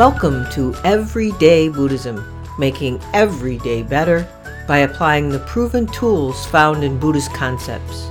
Welcome 0.00 0.48
to 0.52 0.74
Everyday 0.82 1.68
Buddhism, 1.68 2.24
making 2.58 3.02
every 3.12 3.58
day 3.58 3.82
better 3.82 4.26
by 4.66 4.78
applying 4.78 5.28
the 5.28 5.40
proven 5.40 5.86
tools 5.88 6.46
found 6.46 6.82
in 6.82 6.98
Buddhist 6.98 7.34
concepts. 7.34 8.10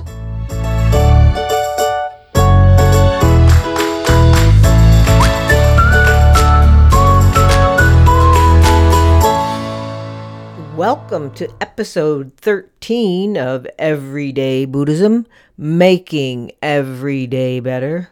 Welcome 10.76 11.32
to 11.34 11.52
episode 11.60 12.34
13 12.36 13.36
of 13.36 13.66
Everyday 13.80 14.64
Buddhism, 14.64 15.26
making 15.58 16.52
every 16.62 17.26
day 17.26 17.58
better. 17.58 18.10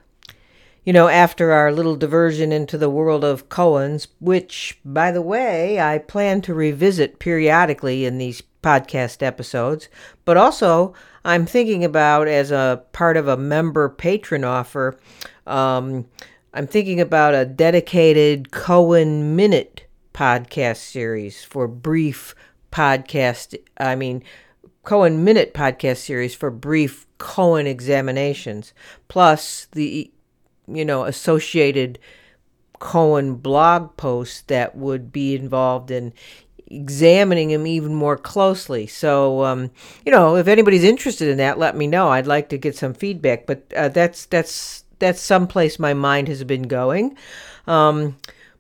You 0.88 0.94
know, 0.94 1.08
after 1.08 1.52
our 1.52 1.70
little 1.70 1.96
diversion 1.96 2.50
into 2.50 2.78
the 2.78 2.88
world 2.88 3.22
of 3.22 3.50
koans, 3.50 4.06
which, 4.20 4.80
by 4.86 5.10
the 5.10 5.20
way, 5.20 5.78
I 5.78 5.98
plan 5.98 6.40
to 6.40 6.54
revisit 6.54 7.18
periodically 7.18 8.06
in 8.06 8.16
these 8.16 8.42
podcast 8.62 9.22
episodes, 9.22 9.90
but 10.24 10.38
also 10.38 10.94
I'm 11.26 11.44
thinking 11.44 11.84
about 11.84 12.26
as 12.26 12.50
a 12.50 12.82
part 12.92 13.18
of 13.18 13.28
a 13.28 13.36
member 13.36 13.90
patron 13.90 14.44
offer, 14.44 14.98
um, 15.46 16.06
I'm 16.54 16.66
thinking 16.66 17.02
about 17.02 17.34
a 17.34 17.44
dedicated 17.44 18.50
Koan 18.50 19.34
Minute 19.34 19.84
podcast 20.14 20.78
series 20.78 21.44
for 21.44 21.68
brief 21.68 22.34
podcast, 22.72 23.54
I 23.76 23.94
mean, 23.94 24.24
Koan 24.86 25.18
Minute 25.18 25.52
podcast 25.52 25.98
series 25.98 26.34
for 26.34 26.50
brief 26.50 27.06
koan 27.18 27.66
examinations, 27.66 28.72
plus 29.08 29.68
the, 29.72 30.10
you 30.68 30.84
know, 30.84 31.04
associated 31.04 31.98
koan 32.80 33.42
blog 33.42 33.96
posts 33.96 34.42
that 34.42 34.76
would 34.76 35.10
be 35.10 35.34
involved 35.34 35.90
in 35.90 36.12
examining 36.70 37.50
him 37.50 37.66
even 37.66 37.94
more 37.94 38.16
closely. 38.16 38.86
So, 38.86 39.44
um, 39.44 39.70
you 40.04 40.12
know, 40.12 40.36
if 40.36 40.46
anybody's 40.48 40.84
interested 40.84 41.28
in 41.28 41.38
that, 41.38 41.58
let 41.58 41.76
me 41.76 41.86
know. 41.86 42.08
I'd 42.08 42.26
like 42.26 42.48
to 42.50 42.58
get 42.58 42.76
some 42.76 42.94
feedback. 42.94 43.46
But 43.46 43.64
uh, 43.76 43.88
that's 43.88 44.26
that's 44.26 44.84
that's 44.98 45.20
someplace 45.20 45.78
my 45.78 45.94
mind 45.94 46.28
has 46.28 46.44
been 46.44 46.64
going. 46.64 47.16
Um, 47.66 48.16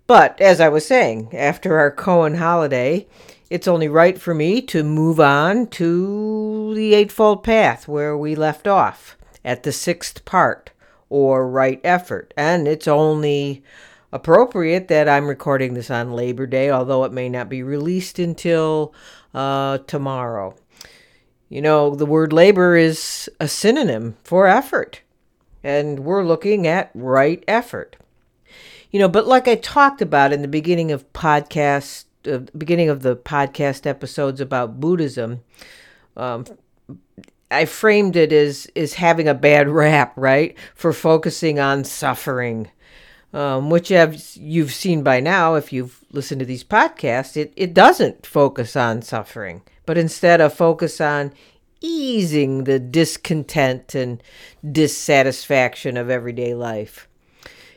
but 0.06 0.40
as 0.40 0.60
I 0.60 0.68
was 0.68 0.86
saying, 0.86 1.34
after 1.34 1.78
our 1.78 1.94
koan 1.94 2.38
holiday, 2.38 3.06
it's 3.50 3.68
only 3.68 3.88
right 3.88 4.20
for 4.20 4.34
me 4.34 4.60
to 4.62 4.82
move 4.82 5.20
on 5.20 5.66
to 5.68 6.74
the 6.74 6.94
Eightfold 6.94 7.42
Path 7.42 7.88
where 7.88 8.16
we 8.16 8.34
left 8.34 8.66
off 8.66 9.16
at 9.44 9.62
the 9.62 9.72
sixth 9.72 10.24
part, 10.24 10.70
or 11.10 11.48
right 11.48 11.80
effort. 11.84 12.32
And 12.36 12.68
it's 12.68 12.88
only 12.88 13.62
appropriate 14.12 14.88
that 14.88 15.08
I'm 15.08 15.26
recording 15.26 15.74
this 15.74 15.90
on 15.90 16.12
Labor 16.12 16.46
Day, 16.46 16.70
although 16.70 17.04
it 17.04 17.12
may 17.12 17.28
not 17.28 17.48
be 17.48 17.62
released 17.62 18.18
until 18.18 18.94
uh, 19.34 19.78
tomorrow. 19.78 20.54
You 21.48 21.62
know, 21.62 21.94
the 21.94 22.06
word 22.06 22.32
labor 22.32 22.76
is 22.76 23.30
a 23.40 23.48
synonym 23.48 24.16
for 24.22 24.46
effort, 24.46 25.00
and 25.62 26.00
we're 26.00 26.24
looking 26.24 26.66
at 26.66 26.90
right 26.94 27.42
effort. 27.48 27.96
You 28.90 28.98
know, 28.98 29.08
but 29.08 29.26
like 29.26 29.48
I 29.48 29.54
talked 29.54 30.02
about 30.02 30.32
in 30.32 30.42
the 30.42 30.48
beginning 30.48 30.92
of 30.92 31.10
podcast 31.12 32.04
the 32.22 32.40
beginning 32.56 32.88
of 32.88 33.02
the 33.02 33.16
podcast 33.16 33.86
episodes 33.86 34.40
about 34.40 34.80
Buddhism, 34.80 35.40
um, 36.16 36.44
I 37.50 37.64
framed 37.64 38.16
it 38.16 38.32
as 38.32 38.66
is 38.74 38.94
having 38.94 39.28
a 39.28 39.34
bad 39.34 39.68
rap, 39.82 40.12
right, 40.16 40.56
for 40.74 40.92
focusing 40.92 41.58
on 41.58 41.84
suffering, 41.84 42.70
um, 43.32 43.70
which 43.70 43.90
as 43.90 44.36
you've 44.36 44.72
seen 44.72 45.02
by 45.02 45.20
now, 45.20 45.54
if 45.54 45.72
you've 45.72 46.04
listened 46.12 46.40
to 46.40 46.46
these 46.46 46.64
podcasts, 46.64 47.36
it, 47.36 47.52
it 47.56 47.74
doesn't 47.74 48.26
focus 48.26 48.76
on 48.76 49.02
suffering, 49.02 49.62
but 49.86 49.98
instead 49.98 50.40
of 50.40 50.52
focus 50.52 51.00
on 51.00 51.32
easing 51.80 52.64
the 52.64 52.78
discontent 52.78 53.94
and 53.94 54.22
dissatisfaction 54.70 55.96
of 55.96 56.10
everyday 56.10 56.54
life. 56.54 57.08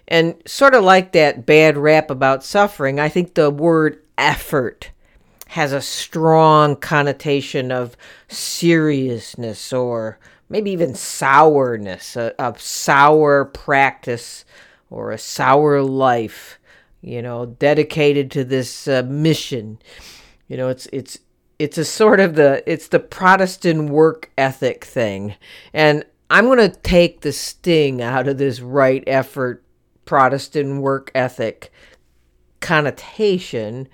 And 0.08 0.36
sort 0.46 0.74
of 0.74 0.84
like 0.84 1.12
that 1.14 1.46
bad 1.46 1.78
rap 1.78 2.10
about 2.10 2.44
suffering, 2.44 3.00
I 3.00 3.10
think 3.10 3.34
the 3.34 3.50
word 3.50 4.02
effort 4.18 4.92
has 5.52 5.74
a 5.74 5.82
strong 5.82 6.78
connotation 6.78 7.74
of 7.74 7.98
seriousness 8.30 9.74
or 9.74 10.18
maybe 10.48 10.72
even 10.72 10.96
sourness, 10.96 12.16
a, 12.16 12.34
a 12.40 12.56
sour 12.58 13.44
practice 13.44 14.46
or 14.90 15.12
a 15.12 15.18
sour 15.18 15.82
life, 15.82 16.58
you 17.02 17.22
know, 17.22 17.46
dedicated 17.46 18.32
to 18.32 18.46
this 18.46 18.88
uh, 18.88 19.04
mission. 19.10 19.78
You 20.48 20.56
know, 20.56 20.70
it's 20.70 20.86
it's 20.94 21.20
it's 21.60 21.78
a 21.78 21.84
sort 21.84 22.22
of 22.22 22.36
the 22.36 22.64
it's 22.66 22.88
the 22.88 23.02
Protestant 23.02 23.90
work 23.90 24.32
ethic 24.38 24.86
thing. 24.86 25.36
And 25.74 26.06
I'm 26.30 26.46
going 26.46 26.60
to 26.60 26.80
take 26.80 27.22
the 27.22 27.34
sting 27.34 28.02
out 28.02 28.30
of 28.30 28.38
this 28.38 28.62
right 28.62 29.04
effort 29.06 29.66
Protestant 30.06 30.82
work 30.82 31.12
ethic 31.14 31.74
connotation 32.62 33.90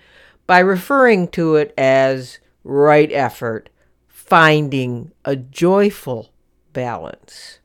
by 0.48 0.60
referring 0.60 1.28
to 1.28 1.58
it 1.58 1.74
as 1.78 2.40
right 2.64 3.12
effort, 3.12 3.70
finding 4.08 5.12
a 5.26 5.36
joyful 5.36 6.32
balance. 6.74 7.60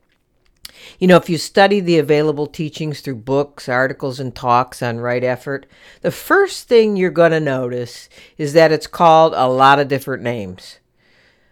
You 0.99 1.07
know, 1.07 1.17
if 1.17 1.29
you 1.29 1.37
study 1.37 1.79
the 1.79 1.97
available 1.97 2.45
teachings 2.45 2.99
through 2.99 3.15
books, 3.15 3.69
articles, 3.69 4.19
and 4.19 4.35
talks 4.35 4.81
on 4.81 4.99
right 4.99 5.23
effort, 5.23 5.65
the 6.01 6.11
first 6.11 6.67
thing 6.67 6.95
you're 6.95 7.09
going 7.09 7.31
to 7.31 7.39
notice 7.39 8.09
is 8.37 8.53
that 8.53 8.71
it's 8.71 8.87
called 8.87 9.33
a 9.33 9.47
lot 9.47 9.79
of 9.79 9.87
different 9.87 10.23
names. 10.23 10.79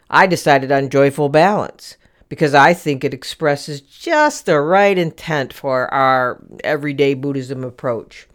I 0.10 0.28
decided 0.28 0.72
on 0.72 0.90
joyful 0.90 1.30
balance 1.30 1.96
because 2.28 2.54
I 2.54 2.74
think 2.74 3.04
it 3.04 3.14
expresses 3.14 3.80
just 3.82 4.46
the 4.46 4.60
right 4.60 4.98
intent 4.98 5.54
for 5.54 5.94
our 5.94 6.44
everyday 6.64 7.14
Buddhism 7.14 7.64
approach. 7.64 8.28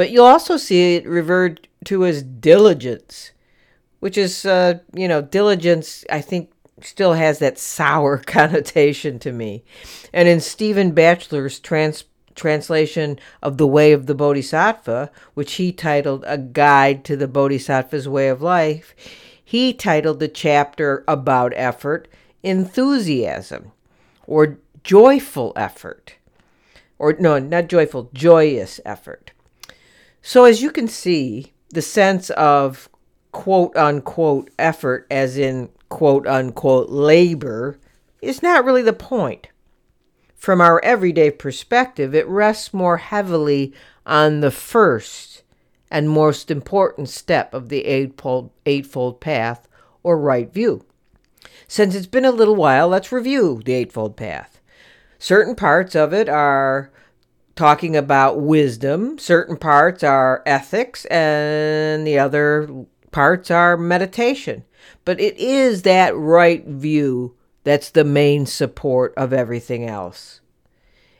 But 0.00 0.12
you'll 0.12 0.24
also 0.24 0.56
see 0.56 0.94
it 0.94 1.06
referred 1.06 1.68
to 1.84 2.06
as 2.06 2.22
diligence, 2.22 3.32
which 3.98 4.16
is, 4.16 4.46
uh, 4.46 4.78
you 4.94 5.06
know, 5.06 5.20
diligence, 5.20 6.06
I 6.08 6.22
think, 6.22 6.50
still 6.80 7.12
has 7.12 7.38
that 7.40 7.58
sour 7.58 8.16
connotation 8.26 9.18
to 9.18 9.30
me. 9.30 9.62
And 10.10 10.26
in 10.26 10.40
Stephen 10.40 10.92
Batchelor's 10.92 11.60
trans- 11.60 12.04
translation 12.34 13.18
of 13.42 13.58
The 13.58 13.66
Way 13.66 13.92
of 13.92 14.06
the 14.06 14.14
Bodhisattva, 14.14 15.10
which 15.34 15.56
he 15.56 15.70
titled 15.70 16.24
A 16.26 16.38
Guide 16.38 17.04
to 17.04 17.14
the 17.14 17.28
Bodhisattva's 17.28 18.08
Way 18.08 18.28
of 18.28 18.40
Life, 18.40 18.94
he 19.44 19.74
titled 19.74 20.18
the 20.18 20.28
chapter 20.28 21.04
about 21.06 21.52
effort 21.56 22.08
Enthusiasm 22.42 23.72
or 24.26 24.60
Joyful 24.82 25.52
Effort. 25.56 26.14
Or, 26.98 27.14
no, 27.20 27.38
not 27.38 27.68
joyful, 27.68 28.08
joyous 28.14 28.80
effort. 28.86 29.32
So, 30.22 30.44
as 30.44 30.62
you 30.62 30.70
can 30.70 30.88
see, 30.88 31.52
the 31.70 31.82
sense 31.82 32.30
of 32.30 32.88
quote 33.32 33.76
unquote 33.76 34.50
effort, 34.58 35.06
as 35.10 35.38
in 35.38 35.70
quote 35.88 36.26
unquote 36.26 36.90
labor, 36.90 37.78
is 38.20 38.42
not 38.42 38.64
really 38.64 38.82
the 38.82 38.92
point. 38.92 39.48
From 40.34 40.60
our 40.60 40.82
everyday 40.84 41.30
perspective, 41.30 42.14
it 42.14 42.26
rests 42.26 42.72
more 42.72 42.96
heavily 42.96 43.74
on 44.06 44.40
the 44.40 44.50
first 44.50 45.42
and 45.90 46.08
most 46.08 46.50
important 46.50 47.08
step 47.08 47.52
of 47.52 47.68
the 47.68 47.84
eightfold, 47.84 48.50
eightfold 48.64 49.20
path 49.20 49.68
or 50.02 50.18
right 50.18 50.52
view. 50.52 50.84
Since 51.68 51.94
it's 51.94 52.06
been 52.06 52.24
a 52.24 52.32
little 52.32 52.56
while, 52.56 52.88
let's 52.88 53.12
review 53.12 53.62
the 53.64 53.74
Eightfold 53.74 54.16
Path. 54.16 54.60
Certain 55.18 55.54
parts 55.54 55.94
of 55.94 56.12
it 56.12 56.28
are 56.28 56.90
talking 57.56 57.96
about 57.96 58.40
wisdom. 58.40 59.18
Certain 59.18 59.56
parts 59.56 60.02
are 60.02 60.42
ethics, 60.46 61.04
and 61.06 62.06
the 62.06 62.18
other 62.18 62.86
parts 63.10 63.50
are 63.50 63.76
meditation. 63.76 64.64
But 65.04 65.20
it 65.20 65.36
is 65.38 65.82
that 65.82 66.16
right 66.16 66.64
view 66.66 67.36
that's 67.64 67.90
the 67.90 68.04
main 68.04 68.46
support 68.46 69.12
of 69.16 69.32
everything 69.32 69.86
else. 69.86 70.40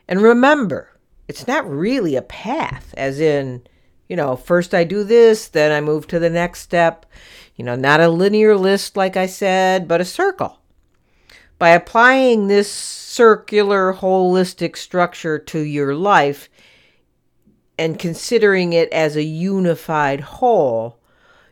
And 0.09 0.23
remember, 0.23 0.99
it's 1.29 1.47
not 1.47 1.69
really 1.69 2.17
a 2.17 2.23
path, 2.23 2.95
as 2.97 3.21
in, 3.21 3.63
you 4.09 4.17
know, 4.17 4.37
first 4.37 4.75
I 4.75 4.85
do 4.85 5.05
this, 5.05 5.49
then 5.49 5.71
I 5.71 5.81
move 5.81 6.07
to 6.09 6.19
the 6.19 6.31
next 6.31 6.61
step. 6.61 7.07
You 7.57 7.65
know, 7.65 7.77
not 7.77 8.01
a 8.01 8.09
linear 8.09 8.57
list, 8.57 8.97
like 8.97 9.17
I 9.17 9.27
said, 9.27 9.87
but 9.87 10.01
a 10.01 10.05
circle. 10.05 10.60
By 11.61 11.73
applying 11.73 12.49
this 12.49 12.73
circular, 12.73 13.93
holistic 13.93 14.79
structure 14.79 15.39
to 15.39 15.59
your 15.59 15.95
life 15.95 16.49
and 17.79 17.99
considering 17.99 18.73
it 18.73 18.91
as 18.95 19.15
a 19.15 19.23
unified 19.23 20.21
whole, 20.21 20.99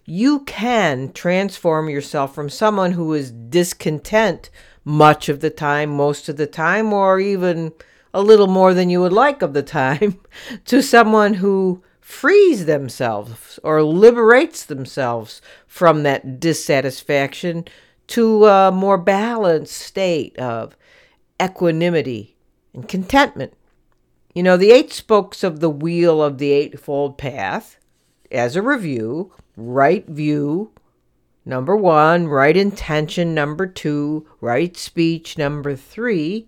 you 0.06 0.40
can 0.44 1.12
transform 1.12 1.90
yourself 1.90 2.34
from 2.34 2.48
someone 2.48 2.92
who 2.92 3.12
is 3.12 3.30
discontent 3.30 4.48
much 4.82 5.28
of 5.28 5.40
the 5.40 5.50
time, 5.50 5.90
most 5.90 6.30
of 6.30 6.38
the 6.38 6.46
time, 6.46 6.90
or 6.94 7.20
even 7.20 7.74
a 8.14 8.22
little 8.22 8.46
more 8.46 8.72
than 8.72 8.88
you 8.88 9.02
would 9.02 9.12
like 9.12 9.42
of 9.42 9.52
the 9.52 9.62
time, 9.62 10.18
to 10.64 10.82
someone 10.82 11.34
who 11.34 11.82
frees 12.00 12.64
themselves 12.64 13.58
or 13.62 13.82
liberates 13.82 14.64
themselves 14.64 15.42
from 15.66 16.02
that 16.04 16.40
dissatisfaction 16.40 17.66
to 18.08 18.46
a 18.46 18.70
more 18.72 18.98
balanced 18.98 19.74
state 19.74 20.38
of 20.38 20.76
equanimity 21.42 22.36
and 22.74 22.88
contentment. 22.88 23.54
You 24.34 24.42
know, 24.42 24.56
the 24.56 24.70
eight 24.70 24.92
spokes 24.92 25.42
of 25.42 25.60
the 25.60 25.70
wheel 25.70 26.22
of 26.22 26.38
the 26.38 26.52
Eightfold 26.52 27.18
Path, 27.18 27.78
as 28.30 28.56
a 28.56 28.62
review, 28.62 29.32
right 29.56 30.06
view, 30.06 30.72
number 31.44 31.74
one, 31.74 32.28
right 32.28 32.56
intention, 32.56 33.34
number 33.34 33.66
two, 33.66 34.26
right 34.40 34.76
speech, 34.76 35.38
number 35.38 35.74
three, 35.74 36.46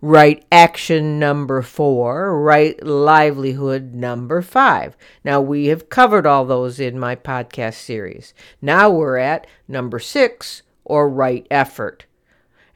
right 0.00 0.44
action, 0.52 1.18
number 1.18 1.62
four, 1.62 2.38
right 2.38 2.80
livelihood, 2.84 3.94
number 3.94 4.42
five. 4.42 4.96
Now, 5.24 5.40
we 5.40 5.66
have 5.66 5.88
covered 5.88 6.26
all 6.26 6.44
those 6.44 6.78
in 6.78 6.98
my 6.98 7.16
podcast 7.16 7.74
series. 7.74 8.34
Now 8.60 8.90
we're 8.90 9.16
at 9.16 9.46
number 9.66 9.98
six, 9.98 10.62
or 10.84 11.08
right 11.08 11.46
effort. 11.50 12.06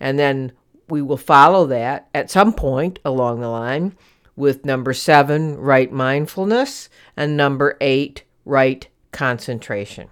And 0.01 0.19
then 0.19 0.53
we 0.89 1.03
will 1.03 1.17
follow 1.17 1.67
that 1.67 2.09
at 2.15 2.31
some 2.31 2.53
point 2.53 2.99
along 3.05 3.41
the 3.41 3.49
line 3.49 3.97
with 4.37 4.65
number 4.65 4.93
seven, 4.93 5.57
right 5.57 5.91
mindfulness, 5.91 6.89
and 7.17 7.37
number 7.37 7.77
eight, 7.81 8.23
right 8.45 8.87
concentration. 9.13 10.09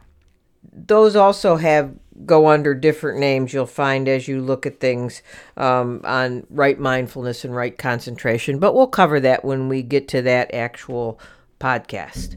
Those 0.73 1.17
also 1.17 1.57
have 1.57 1.95
go 2.25 2.49
under 2.49 2.75
different 2.75 3.19
names 3.19 3.53
you'll 3.53 3.67
find 3.67 4.09
as 4.09 4.27
you 4.27 4.41
look 4.41 4.65
at 4.65 4.81
things 4.81 5.23
um, 5.57 6.01
on 6.05 6.47
right 6.49 6.79
mindfulness 6.79 7.45
and 7.45 7.55
right 7.55 7.77
concentration, 7.77 8.59
but 8.59 8.75
we'll 8.75 8.87
cover 8.87 9.21
that 9.21 9.45
when 9.45 9.69
we 9.69 9.83
get 9.83 10.09
to 10.09 10.23
that 10.23 10.53
actual 10.55 11.21
podcast. 11.61 12.37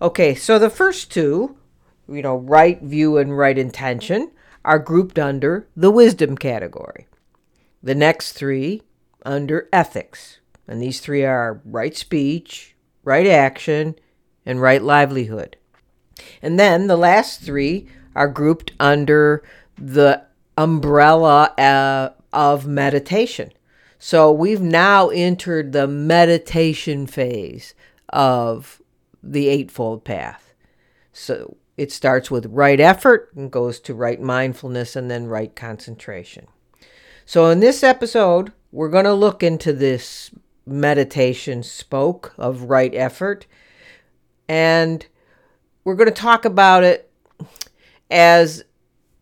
Okay, 0.00 0.34
so 0.34 0.58
the 0.58 0.70
first 0.70 1.10
two, 1.10 1.56
you 2.08 2.22
know, 2.22 2.36
right 2.36 2.80
view 2.82 3.18
and 3.18 3.36
right 3.36 3.56
intention, 3.56 4.30
are 4.64 4.78
grouped 4.78 5.18
under 5.18 5.68
the 5.76 5.90
wisdom 5.90 6.36
category. 6.36 7.06
The 7.82 7.94
next 7.94 8.32
three 8.32 8.82
under 9.24 9.68
ethics. 9.72 10.40
And 10.66 10.80
these 10.80 11.00
three 11.00 11.24
are 11.24 11.60
right 11.64 11.96
speech, 11.96 12.74
right 13.02 13.26
action, 13.26 13.96
and 14.46 14.60
right 14.60 14.82
livelihood. 14.82 15.56
And 16.40 16.58
then 16.58 16.86
the 16.86 16.96
last 16.96 17.42
three 17.42 17.88
are 18.14 18.28
grouped 18.28 18.72
under 18.78 19.42
the 19.76 20.22
umbrella 20.56 21.52
uh, 21.58 22.10
of 22.32 22.66
meditation. 22.66 23.52
So 23.98 24.30
we've 24.30 24.60
now 24.60 25.08
entered 25.08 25.72
the 25.72 25.88
meditation 25.88 27.06
phase 27.06 27.74
of 28.10 28.80
the 29.22 29.48
Eightfold 29.48 30.04
Path. 30.04 30.52
So 31.12 31.56
it 31.76 31.90
starts 31.92 32.30
with 32.30 32.46
right 32.46 32.80
effort 32.80 33.30
and 33.34 33.50
goes 33.50 33.80
to 33.80 33.94
right 33.94 34.20
mindfulness 34.20 34.96
and 34.96 35.10
then 35.10 35.26
right 35.26 35.54
concentration. 35.54 36.46
So, 37.26 37.48
in 37.50 37.60
this 37.60 37.82
episode, 37.82 38.52
we're 38.70 38.90
going 38.90 39.04
to 39.04 39.14
look 39.14 39.42
into 39.42 39.72
this 39.72 40.30
meditation 40.66 41.62
spoke 41.62 42.34
of 42.38 42.62
right 42.62 42.94
effort 42.94 43.46
and 44.48 45.06
we're 45.84 45.94
going 45.94 46.08
to 46.08 46.14
talk 46.14 46.44
about 46.44 46.82
it 46.82 47.10
as 48.10 48.64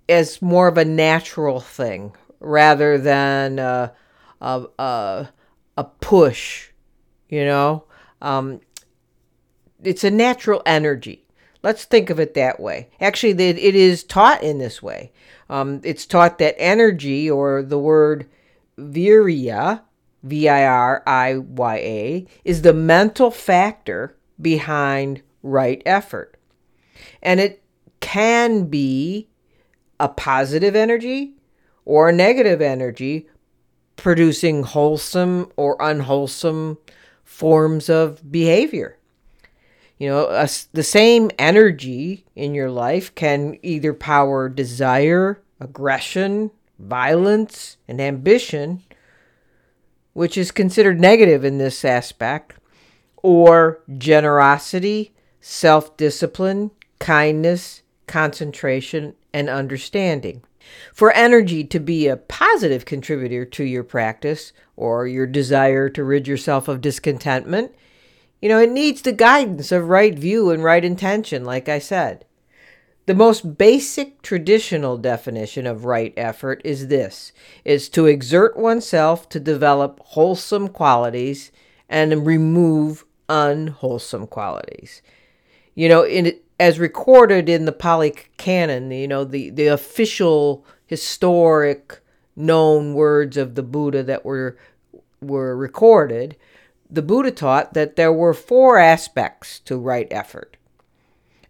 as 0.09 0.43
more 0.43 0.69
of 0.69 0.79
a 0.79 0.85
natural 0.85 1.61
thing 1.61 2.15
rather 2.41 2.99
than 2.99 3.59
a, 3.59 3.93
a, 4.41 4.65
a, 4.79 5.29
a 5.77 5.85
push 5.85 6.71
you 7.29 7.45
know 7.45 7.85
um, 8.21 8.61
it's 9.83 10.05
a 10.05 10.11
natural 10.11 10.63
energy 10.65 11.27
let's 11.63 11.85
think 11.85 12.11
of 12.11 12.21
it 12.21 12.35
that 12.35 12.61
way. 12.61 12.89
Actually 13.01 13.33
it 13.33 13.75
is 13.75 14.05
taught 14.05 14.43
in 14.43 14.59
this 14.59 14.83
way. 14.83 15.13
Um, 15.49 15.81
it's 15.85 16.07
taught 16.07 16.39
that 16.39 16.55
energy 16.59 17.31
or 17.31 17.63
the 17.63 17.79
word 17.79 18.29
virya 18.79 19.83
v-i-r-i-y-a 20.23 21.37
is 22.45 22.63
the 22.63 22.73
mental 22.73 23.31
factor 23.31 24.17
behind 24.41 25.23
right 25.43 25.83
effort. 25.85 26.39
And 27.21 27.41
it 27.41 27.63
can 28.01 28.67
be 28.67 29.29
a 29.99 30.09
positive 30.09 30.75
energy 30.77 31.35
or 31.85 32.09
a 32.09 32.13
negative 32.13 32.61
energy 32.61 33.29
producing 33.97 34.63
wholesome 34.63 35.51
or 35.57 35.77
unwholesome 35.81 36.79
forms 37.25 37.89
of 37.89 38.31
behavior. 38.31 38.99
You 40.03 40.09
know, 40.09 40.27
a, 40.31 40.49
the 40.73 40.83
same 40.83 41.31
energy 41.39 42.25
in 42.35 42.57
your 42.57 42.73
life 42.73 43.15
can 43.15 43.57
either 43.63 43.95
power 43.95 44.49
desire, 44.49 45.41
aggression, 45.61 46.51
violence, 46.77 47.77
and 47.87 48.01
ambition, 48.01 48.83
which 50.13 50.37
is 50.37 50.51
considered 50.51 51.01
negative 51.01 51.45
in 51.45 51.59
this 51.59 51.85
aspect, 51.85 52.55
or 53.19 53.81
generosity, 53.97 55.15
self 55.41 55.97
discipline, 55.97 56.73
kindness, 56.99 57.83
concentration, 58.09 59.15
and 59.33 59.49
understanding. 59.49 60.43
For 60.93 61.13
energy 61.13 61.63
to 61.63 61.79
be 61.79 62.09
a 62.09 62.17
positive 62.17 62.85
contributor 62.85 63.45
to 63.45 63.63
your 63.63 63.85
practice 63.85 64.53
or 64.75 65.07
your 65.07 65.29
desire 65.29 65.89
to 65.91 66.03
rid 66.03 66.27
yourself 66.27 66.67
of 66.67 66.81
discontentment, 66.81 67.73
you 68.43 68.49
know, 68.49 68.59
it 68.59 68.71
needs 68.71 69.01
the 69.01 69.13
guidance 69.13 69.71
of 69.73 69.89
right 69.89 70.19
view 70.19 70.51
and 70.51 70.63
right 70.65 70.85
intention, 70.85 71.45
like 71.45 71.69
I 71.69 71.79
said. 71.79 72.27
The 73.07 73.15
most 73.15 73.57
basic 73.57 74.21
traditional 74.23 74.99
definition 74.99 75.67
of 75.67 75.85
right 75.85 76.13
effort 76.17 76.61
is 76.65 76.89
this 76.89 77.33
is 77.65 77.89
to 77.91 78.07
exert 78.07 78.57
oneself 78.57 79.29
to 79.31 79.41
develop 79.41 80.01
wholesome 80.05 80.69
qualities 80.69 81.51
and 81.89 82.27
remove 82.27 83.05
unwholesome 83.29 84.27
qualities. 84.27 85.03
You 85.75 85.89
know, 85.89 86.05
in 86.05 86.39
as 86.61 86.79
recorded 86.79 87.49
in 87.49 87.65
the 87.65 87.73
Pali 87.73 88.15
Canon, 88.37 88.91
you 88.91 89.09
know, 89.09 89.25
the, 89.25 89.51
the 89.51 89.67
official 89.67 90.65
historic 90.87 92.01
known 92.37 92.95
words 92.95 93.37
of 93.37 93.55
the 93.55 93.63
Buddha 93.63 94.03
that 94.05 94.25
were 94.25 94.57
were 95.21 95.57
recorded, 95.57 96.37
the 96.93 97.03
Buddha 97.03 97.31
taught 97.31 97.75
that 97.75 97.97
there 97.97 98.13
were 98.13 98.35
four 98.35 98.79
aspects 98.79 99.59
to 99.61 99.77
right 99.77 100.07
effort. 100.11 100.57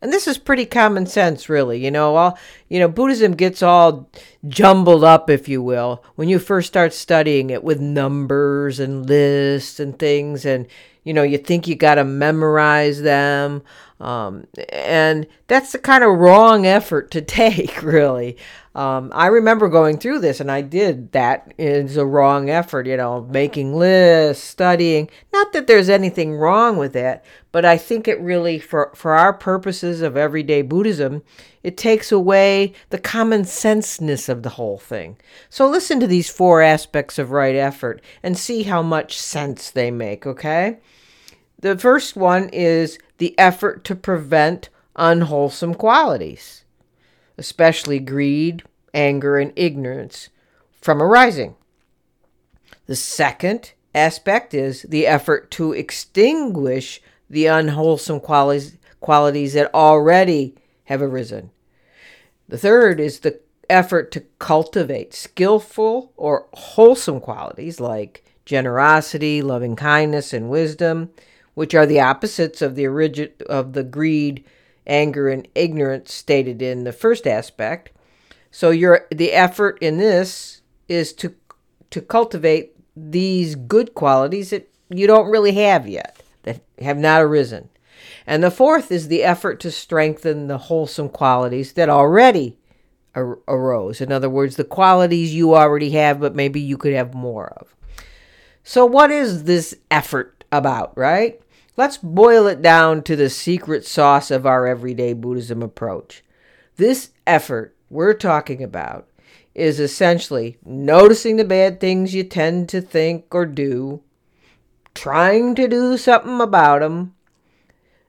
And 0.01 0.13
this 0.13 0.27
is 0.27 0.37
pretty 0.37 0.67
common 0.67 1.07
sense, 1.07 1.49
really. 1.49 1.85
You 1.85 1.91
know, 1.91 2.17
all 2.17 2.39
you 2.69 2.81
know, 2.81 2.89
Buddhism 2.89 3.35
gets 3.35 3.63
all 3.63 4.11
jumbled 4.49 5.05
up, 5.05 5.31
if 5.31 5.49
you 5.49 5.63
will, 5.63 6.05
when 6.17 6.29
you 6.29 6.39
first 6.39 6.69
start 6.69 6.93
studying 6.93 7.51
it 7.51 7.63
with 7.63 7.81
numbers 7.81 8.81
and 8.81 9.07
lists 9.07 9.79
and 9.79 9.97
things, 9.99 10.45
and 10.45 10.67
you 11.05 11.13
know, 11.13 11.23
you 11.23 11.39
think 11.39 11.67
you 11.67 11.75
got 11.75 11.97
to 11.97 12.05
memorize 12.05 13.03
them. 13.03 13.63
Um, 14.01 14.47
and 14.71 15.27
that's 15.47 15.73
the 15.73 15.79
kind 15.79 16.03
of 16.03 16.19
wrong 16.19 16.67
effort 16.67 17.11
to 17.13 17.21
take, 17.23 17.83
really. 17.83 18.37
Um, 18.75 19.13
I 19.15 19.27
remember 19.27 19.69
going 19.69 19.99
through 19.99 20.21
this, 20.21 20.41
and 20.41 20.51
I 20.51 20.63
did 20.63 21.13
that 21.13 21.53
is 21.59 21.97
a 21.97 22.07
wrong 22.07 22.49
effort, 22.49 22.87
you 22.87 22.97
know, 22.97 23.23
making 23.31 23.77
lists, 23.77 24.43
studying. 24.43 25.11
Not 25.33 25.53
that 25.53 25.67
there's 25.67 25.91
anything 25.91 26.35
wrong 26.35 26.79
with 26.79 26.95
that, 26.95 27.25
but 27.53 27.67
I 27.67 27.77
think 27.77 28.09
it 28.09 28.19
really, 28.21 28.59
for, 28.59 28.91
for 28.95 29.13
our 29.13 29.35
purposes 29.35 30.01
of 30.01 30.17
everyday 30.17 30.63
Buddhism, 30.63 31.23
it 31.63 31.77
takes 31.77 32.11
away 32.11 32.73
the 32.91 32.99
common 32.99 33.45
senseness 33.45 34.29
of 34.29 34.43
the 34.43 34.51
whole 34.51 34.79
thing. 34.79 35.17
So 35.49 35.69
listen 35.69 36.01
to 36.01 36.07
these 36.07 36.29
four 36.29 36.63
aspects 36.63 37.19
of 37.19 37.31
right 37.31 37.55
effort 37.55 38.03
and 38.23 38.37
see 38.37 38.65
how 38.65 38.83
much 38.83 39.19
sense 39.19 39.71
they 39.71 39.91
make, 39.91 40.27
okay? 40.27 40.79
The 41.61 41.79
first 41.79 42.17
one 42.17 42.49
is 42.53 42.99
the 43.19 43.39
effort 43.39 43.85
to 43.85 43.95
prevent 43.95 44.69
unwholesome 44.97 45.75
qualities, 45.75 46.65
especially 47.39 48.01
greed, 48.01 48.65
anger, 48.93 49.39
and 49.39 49.53
ignorance, 49.55 50.29
from 50.81 51.01
arising. 51.01 51.55
The 52.87 52.97
second 52.97 53.73
aspect 53.95 54.55
is 54.55 54.83
the 54.83 55.07
effort 55.07 55.51
to 55.53 55.73
extinguish 55.73 57.01
the 57.31 57.47
unwholesome 57.47 58.21
qualities, 58.21 58.77
qualities 59.01 59.55
that 59.55 59.73
already 59.73 60.57
have 60.93 61.03
arisen. 61.03 61.51
The 62.49 62.59
third 62.59 63.01
is 63.01 63.21
the 63.21 63.41
effort 63.69 64.13
to 64.13 64.21
cultivate 64.39 65.15
skillful 65.15 66.13
or 66.17 66.49
wholesome 66.53 67.21
qualities 67.21 67.81
like 67.81 68.25
generosity, 68.45 69.43
loving 69.43 69.77
kindness, 69.77 70.33
and 70.33 70.49
wisdom 70.49 71.11
which 71.55 71.75
are 71.75 71.87
the 71.87 72.01
opposites 72.01 72.63
of 72.63 72.75
the 72.75 72.87
origin 72.87 73.31
of 73.49 73.73
the 73.73 73.85
greed, 73.85 74.45
anger, 74.87 75.29
and 75.29 75.47
ignorance 75.55 76.13
stated 76.13 76.63
in 76.63 76.85
the 76.85 76.93
first 76.93 77.27
aspect. 77.27 77.91
So 78.51 78.71
your 78.71 79.07
the 79.11 79.33
effort 79.33 79.79
in 79.81 79.99
this 79.99 80.63
is 80.89 81.13
to 81.15 81.35
to 81.91 82.01
cultivate 82.01 82.77
these 82.97 83.55
good 83.55 83.95
qualities 83.95 84.51
that 84.51 84.69
you 84.89 85.07
don't 85.07 85.31
really 85.31 85.53
have 85.53 85.87
yet, 85.87 86.23
that 86.43 86.61
have 86.81 86.99
not 86.99 87.23
arisen. 87.23 87.69
And 88.27 88.43
the 88.43 88.51
fourth 88.51 88.93
is 88.93 89.09
the 89.09 89.23
effort 89.23 89.61
to 89.61 89.71
strengthen 89.71 90.47
the 90.47 90.59
wholesome 90.59 91.09
qualities 91.09 91.73
that 91.75 91.89
already 91.89 92.59
ar- 93.15 93.39
arose. 93.49 94.01
In 94.01 94.13
other 94.13 94.31
words, 94.31 94.57
the 94.57 94.65
qualities 94.65 95.35
you 95.35 95.55
already 95.55 95.91
have, 95.91 96.21
but 96.21 96.35
maybe 96.35 96.61
you 96.61 96.77
could 96.77 96.95
have 96.95 97.15
more 97.15 97.49
of. 97.59 97.75
So, 98.65 98.87
what 98.87 99.11
is 99.11 99.45
this 99.45 99.75
effort 99.91 100.45
about, 100.53 100.97
right? 100.97 101.41
Let's 101.77 101.97
boil 101.97 102.47
it 102.47 102.63
down 102.63 103.03
to 103.05 103.17
the 103.17 103.31
secret 103.31 103.87
sauce 103.87 104.31
of 104.31 104.47
our 104.47 104.67
everyday 104.67 105.15
Buddhism 105.15 105.63
approach. 105.63 106.23
This 106.77 107.11
effort 107.27 107.75
we're 107.89 108.15
talking 108.15 108.63
about 108.63 109.09
is 109.55 109.81
essentially 109.81 110.59
noticing 110.65 111.37
the 111.37 111.45
bad 111.45 111.81
things 111.81 112.15
you 112.15 112.25
tend 112.25 112.69
to 112.69 112.81
think 112.81 113.35
or 113.35 113.47
do, 113.47 114.03
trying 114.95 115.55
to 115.55 115.69
do 115.69 115.97
something 115.97 116.41
about 116.41 116.81
them, 116.81 117.15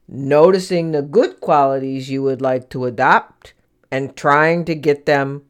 noticing 0.07 0.91
the 0.91 1.01
good 1.01 1.39
qualities 1.39 2.09
you 2.09 2.23
would 2.23 2.41
like 2.41 2.69
to 2.69 2.85
adopt, 2.85 3.53
and 3.91 4.15
trying 4.15 4.65
to 4.65 4.73
get 4.73 5.05
them 5.05 5.43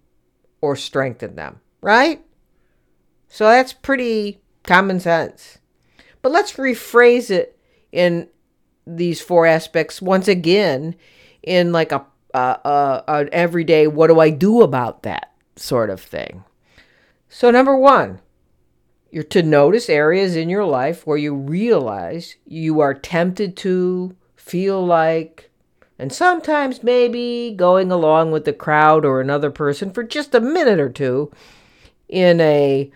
or 0.60 0.76
strengthen 0.76 1.36
them, 1.36 1.62
right? 1.82 2.22
So 3.30 3.46
that's 3.46 3.74
pretty 3.74 4.42
common 4.64 5.00
sense. 5.00 5.60
But 6.22 6.32
let's 6.32 6.54
rephrase 6.54 7.32
it 7.32 7.58
in 7.92 8.28
these 8.86 9.22
four 9.22 9.46
aspects 9.46 10.02
once 10.02 10.28
again 10.28 10.96
in 11.42 11.72
like 11.72 11.92
a 11.92 12.06
an 12.34 13.30
everyday 13.32 13.88
what 13.88 14.08
do 14.08 14.20
I 14.20 14.30
do 14.30 14.62
about 14.62 15.04
that 15.04 15.32
sort 15.56 15.90
of 15.90 16.02
thing. 16.02 16.44
So 17.30 17.50
number 17.52 17.78
1, 17.78 18.20
you're 19.12 19.24
to 19.24 19.44
notice 19.44 19.90
areas 19.90 20.36
in 20.36 20.50
your 20.50 20.66
life 20.66 21.06
where 21.06 21.18
you 21.18 21.34
realize 21.34 22.36
you 22.46 22.80
are 22.80 22.94
tempted 22.94 23.56
to 23.58 24.16
feel 24.44 24.86
like 24.86 25.50
and 25.98 26.12
sometimes 26.12 26.84
maybe 26.84 27.54
going 27.56 27.92
along 27.92 28.32
with 28.32 28.46
the 28.46 28.54
crowd 28.54 29.06
or 29.06 29.22
another 29.22 29.50
person 29.50 29.92
for 29.92 30.04
just 30.04 30.36
a 30.36 30.42
minute 30.42 30.80
or 30.80 30.90
two 30.90 31.32
in 32.10 32.42
a 32.42 32.92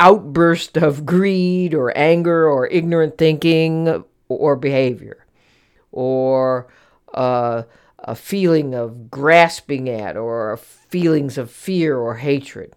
outburst 0.00 0.76
of 0.76 1.06
greed 1.06 1.72
or 1.74 1.96
anger 1.96 2.48
or 2.48 2.66
ignorant 2.66 3.16
thinking 3.16 4.04
or 4.28 4.56
behavior 4.56 5.24
or 5.92 6.66
uh, 7.14 7.62
a 8.00 8.14
feeling 8.14 8.74
of 8.74 9.10
grasping 9.10 9.88
at 9.88 10.16
or 10.16 10.56
feelings 10.56 11.38
of 11.38 11.50
fear 11.50 11.96
or 11.96 12.16
hatred. 12.16 12.72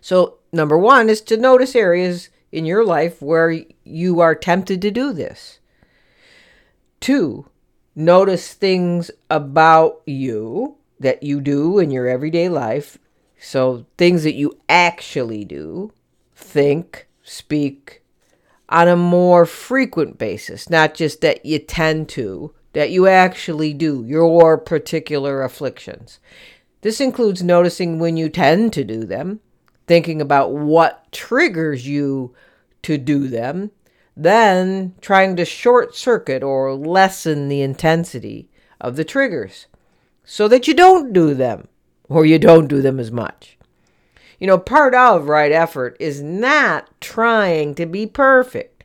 So, 0.00 0.38
number 0.52 0.78
one 0.78 1.10
is 1.10 1.20
to 1.22 1.36
notice 1.36 1.76
areas 1.76 2.30
in 2.50 2.64
your 2.64 2.84
life 2.84 3.20
where 3.20 3.62
you 3.84 4.20
are 4.20 4.34
tempted 4.34 4.80
to 4.82 4.90
do 4.90 5.12
this. 5.12 5.58
Two, 7.00 7.46
notice 7.94 8.52
things 8.54 9.10
about 9.30 10.02
you 10.06 10.76
that 11.00 11.22
you 11.22 11.40
do 11.40 11.78
in 11.78 11.90
your 11.90 12.08
everyday 12.08 12.48
life 12.48 12.98
so, 13.40 13.86
things 13.96 14.24
that 14.24 14.34
you 14.34 14.58
actually 14.68 15.44
do, 15.44 15.92
think, 16.34 17.06
speak 17.22 18.02
on 18.68 18.88
a 18.88 18.96
more 18.96 19.46
frequent 19.46 20.18
basis, 20.18 20.68
not 20.68 20.94
just 20.94 21.20
that 21.20 21.46
you 21.46 21.58
tend 21.60 22.08
to, 22.10 22.52
that 22.72 22.90
you 22.90 23.06
actually 23.06 23.72
do, 23.72 24.04
your 24.04 24.58
particular 24.58 25.42
afflictions. 25.42 26.18
This 26.82 27.00
includes 27.00 27.42
noticing 27.42 27.98
when 27.98 28.16
you 28.16 28.28
tend 28.28 28.72
to 28.72 28.84
do 28.84 29.04
them, 29.04 29.40
thinking 29.86 30.20
about 30.20 30.52
what 30.52 31.10
triggers 31.12 31.86
you 31.86 32.34
to 32.82 32.98
do 32.98 33.28
them, 33.28 33.70
then 34.18 34.94
trying 35.00 35.36
to 35.36 35.44
short 35.44 35.94
circuit 35.94 36.42
or 36.42 36.74
lessen 36.74 37.48
the 37.48 37.62
intensity 37.62 38.48
of 38.80 38.96
the 38.96 39.04
triggers 39.04 39.66
so 40.24 40.48
that 40.48 40.66
you 40.66 40.74
don't 40.74 41.12
do 41.12 41.34
them 41.34 41.68
or 42.08 42.26
you 42.26 42.36
don't 42.36 42.66
do 42.66 42.82
them 42.82 42.98
as 42.98 43.12
much. 43.12 43.56
You 44.40 44.48
know, 44.48 44.58
part 44.58 44.92
of 44.92 45.28
right 45.28 45.52
effort 45.52 45.96
is 46.00 46.20
not 46.20 46.88
trying 47.00 47.76
to 47.76 47.86
be 47.86 48.06
perfect. 48.06 48.82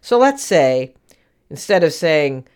So 0.00 0.16
let's 0.16 0.42
say, 0.42 0.94
instead 1.50 1.84
of 1.84 1.92
saying, 1.92 2.48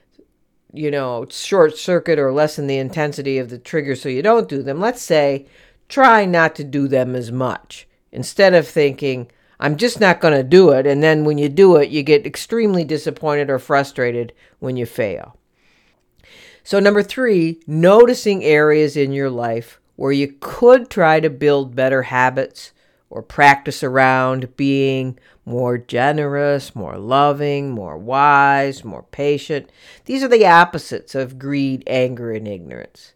you 0.73 0.91
know, 0.91 1.27
short 1.29 1.77
circuit 1.77 2.19
or 2.19 2.33
lessen 2.33 2.67
the 2.67 2.79
intensity 2.79 3.37
of 3.37 3.51
the 3.51 3.59
trigger 3.59 3.95
so 3.95 4.09
you 4.09 4.23
don't 4.23 4.49
do 4.49 4.63
them, 4.63 4.81
let's 4.81 5.03
say, 5.03 5.47
try 5.91 6.25
not 6.25 6.55
to 6.55 6.65
do 6.65 6.89
them 6.89 7.15
as 7.15 7.31
much. 7.31 7.87
Instead 8.13 8.55
of 8.55 8.67
thinking, 8.67 9.29
I'm 9.61 9.77
just 9.77 10.01
not 10.01 10.21
going 10.21 10.35
to 10.35 10.43
do 10.43 10.71
it, 10.71 10.87
and 10.87 11.03
then 11.03 11.25
when 11.25 11.39
you 11.39 11.49
do 11.49 11.77
it, 11.77 11.91
you 11.91 12.03
get 12.03 12.27
extremely 12.27 12.85
disappointed 12.85 13.51
or 13.51 13.59
frustrated 13.59 14.33
when 14.59 14.77
you 14.77 14.87
fail. 14.87 15.37
So, 16.63 16.81
number 16.81 17.03
three, 17.03 17.61
noticing 17.67 18.43
areas 18.43 18.97
in 18.97 19.13
your 19.13 19.31
life 19.31 19.81
where 19.97 20.13
you 20.13 20.35
could 20.41 20.91
try 20.91 21.21
to 21.21 21.31
build 21.31 21.77
better 21.77 22.03
habits 22.03 22.73
or 23.11 23.23
practice 23.23 23.83
around 23.83 24.57
being 24.57 25.19
more 25.45 25.79
generous, 25.79 26.75
more 26.75 26.97
loving, 26.97 27.71
more 27.71 27.99
wise, 27.99 28.83
more 28.83 29.05
patient. 29.05 29.71
These 30.07 30.25
are 30.25 30.29
the 30.29 30.47
opposites 30.47 31.15
of 31.15 31.39
greed, 31.39 31.85
anger, 31.87 32.33
and 32.33 32.49
ignorance. 32.49 33.13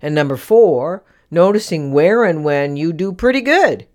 And 0.00 0.14
number 0.14 0.36
four, 0.36 1.02
noticing 1.30 1.92
where 1.92 2.24
and 2.24 2.44
when 2.44 2.76
you 2.76 2.92
do 2.92 3.12
pretty 3.12 3.40
good 3.40 3.86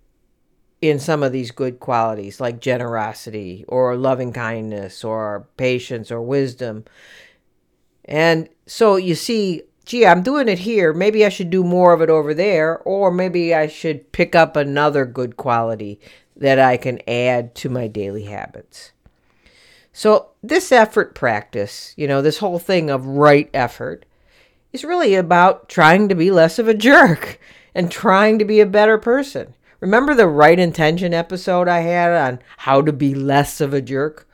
in 0.80 0.98
some 0.98 1.22
of 1.22 1.32
these 1.32 1.50
good 1.50 1.80
qualities 1.80 2.40
like 2.40 2.60
generosity 2.60 3.64
or 3.68 3.96
loving 3.96 4.32
kindness 4.32 5.02
or 5.02 5.46
patience 5.56 6.10
or 6.10 6.22
wisdom. 6.22 6.84
And 8.04 8.48
so 8.66 8.96
you 8.96 9.14
see, 9.14 9.62
gee, 9.84 10.06
I'm 10.06 10.22
doing 10.22 10.48
it 10.48 10.60
here. 10.60 10.92
Maybe 10.92 11.24
I 11.24 11.30
should 11.30 11.50
do 11.50 11.64
more 11.64 11.92
of 11.92 12.00
it 12.00 12.10
over 12.10 12.32
there. 12.32 12.78
Or 12.78 13.10
maybe 13.10 13.54
I 13.54 13.66
should 13.66 14.12
pick 14.12 14.34
up 14.34 14.54
another 14.54 15.04
good 15.04 15.36
quality 15.36 16.00
that 16.36 16.58
I 16.58 16.76
can 16.76 17.00
add 17.08 17.54
to 17.56 17.68
my 17.68 17.88
daily 17.88 18.24
habits. 18.24 18.92
So, 19.92 20.28
this 20.44 20.70
effort 20.70 21.16
practice, 21.16 21.92
you 21.96 22.06
know, 22.06 22.22
this 22.22 22.38
whole 22.38 22.60
thing 22.60 22.88
of 22.88 23.04
right 23.04 23.50
effort, 23.52 24.04
is 24.72 24.84
really 24.84 25.16
about 25.16 25.68
trying 25.68 26.08
to 26.08 26.14
be 26.14 26.30
less 26.30 26.60
of 26.60 26.68
a 26.68 26.74
jerk 26.74 27.40
and 27.74 27.90
trying 27.90 28.38
to 28.38 28.44
be 28.44 28.60
a 28.60 28.66
better 28.66 28.96
person. 28.96 29.54
Remember 29.80 30.12
the 30.12 30.26
right 30.26 30.58
intention 30.58 31.14
episode 31.14 31.68
I 31.68 31.80
had 31.80 32.10
on 32.10 32.40
how 32.58 32.82
to 32.82 32.92
be 32.92 33.14
less 33.14 33.60
of 33.60 33.72
a 33.72 33.80
jerk? 33.80 34.28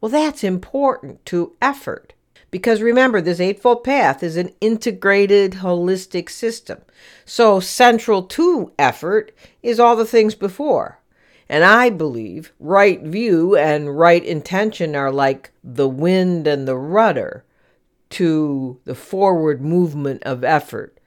Well, 0.00 0.10
that's 0.10 0.44
important 0.44 1.24
to 1.26 1.54
effort. 1.62 2.12
Because 2.50 2.82
remember, 2.82 3.20
this 3.20 3.40
Eightfold 3.40 3.84
Path 3.84 4.22
is 4.22 4.36
an 4.36 4.52
integrated, 4.60 5.52
holistic 5.52 6.28
system. 6.28 6.80
So, 7.24 7.60
central 7.60 8.24
to 8.24 8.72
effort 8.78 9.32
is 9.62 9.78
all 9.78 9.96
the 9.96 10.04
things 10.04 10.34
before. 10.34 10.98
And 11.48 11.64
I 11.64 11.90
believe 11.90 12.52
right 12.58 13.00
view 13.00 13.56
and 13.56 13.96
right 13.98 14.24
intention 14.24 14.94
are 14.94 15.12
like 15.12 15.52
the 15.64 15.88
wind 15.88 16.46
and 16.46 16.66
the 16.66 16.76
rudder 16.76 17.44
to 18.10 18.80
the 18.84 18.94
forward 18.94 19.62
movement 19.62 20.22
of 20.24 20.44
effort 20.44 20.98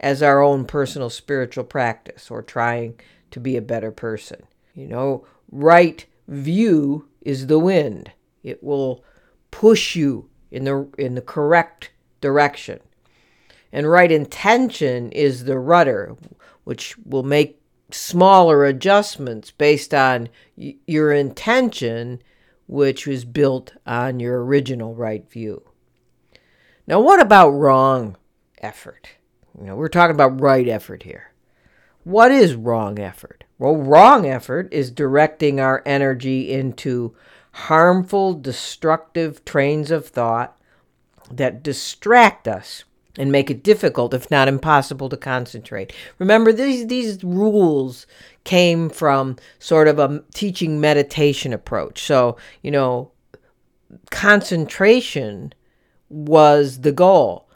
as 0.00 0.22
our 0.22 0.42
own 0.42 0.64
personal 0.64 1.10
spiritual 1.10 1.64
practice 1.64 2.30
or 2.30 2.42
trying 2.42 2.98
to 3.30 3.40
be 3.40 3.56
a 3.56 3.62
better 3.62 3.90
person. 3.90 4.42
You 4.74 4.86
know, 4.86 5.26
right 5.50 6.04
view 6.28 7.08
is 7.20 7.46
the 7.46 7.58
wind, 7.58 8.12
it 8.42 8.62
will 8.62 9.04
push 9.50 9.94
you 9.96 10.28
in 10.50 10.64
the 10.64 10.88
in 10.98 11.14
the 11.14 11.20
correct 11.20 11.90
direction. 12.20 12.80
And 13.72 13.88
right 13.88 14.10
intention 14.10 15.12
is 15.12 15.44
the 15.44 15.58
rudder, 15.58 16.16
which 16.64 16.96
will 17.04 17.22
make 17.22 17.60
smaller 17.92 18.64
adjustments 18.64 19.50
based 19.50 19.94
on 19.94 20.28
y- 20.56 20.76
your 20.86 21.12
intention, 21.12 22.22
which 22.66 23.06
was 23.06 23.24
built 23.24 23.74
on 23.86 24.20
your 24.20 24.44
original 24.44 24.94
right 24.94 25.28
view. 25.30 25.62
Now, 26.86 27.00
what 27.00 27.20
about 27.20 27.50
wrong 27.50 28.16
effort? 28.58 29.10
You 29.58 29.66
know, 29.66 29.76
we're 29.76 29.88
talking 29.88 30.14
about 30.14 30.40
right 30.40 30.66
effort 30.68 31.04
here. 31.04 31.29
What 32.04 32.32
is 32.32 32.54
wrong 32.54 32.98
effort? 32.98 33.44
Well, 33.58 33.76
wrong 33.76 34.26
effort 34.26 34.72
is 34.72 34.90
directing 34.90 35.60
our 35.60 35.82
energy 35.84 36.50
into 36.50 37.14
harmful, 37.52 38.34
destructive 38.34 39.44
trains 39.44 39.90
of 39.90 40.06
thought 40.06 40.56
that 41.30 41.62
distract 41.62 42.48
us 42.48 42.84
and 43.18 43.30
make 43.30 43.50
it 43.50 43.62
difficult, 43.62 44.14
if 44.14 44.30
not 44.30 44.48
impossible, 44.48 45.08
to 45.08 45.16
concentrate. 45.16 45.92
Remember, 46.18 46.52
these, 46.52 46.86
these 46.86 47.22
rules 47.22 48.06
came 48.44 48.88
from 48.88 49.36
sort 49.58 49.88
of 49.88 49.98
a 49.98 50.22
teaching 50.32 50.80
meditation 50.80 51.52
approach. 51.52 52.02
So, 52.02 52.36
you 52.62 52.70
know, 52.70 53.10
concentration 54.10 55.52
was 56.08 56.80
the 56.80 56.92
goal. 56.92 57.48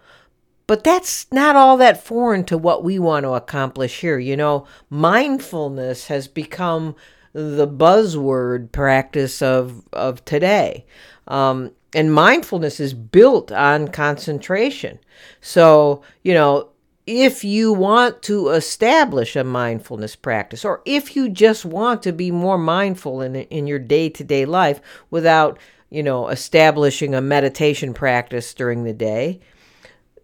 But 0.66 0.84
that's 0.84 1.26
not 1.30 1.56
all 1.56 1.76
that 1.76 2.02
foreign 2.02 2.44
to 2.44 2.56
what 2.58 2.82
we 2.82 2.98
want 2.98 3.24
to 3.24 3.34
accomplish 3.34 4.00
here. 4.00 4.18
You 4.18 4.36
know, 4.36 4.66
mindfulness 4.90 6.06
has 6.06 6.28
become 6.28 6.94
the 7.32 7.68
buzzword 7.68 8.72
practice 8.72 9.42
of 9.42 9.82
of 9.92 10.24
today. 10.24 10.86
Um, 11.28 11.72
And 11.94 12.12
mindfulness 12.12 12.80
is 12.80 12.92
built 12.94 13.52
on 13.52 13.88
concentration. 13.88 14.98
So, 15.40 16.02
you 16.22 16.34
know, 16.34 16.70
if 17.06 17.44
you 17.44 17.72
want 17.72 18.22
to 18.22 18.48
establish 18.48 19.36
a 19.36 19.44
mindfulness 19.44 20.16
practice, 20.16 20.64
or 20.64 20.80
if 20.84 21.14
you 21.14 21.28
just 21.28 21.64
want 21.64 22.02
to 22.02 22.12
be 22.12 22.30
more 22.30 22.58
mindful 22.58 23.20
in, 23.20 23.36
in 23.36 23.66
your 23.66 23.78
day 23.78 24.08
to 24.10 24.24
day 24.24 24.44
life 24.44 24.80
without, 25.10 25.58
you 25.90 26.02
know, 26.02 26.28
establishing 26.28 27.14
a 27.14 27.20
meditation 27.20 27.94
practice 27.94 28.54
during 28.54 28.84
the 28.84 28.94
day, 28.94 29.40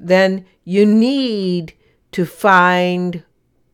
then 0.00 0.46
you 0.64 0.86
need 0.86 1.74
to 2.12 2.24
find 2.24 3.22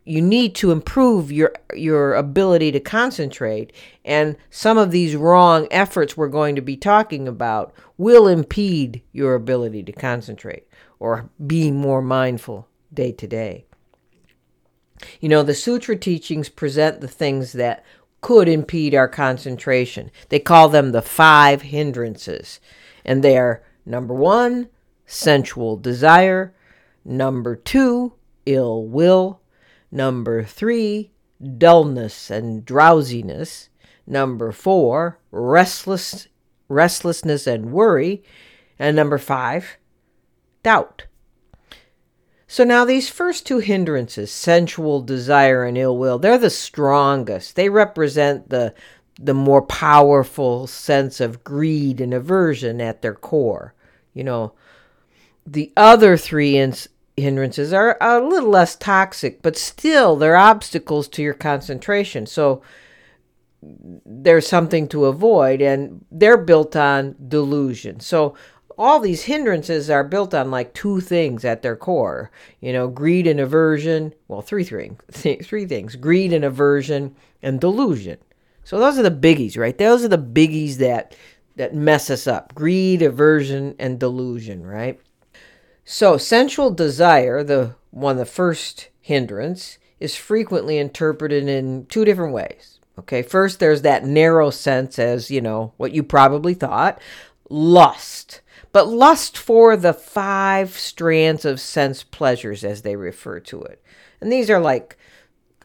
you 0.05 0.23
need 0.23 0.55
to 0.55 0.71
improve 0.71 1.33
your 1.33 1.53
your 1.75 2.15
ability 2.15 2.71
to 2.73 2.81
concentrate. 2.81 3.73
And 4.05 4.37
some 4.51 4.79
of 4.79 4.93
these 4.93 5.17
wrong 5.17 5.67
efforts 5.71 6.17
we're 6.17 6.29
going 6.29 6.55
to 6.57 6.63
be 6.63 6.77
talking 6.77 7.27
about 7.27 7.75
will 7.99 8.29
impede 8.29 9.03
your 9.13 9.35
ability 9.35 9.83
to 9.83 9.93
concentrate 9.93 10.69
or 11.01 11.29
be 11.45 11.71
more 11.71 12.03
mindful 12.03 12.69
day 12.95 13.13
to 13.13 13.27
day. 13.27 13.67
You 15.21 15.29
know 15.29 15.43
the 15.43 15.55
sutra 15.55 15.97
teachings 15.97 16.49
present 16.49 17.01
the 17.01 17.09
things 17.09 17.53
that 17.53 17.85
could 18.21 18.49
impede 18.49 18.95
our 18.95 19.09
concentration. 19.09 20.11
They 20.29 20.39
call 20.39 20.69
them 20.69 20.93
the 20.93 21.03
five 21.03 21.63
hindrances 21.63 22.61
and 23.05 23.23
they 23.23 23.37
are 23.37 23.63
number 23.85 24.15
1 24.15 24.69
sensual 25.07 25.77
desire 25.77 26.55
number 27.05 27.57
2 27.57 28.13
ill 28.47 28.85
will 28.85 29.41
Number 29.91 30.43
three, 30.43 31.13
dullness 31.57 32.31
and 32.31 32.65
drowsiness. 32.65 33.69
Number 34.07 34.53
four, 34.53 35.19
restless, 35.31 36.29
restlessness 36.69 37.47
and 37.47 37.73
worry. 37.73 38.23
And 38.79 38.95
number 38.95 39.19
five, 39.19 39.79
doubt. 40.63 41.07
So 42.47 42.63
now 42.63 42.85
these 42.85 43.09
first 43.09 43.47
two 43.47 43.59
hindrances, 43.59 44.31
sensual 44.31 45.01
desire 45.01 45.65
and 45.65 45.77
ill 45.77 45.97
will, 45.97 46.19
they're 46.19 46.39
the 46.39 46.51
strongest. 46.51 47.57
They 47.57 47.69
represent 47.69 48.51
the 48.51 48.75
the 49.19 49.33
more 49.33 49.63
powerful 49.63 50.67
sense 50.67 51.23
of 51.23 51.43
greed 51.43 52.03
and 52.03 52.13
aversion 52.13 52.83
at 52.83 53.01
their 53.01 53.15
core. 53.15 53.73
You 54.13 54.25
know, 54.25 54.53
the 55.47 55.73
other 55.77 56.17
three 56.17 56.59
ins- 56.59 56.89
hindrances 57.17 57.73
are 57.73 57.97
a 58.01 58.21
little 58.21 58.51
less 58.51 58.77
toxic, 58.77 59.43
but 59.43 59.57
still 59.57 60.17
they're 60.17 60.37
obstacles 60.37 61.09
to 61.09 61.23
your 61.23 61.35
concentration. 61.35 62.27
So 62.27 62.63
there's 63.63 64.47
something 64.47 64.87
to 64.89 65.07
avoid, 65.07 65.61
and 65.61 66.05
they're 66.11 66.37
built 66.37 66.77
on 66.77 67.17
delusion. 67.29 68.01
So 68.01 68.35
all 68.79 69.01
these 69.01 69.25
hindrances 69.25 69.89
are 69.89 70.05
built 70.05 70.35
on 70.35 70.51
like 70.51 70.75
two 70.75 71.01
things 71.01 71.45
at 71.45 71.63
their 71.63 71.77
core 71.77 72.31
you 72.61 72.73
know 72.73 72.89
greed 72.89 73.27
and 73.27 73.41
aversion 73.41 74.13
well 74.29 74.43
three 74.43 74.65
things 74.65 75.01
three 75.47 75.67
things 75.67 75.97
greed 75.97 76.33
and 76.33 76.45
aversion 76.45 77.15
and 77.43 77.61
delusion 77.61 78.19
so 78.65 78.79
those 78.79 78.99
are 78.99 79.03
the 79.03 79.11
biggies 79.11 79.57
right 79.57 79.79
those 79.79 80.05
are 80.05 80.09
the 80.09 80.19
biggies 80.19 80.77
that 80.77 81.17
that 81.57 81.75
mess 81.75 82.11
us 82.11 82.27
up 82.27 82.55
greed 82.55 83.03
aversion 83.03 83.75
and 83.79 83.99
delusion 83.99 84.65
right 84.65 85.01
so, 85.89 86.17
sensual 86.17 86.73
desire, 86.73 87.45
the 87.45 87.77
one, 87.93 88.17
the 88.17 88.27
first 88.27 88.89
hindrance, 89.01 89.79
is 90.01 90.17
frequently 90.17 90.79
interpreted 90.79 91.49
in 91.49 91.87
two 91.87 92.05
different 92.05 92.35
ways. 92.35 92.81
Okay, 92.99 93.23
first, 93.23 93.61
there's 93.61 93.83
that 93.83 94.05
narrow 94.05 94.51
sense 94.51 94.99
as, 94.99 95.31
you 95.31 95.41
know, 95.41 95.73
what 95.77 95.93
you 95.93 96.03
probably 96.03 96.55
thought 96.55 97.01
lust. 97.49 98.41
But 98.73 98.89
lust 98.89 99.39
for 99.39 99.77
the 99.77 99.93
five 99.93 100.77
strands 100.77 101.45
of 101.45 101.61
sense 101.61 102.03
pleasures, 102.03 102.65
as 102.65 102.83
they 102.83 102.97
refer 102.97 103.39
to 103.41 103.63
it. 103.63 103.81
And 104.21 104.33
these 104.33 104.51
are 104.51 104.61
like 104.61 104.99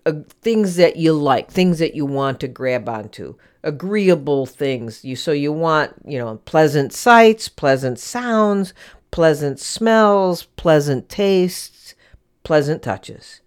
uh, 0.05 0.13
things 0.41 0.75
that 0.75 0.97
you 0.97 1.13
like, 1.13 1.49
things 1.49 1.79
that 1.79 1.95
you 1.95 2.05
want 2.05 2.39
to 2.41 2.47
grab 2.47 2.87
onto, 2.87 3.35
agreeable 3.63 4.45
things. 4.45 5.03
You 5.03 5.15
so 5.15 5.31
you 5.31 5.51
want, 5.51 5.93
you 6.05 6.19
know, 6.19 6.37
pleasant 6.45 6.93
sights, 6.93 7.49
pleasant 7.49 7.97
sounds, 7.97 8.73
pleasant 9.11 9.59
smells, 9.59 10.43
pleasant 10.43 11.09
tastes, 11.09 11.95
pleasant 12.43 12.81
touches. 12.81 13.41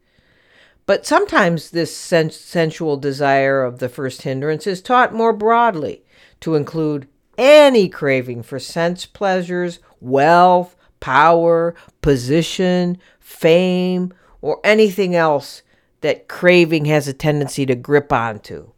But 0.86 1.06
sometimes 1.06 1.70
this 1.70 1.96
sens- 1.96 2.36
sensual 2.36 2.96
desire 2.98 3.64
of 3.64 3.78
the 3.78 3.88
first 3.88 4.22
hindrance 4.22 4.66
is 4.66 4.82
taught 4.82 5.14
more 5.14 5.32
broadly 5.32 6.04
to 6.40 6.54
include 6.54 7.08
any 7.38 7.88
craving 7.88 8.42
for 8.42 8.58
sense 8.58 9.06
pleasures, 9.06 9.78
wealth, 10.00 10.76
power, 11.00 11.74
position, 12.02 12.98
fame, 13.18 14.12
or 14.42 14.60
anything 14.62 15.14
else 15.14 15.62
that 16.02 16.28
craving 16.28 16.84
has 16.84 17.08
a 17.08 17.14
tendency 17.14 17.64
to 17.64 17.74
grip 17.74 18.12
onto. 18.12 18.73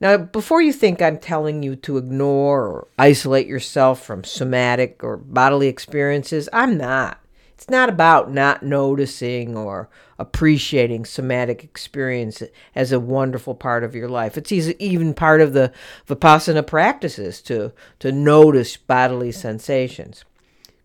Now, 0.00 0.16
before 0.16 0.60
you 0.60 0.72
think 0.72 1.00
I'm 1.00 1.18
telling 1.18 1.62
you 1.62 1.76
to 1.76 1.96
ignore 1.96 2.66
or 2.66 2.88
isolate 2.98 3.46
yourself 3.46 4.04
from 4.04 4.24
somatic 4.24 5.02
or 5.02 5.16
bodily 5.16 5.68
experiences, 5.68 6.48
I'm 6.52 6.76
not. 6.76 7.20
It's 7.54 7.70
not 7.70 7.88
about 7.88 8.32
not 8.32 8.62
noticing 8.62 9.56
or 9.56 9.88
appreciating 10.18 11.04
somatic 11.04 11.62
experience 11.64 12.42
as 12.74 12.92
a 12.92 13.00
wonderful 13.00 13.54
part 13.54 13.84
of 13.84 13.94
your 13.94 14.08
life. 14.08 14.36
It's 14.36 14.52
even 14.52 15.14
part 15.14 15.40
of 15.40 15.52
the 15.52 15.72
Vipassana 16.06 16.66
practices 16.66 17.40
to, 17.42 17.72
to 18.00 18.12
notice 18.12 18.76
bodily 18.76 19.32
sensations. 19.32 20.24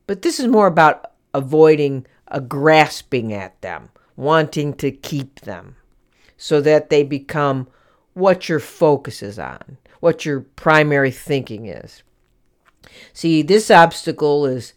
But 0.07 0.21
this 0.21 0.39
is 0.39 0.47
more 0.47 0.67
about 0.67 1.11
avoiding 1.33 2.05
a 2.27 2.39
grasping 2.39 3.33
at 3.33 3.59
them, 3.61 3.89
wanting 4.15 4.73
to 4.75 4.91
keep 4.91 5.41
them, 5.41 5.75
so 6.37 6.61
that 6.61 6.89
they 6.89 7.03
become 7.03 7.67
what 8.19 8.49
your 8.49 8.59
focus 8.59 9.23
is 9.23 9.39
on, 9.39 9.77
what 9.99 10.25
your 10.25 10.41
primary 10.41 11.11
thinking 11.11 11.65
is. 11.65 12.03
See, 13.13 13.41
this 13.41 13.71
obstacle 13.71 14.45
is, 14.45 14.73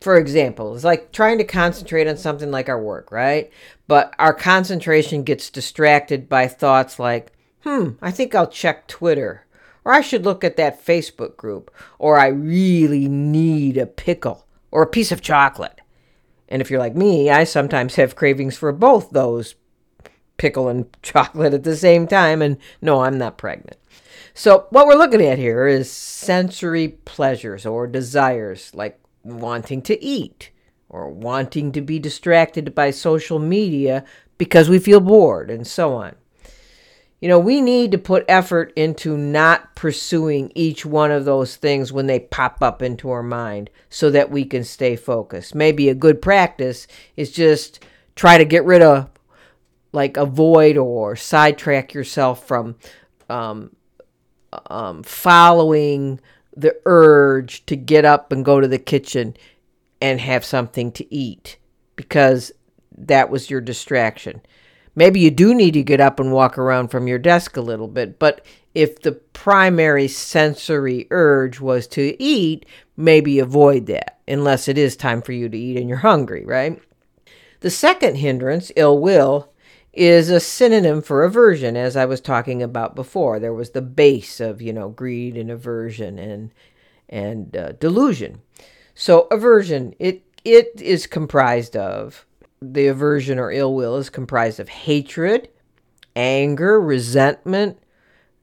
for 0.00 0.16
example, 0.16 0.74
is 0.74 0.84
like 0.84 1.12
trying 1.12 1.38
to 1.38 1.44
concentrate 1.44 2.06
on 2.06 2.16
something 2.16 2.50
like 2.50 2.68
our 2.68 2.80
work, 2.80 3.10
right? 3.10 3.50
But 3.86 4.14
our 4.18 4.34
concentration 4.34 5.22
gets 5.22 5.50
distracted 5.50 6.28
by 6.28 6.48
thoughts 6.48 6.98
like, 6.98 7.32
hmm, 7.62 7.90
I 8.00 8.10
think 8.10 8.34
I'll 8.34 8.46
check 8.46 8.86
Twitter, 8.86 9.46
or 9.84 9.92
I 9.92 10.00
should 10.00 10.24
look 10.24 10.44
at 10.44 10.56
that 10.56 10.84
Facebook 10.84 11.36
group, 11.36 11.70
or 11.98 12.18
I 12.18 12.28
really 12.28 13.08
need 13.08 13.76
a 13.76 13.86
pickle 13.86 14.46
or 14.70 14.82
a 14.82 14.88
piece 14.88 15.12
of 15.12 15.20
chocolate. 15.20 15.80
And 16.48 16.60
if 16.60 16.70
you're 16.70 16.80
like 16.80 16.96
me, 16.96 17.30
I 17.30 17.44
sometimes 17.44 17.94
have 17.94 18.16
cravings 18.16 18.56
for 18.56 18.72
both 18.72 19.10
those 19.10 19.54
pickle 20.40 20.68
and 20.68 20.86
chocolate 21.02 21.54
at 21.54 21.64
the 21.64 21.76
same 21.76 22.08
time. 22.08 22.42
And 22.42 22.56
no, 22.80 23.02
I'm 23.02 23.18
not 23.18 23.38
pregnant. 23.38 23.76
So, 24.32 24.66
what 24.70 24.86
we're 24.86 24.94
looking 24.94 25.22
at 25.22 25.38
here 25.38 25.66
is 25.66 25.90
sensory 25.90 26.88
pleasures 26.88 27.66
or 27.66 27.86
desires 27.86 28.74
like 28.74 28.98
wanting 29.22 29.82
to 29.82 30.02
eat 30.02 30.50
or 30.88 31.10
wanting 31.10 31.72
to 31.72 31.80
be 31.80 31.98
distracted 31.98 32.74
by 32.74 32.90
social 32.90 33.38
media 33.38 34.04
because 34.38 34.70
we 34.70 34.78
feel 34.78 35.00
bored 35.00 35.50
and 35.50 35.66
so 35.66 35.94
on. 35.94 36.14
You 37.20 37.28
know, 37.28 37.38
we 37.38 37.60
need 37.60 37.92
to 37.92 37.98
put 37.98 38.24
effort 38.28 38.72
into 38.76 39.18
not 39.18 39.74
pursuing 39.74 40.50
each 40.54 40.86
one 40.86 41.10
of 41.10 41.26
those 41.26 41.56
things 41.56 41.92
when 41.92 42.06
they 42.06 42.18
pop 42.18 42.62
up 42.62 42.80
into 42.80 43.10
our 43.10 43.22
mind 43.22 43.68
so 43.90 44.08
that 44.10 44.30
we 44.30 44.46
can 44.46 44.64
stay 44.64 44.96
focused. 44.96 45.54
Maybe 45.54 45.90
a 45.90 45.94
good 45.94 46.22
practice 46.22 46.86
is 47.16 47.30
just 47.30 47.84
try 48.14 48.38
to 48.38 48.44
get 48.46 48.64
rid 48.64 48.80
of 48.80 49.10
like 49.92 50.16
avoid 50.16 50.76
or 50.76 51.16
sidetrack 51.16 51.94
yourself 51.94 52.46
from 52.46 52.76
um, 53.28 53.70
um, 54.66 55.02
following 55.02 56.20
the 56.56 56.76
urge 56.84 57.64
to 57.66 57.76
get 57.76 58.04
up 58.04 58.32
and 58.32 58.44
go 58.44 58.60
to 58.60 58.68
the 58.68 58.78
kitchen 58.78 59.36
and 60.00 60.20
have 60.20 60.44
something 60.44 60.90
to 60.92 61.14
eat 61.14 61.58
because 61.96 62.52
that 62.96 63.30
was 63.30 63.50
your 63.50 63.60
distraction. 63.60 64.40
Maybe 64.94 65.20
you 65.20 65.30
do 65.30 65.54
need 65.54 65.72
to 65.72 65.82
get 65.82 66.00
up 66.00 66.18
and 66.18 66.32
walk 66.32 66.58
around 66.58 66.88
from 66.88 67.06
your 67.06 67.18
desk 67.18 67.56
a 67.56 67.62
little 67.62 67.88
bit, 67.88 68.18
but 68.18 68.44
if 68.74 69.00
the 69.00 69.12
primary 69.12 70.08
sensory 70.08 71.06
urge 71.10 71.60
was 71.60 71.86
to 71.88 72.20
eat, 72.22 72.66
maybe 72.96 73.38
avoid 73.38 73.86
that 73.86 74.18
unless 74.28 74.68
it 74.68 74.78
is 74.78 74.96
time 74.96 75.22
for 75.22 75.32
you 75.32 75.48
to 75.48 75.58
eat 75.58 75.76
and 75.76 75.88
you're 75.88 75.98
hungry, 75.98 76.44
right? 76.44 76.80
The 77.60 77.70
second 77.70 78.16
hindrance, 78.16 78.72
ill 78.76 78.98
will, 78.98 79.49
is 79.92 80.30
a 80.30 80.40
synonym 80.40 81.02
for 81.02 81.24
aversion, 81.24 81.76
as 81.76 81.96
I 81.96 82.04
was 82.04 82.20
talking 82.20 82.62
about 82.62 82.94
before. 82.94 83.38
There 83.38 83.54
was 83.54 83.70
the 83.70 83.82
base 83.82 84.40
of, 84.40 84.62
you 84.62 84.72
know, 84.72 84.88
greed 84.88 85.36
and 85.36 85.50
aversion 85.50 86.18
and 86.18 86.52
and 87.08 87.56
uh, 87.56 87.72
delusion. 87.72 88.40
So 88.94 89.26
aversion, 89.30 89.94
it 89.98 90.22
it 90.44 90.80
is 90.80 91.06
comprised 91.06 91.76
of 91.76 92.26
the 92.62 92.86
aversion 92.86 93.38
or 93.38 93.50
ill 93.50 93.74
will 93.74 93.96
is 93.96 94.10
comprised 94.10 94.60
of 94.60 94.68
hatred, 94.68 95.48
anger, 96.14 96.80
resentment, 96.80 97.78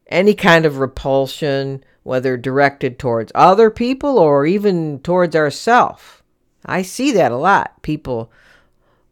any 0.08 0.34
kind 0.34 0.66
of 0.66 0.80
repulsion, 0.80 1.84
whether 2.04 2.38
directed 2.38 2.98
towards 2.98 3.32
other 3.36 3.70
people 3.70 4.18
or 4.18 4.46
even 4.46 5.00
towards 5.00 5.36
ourselves. 5.36 6.22
I 6.66 6.82
see 6.82 7.12
that 7.12 7.32
a 7.32 7.38
lot. 7.38 7.82
People, 7.82 8.32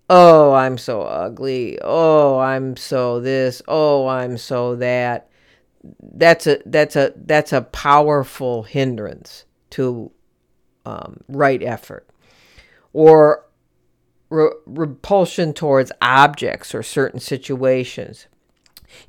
oh, 0.10 0.54
I'm 0.54 0.78
so 0.78 1.02
ugly. 1.02 1.78
Oh, 1.82 2.39
I'm 2.39 2.78
so 2.78 3.20
this. 3.20 3.62
Oh, 3.68 4.08
I'm 4.08 4.38
so 4.38 4.76
that. 4.78 5.30
That's 6.02 6.48
a 6.48 6.60
that's 6.65 6.96
a 6.96 7.13
that's 7.15 7.54
a 7.54 7.62
powerful 7.62 8.63
hindrance 8.63 9.46
to 9.72 10.12
um, 10.86 11.22
right 11.28 11.62
effort, 11.62 12.08
or 12.91 13.46
re- 14.30 14.50
repulsion 14.65 15.54
towards 15.54 15.91
objects 16.02 16.74
or 16.74 16.82
certain 16.82 17.20
situations 17.20 18.28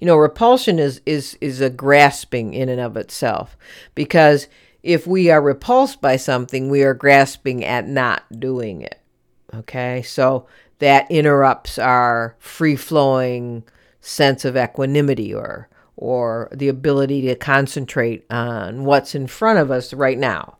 you 0.00 0.06
know 0.06 0.16
repulsion 0.16 0.78
is 0.78 1.00
is 1.06 1.36
is 1.40 1.60
a 1.60 1.70
grasping 1.70 2.54
in 2.54 2.68
and 2.68 2.80
of 2.80 2.96
itself 2.96 3.56
because 3.94 4.48
if 4.82 5.06
we 5.06 5.30
are 5.30 5.40
repulsed 5.40 6.00
by 6.00 6.16
something 6.16 6.68
we 6.68 6.82
are 6.82 6.94
grasping 6.94 7.64
at 7.64 7.86
not 7.86 8.24
doing 8.38 8.82
it 8.82 9.00
okay 9.54 10.02
so 10.02 10.46
that 10.78 11.10
interrupts 11.10 11.78
our 11.78 12.36
free 12.38 12.76
flowing 12.76 13.64
sense 14.00 14.44
of 14.44 14.56
equanimity 14.56 15.34
or 15.34 15.68
or 15.98 16.48
the 16.52 16.68
ability 16.68 17.22
to 17.22 17.34
concentrate 17.34 18.24
on 18.30 18.84
what's 18.84 19.14
in 19.14 19.26
front 19.26 19.58
of 19.58 19.70
us 19.70 19.92
right 19.94 20.18
now 20.18 20.58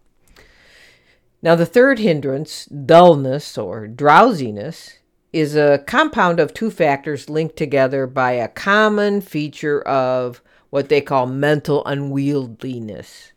now 1.42 1.54
the 1.54 1.66
third 1.66 1.98
hindrance 1.98 2.64
dullness 2.66 3.58
or 3.58 3.86
drowsiness 3.86 4.98
is 5.32 5.54
a 5.54 5.84
compound 5.86 6.40
of 6.40 6.54
two 6.54 6.70
factors 6.70 7.28
linked 7.28 7.56
together 7.56 8.06
by 8.06 8.32
a 8.32 8.48
common 8.48 9.20
feature 9.20 9.82
of 9.82 10.40
what 10.70 10.88
they 10.88 11.00
call 11.02 11.26
mental 11.26 11.84
unwieldiness. 11.84 13.32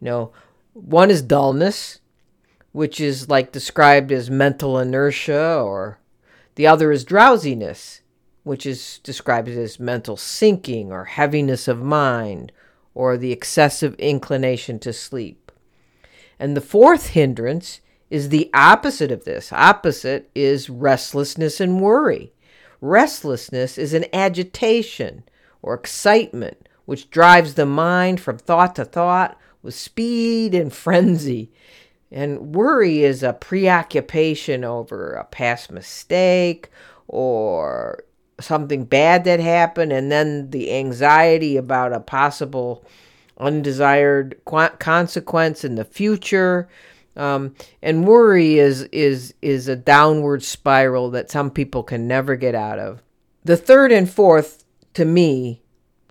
You 0.00 0.04
know, 0.04 0.32
one 0.72 1.10
is 1.10 1.22
dullness, 1.22 2.00
which 2.72 3.00
is 3.00 3.28
like 3.28 3.52
described 3.52 4.10
as 4.10 4.28
mental 4.28 4.78
inertia, 4.78 5.60
or 5.60 6.00
the 6.56 6.66
other 6.66 6.90
is 6.90 7.04
drowsiness, 7.04 8.02
which 8.42 8.66
is 8.66 8.98
described 8.98 9.48
as 9.48 9.80
mental 9.80 10.16
sinking 10.16 10.92
or 10.92 11.04
heaviness 11.04 11.68
of 11.68 11.80
mind, 11.80 12.52
or 12.94 13.16
the 13.16 13.32
excessive 13.32 13.94
inclination 13.94 14.78
to 14.80 14.92
sleep. 14.92 15.52
And 16.38 16.56
the 16.56 16.60
fourth 16.60 17.08
hindrance 17.08 17.80
is 18.10 18.28
the 18.28 18.50
opposite 18.54 19.10
of 19.10 19.24
this. 19.24 19.52
Opposite 19.52 20.30
is 20.34 20.70
restlessness 20.70 21.60
and 21.60 21.80
worry. 21.80 22.32
Restlessness 22.80 23.78
is 23.78 23.94
an 23.94 24.04
agitation 24.12 25.24
or 25.62 25.74
excitement 25.74 26.68
which 26.84 27.10
drives 27.10 27.54
the 27.54 27.66
mind 27.66 28.20
from 28.20 28.38
thought 28.38 28.76
to 28.76 28.84
thought 28.84 29.38
with 29.62 29.74
speed 29.74 30.54
and 30.54 30.72
frenzy. 30.72 31.50
And 32.10 32.54
worry 32.54 33.02
is 33.02 33.22
a 33.22 33.32
preoccupation 33.32 34.64
over 34.64 35.12
a 35.12 35.24
past 35.24 35.70
mistake 35.70 36.70
or 37.08 38.04
something 38.40 38.84
bad 38.84 39.24
that 39.24 39.40
happened, 39.40 39.92
and 39.92 40.10
then 40.10 40.50
the 40.50 40.72
anxiety 40.72 41.56
about 41.56 41.92
a 41.92 42.00
possible 42.00 42.84
undesired 43.38 44.40
consequence 44.78 45.64
in 45.64 45.74
the 45.74 45.84
future. 45.84 46.68
Um, 47.16 47.54
and 47.82 48.06
worry 48.06 48.58
is 48.58 48.82
is 48.92 49.34
is 49.40 49.68
a 49.68 49.76
downward 49.76 50.42
spiral 50.42 51.10
that 51.10 51.30
some 51.30 51.50
people 51.50 51.82
can 51.82 52.06
never 52.06 52.36
get 52.36 52.54
out 52.54 52.78
of. 52.78 53.02
The 53.44 53.56
third 53.56 53.90
and 53.90 54.08
fourth, 54.08 54.64
to 54.94 55.04
me, 55.04 55.62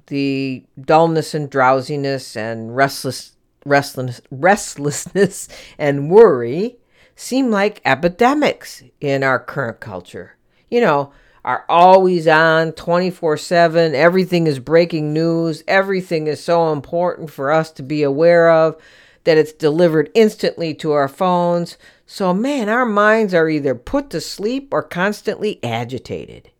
the 0.08 0.65
dullness 0.79 1.34
and 1.34 1.49
drowsiness 1.49 2.36
and 2.36 2.75
restless 2.75 3.35
restlessness 3.65 4.21
restlessness 4.32 5.49
and 5.78 6.10
worry 6.10 6.78
seem 7.15 7.49
like 7.49 7.82
epidemics 7.86 8.84
in 9.01 9.23
our 9.23 9.39
current 9.39 9.80
culture. 9.80 10.38
You 10.69 10.82
know, 10.82 11.12
are 11.43 11.63
always 11.69 12.28
on 12.28 12.71
24 12.73 13.38
7. 13.38 13.95
Everything 13.95 14.47
is 14.47 14.60
breaking 14.60 15.13
news. 15.13 15.63
Everything 15.67 16.28
is 16.28 16.43
so 16.43 16.73
important 16.73 17.30
for 17.30 17.51
us 17.51 17.71
to 17.71 17.84
be 17.84 18.04
aware 18.04 18.49
of 18.49 18.82
that 19.25 19.38
it's 19.38 19.54
delivered 19.54 20.10
instantly 20.13 20.73
to 20.73 20.91
our 20.91 21.08
phones. 21.08 21.78
So, 22.06 22.34
man, 22.34 22.69
our 22.69 22.86
minds 22.86 23.34
are 23.34 23.49
either 23.49 23.75
put 23.75 24.10
to 24.12 24.21
sleep 24.21 24.69
or 24.71 24.84
constantly 24.84 25.60
agitated. 25.63 26.51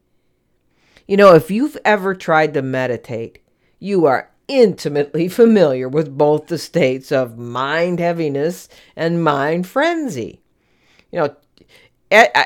You 1.08 1.18
know, 1.18 1.36
if 1.36 1.52
you've 1.52 1.78
ever 1.86 2.15
tried 2.15 2.54
to 2.56 2.62
meditate, 2.62 3.39
you 3.80 4.06
are 4.06 4.32
intimately 4.47 5.27
familiar 5.27 5.88
with 5.89 6.17
both 6.17 6.47
the 6.47 6.58
states 6.58 7.12
of 7.12 7.38
mind 7.38 7.99
heaviness 7.99 8.69
and 8.95 9.23
mind 9.23 9.67
frenzy. 9.67 10.41
You 11.12 11.19
know, 11.19 11.36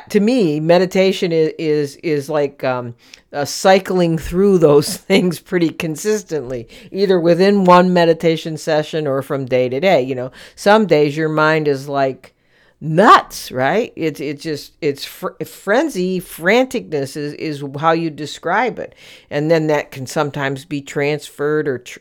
to 0.09 0.19
me, 0.19 0.59
meditation 0.59 1.31
is 1.31 1.53
is, 1.59 1.95
is 1.97 2.29
like 2.29 2.63
um, 2.63 2.95
uh, 3.33 3.45
cycling 3.45 4.17
through 4.17 4.57
those 4.57 4.97
things 4.97 5.39
pretty 5.39 5.69
consistently, 5.69 6.67
either 6.91 7.19
within 7.19 7.65
one 7.65 7.93
meditation 7.93 8.57
session 8.57 9.05
or 9.07 9.21
from 9.21 9.45
day 9.45 9.69
to 9.69 9.79
day. 9.79 10.01
You 10.01 10.15
know, 10.15 10.31
some 10.55 10.85
days 10.85 11.17
your 11.17 11.29
mind 11.29 11.67
is 11.67 11.89
like 11.89 12.33
nuts, 12.82 13.52
right? 13.52 13.94
It's 13.96 14.20
it's 14.20 14.44
just 14.44 14.74
it's 14.82 15.06
fr- 15.06 15.44
frenzy, 15.46 16.20
franticness 16.20 17.18
is 17.18 17.34
is 17.34 17.63
how 17.80 17.92
you 17.92 18.10
describe 18.10 18.80
it, 18.80 18.96
and 19.30 19.50
then 19.52 19.68
that 19.68 19.92
can 19.92 20.08
sometimes 20.08 20.65
be 20.65 20.82
transferred 20.82 21.68
or 21.68 21.80
tr- 21.80 22.00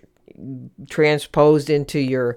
transposed 0.89 1.71
into 1.71 1.99
your 1.99 2.37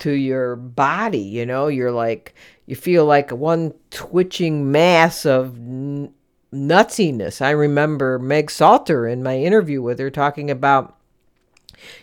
to 0.00 0.12
your 0.12 0.56
body. 0.56 1.18
You 1.18 1.46
know, 1.46 1.68
you're 1.68 1.92
like 1.92 2.34
you 2.66 2.76
feel 2.76 3.06
like 3.06 3.30
one 3.30 3.72
twitching 3.90 4.70
mass 4.70 5.24
of 5.24 5.56
n- 5.56 6.12
nutsiness. 6.52 7.40
I 7.40 7.50
remember 7.50 8.18
Meg 8.18 8.50
Salter 8.50 9.06
in 9.06 9.22
my 9.22 9.38
interview 9.38 9.80
with 9.82 9.98
her 9.98 10.10
talking 10.10 10.50
about, 10.50 10.97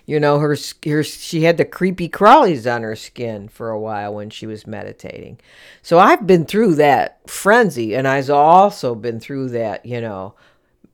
you 0.05 0.19
know, 0.19 0.39
her, 0.39 0.55
her 0.85 1.03
she 1.03 1.43
had 1.43 1.57
the 1.57 1.65
creepy 1.65 2.09
crawlies 2.09 2.71
on 2.71 2.83
her 2.83 2.95
skin 2.95 3.47
for 3.47 3.69
a 3.69 3.79
while 3.79 4.13
when 4.13 4.29
she 4.29 4.45
was 4.45 4.67
meditating. 4.67 5.39
So 5.81 5.99
I've 5.99 6.25
been 6.25 6.45
through 6.45 6.75
that 6.75 7.29
frenzy, 7.29 7.95
and 7.95 8.07
I've 8.07 8.29
also 8.29 8.95
been 8.95 9.19
through 9.19 9.49
that, 9.49 9.85
you 9.85 10.01
know, 10.01 10.35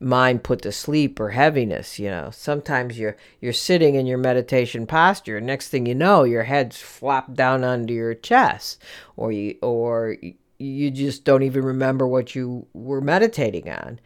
mind 0.02 0.42
put 0.42 0.60
to 0.62 0.72
sleep 0.72 1.20
or 1.20 1.30
heaviness 1.30 1.98
you 1.98 2.10
know 2.10 2.28
sometimes 2.32 2.98
you're 2.98 3.16
you're 3.40 3.52
sitting 3.52 3.94
in 3.94 4.04
your 4.04 4.18
meditation 4.18 4.84
posture 4.84 5.36
and 5.36 5.46
next 5.46 5.68
thing 5.68 5.86
you 5.86 5.94
know 5.94 6.24
your 6.24 6.42
head's 6.42 6.80
flopped 6.80 7.34
down 7.34 7.62
onto 7.62 7.94
your 7.94 8.12
chest 8.12 8.82
or 9.16 9.30
you 9.30 9.56
or 9.62 10.16
you 10.58 10.90
just 10.90 11.24
don't 11.24 11.44
even 11.44 11.64
remember 11.64 12.06
what 12.06 12.34
you 12.34 12.66
were 12.72 13.00
meditating 13.00 13.70
on 13.70 14.00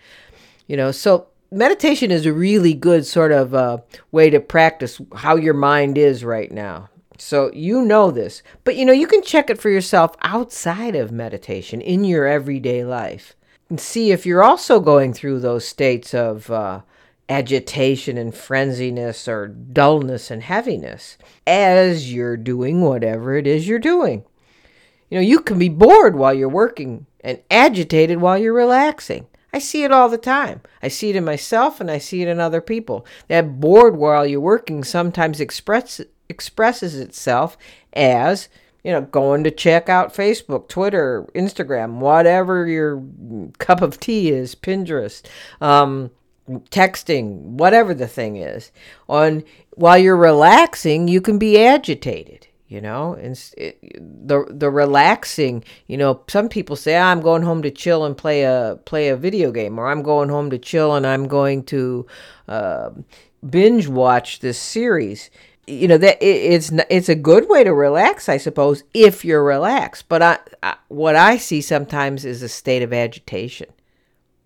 you 0.66 0.76
know 0.76 0.92
so 0.92 1.28
meditation 1.50 2.11
is 2.11 2.26
a 2.26 2.32
really 2.32 2.74
good 2.74 3.06
sort 3.06 3.32
of 3.32 3.54
uh, 3.54 3.78
way 4.11 4.30
to 4.30 4.40
practice 4.40 5.00
how 5.14 5.37
your 5.37 5.54
mind 5.54 5.96
is 5.98 6.24
right 6.24 6.50
now 6.50 6.88
so 7.18 7.50
you 7.54 7.82
know 7.82 8.11
this 8.11 8.42
but 8.64 8.76
you 8.76 8.85
know 8.85 8.92
you 8.92 9.06
can 9.06 9.22
check 9.22 9.48
it 9.48 9.59
for 9.59 9.70
yourself 9.70 10.14
outside 10.22 10.94
of 10.94 11.11
meditation 11.11 11.80
in 11.80 12.04
your 12.04 12.26
everyday 12.26 12.85
life 12.85 13.35
and 13.68 13.80
see 13.80 14.12
if 14.12 14.24
you're 14.24 14.44
also 14.44 14.80
going 14.80 15.12
through 15.12 15.40
those 15.40 15.66
states 15.66 16.14
of 16.14 16.50
uh, 16.50 16.80
agitation 17.28 18.16
and 18.16 18.32
frenziness 18.32 19.26
or 19.26 19.48
dullness 19.48 20.30
and 20.30 20.42
heaviness 20.42 21.18
as 21.46 22.12
you're 22.12 22.37
doing 22.37 22.80
whatever 22.80 23.37
it 23.37 23.46
is 23.46 23.66
you're 23.66 23.78
doing. 23.78 24.24
You 25.11 25.18
know, 25.18 25.22
you 25.22 25.40
can 25.40 25.59
be 25.59 25.68
bored 25.68 26.16
while 26.16 26.35
you're 26.35 26.48
working 26.48 27.06
and 27.20 27.40
agitated 27.50 28.20
while 28.20 28.38
you're 28.38 28.52
relaxing. 28.52 29.26
I 29.56 29.58
see 29.58 29.84
it 29.84 29.90
all 29.90 30.10
the 30.10 30.18
time. 30.18 30.60
I 30.82 30.88
see 30.88 31.08
it 31.08 31.16
in 31.16 31.24
myself 31.24 31.80
and 31.80 31.90
I 31.90 31.96
see 31.96 32.20
it 32.20 32.28
in 32.28 32.40
other 32.40 32.60
people. 32.60 33.06
That 33.28 33.58
bored 33.58 33.96
while 33.96 34.26
you're 34.26 34.38
working 34.38 34.84
sometimes 34.84 35.40
express, 35.40 36.02
expresses 36.28 36.96
itself 36.96 37.56
as 37.94 38.50
you 38.84 38.92
know, 38.92 39.00
going 39.00 39.44
to 39.44 39.50
check 39.50 39.88
out 39.88 40.14
Facebook, 40.14 40.68
Twitter, 40.68 41.26
Instagram, 41.34 42.00
whatever 42.00 42.66
your 42.66 43.02
cup 43.56 43.80
of 43.80 43.98
tea 43.98 44.30
is, 44.30 44.54
Pinterest, 44.54 45.24
um, 45.62 46.10
texting, 46.70 47.40
whatever 47.40 47.94
the 47.94 48.06
thing 48.06 48.36
is. 48.36 48.70
On 49.08 49.42
while 49.70 49.96
you're 49.96 50.18
relaxing, 50.18 51.08
you 51.08 51.22
can 51.22 51.38
be 51.38 51.58
agitated. 51.58 52.46
You 52.68 52.81
know, 52.81 53.14
and 53.14 53.38
it, 53.57 53.81
the 53.92 54.44
the 54.48 54.70
relaxing. 54.70 55.62
You 55.87 55.98
know, 55.98 56.22
some 56.26 56.48
people 56.48 56.74
say 56.74 56.96
ah, 56.96 57.11
I'm 57.11 57.20
going 57.20 57.42
home 57.42 57.62
to 57.62 57.70
chill 57.70 58.05
and 58.05 58.16
play 58.16 58.42
a 58.42 58.79
play 58.85 59.09
a 59.09 59.16
video 59.16 59.52
game, 59.52 59.79
or 59.79 59.88
I'm 59.88 60.02
going 60.02 60.29
home 60.29 60.50
to 60.50 60.59
chill 60.59 60.94
and 60.94 61.07
I'm 61.07 61.29
going 61.29 61.62
to 61.64 62.07
uh, 62.48 62.90
binge 63.48 63.87
watch 63.87 64.40
this 64.40 64.59
series 64.59 65.31
you 65.66 65.88
know 65.88 65.98
that 65.98 66.22
it, 66.22 66.52
it's 66.52 66.70
it's 66.88 67.09
a 67.09 67.14
good 67.14 67.48
way 67.48 67.64
to 67.64 67.74
relax, 67.74 68.29
I 68.29 68.37
suppose, 68.37 68.85
if 68.94 69.24
you're 69.24 69.42
relaxed. 69.42 70.09
But 70.09 70.22
I, 70.22 70.38
I, 70.62 70.76
what 70.88 71.16
I 71.16 71.37
see 71.37 71.61
sometimes 71.61 72.24
is 72.24 72.42
a 72.42 72.48
state 72.48 72.83
of 72.83 72.92
agitation. 72.92 73.68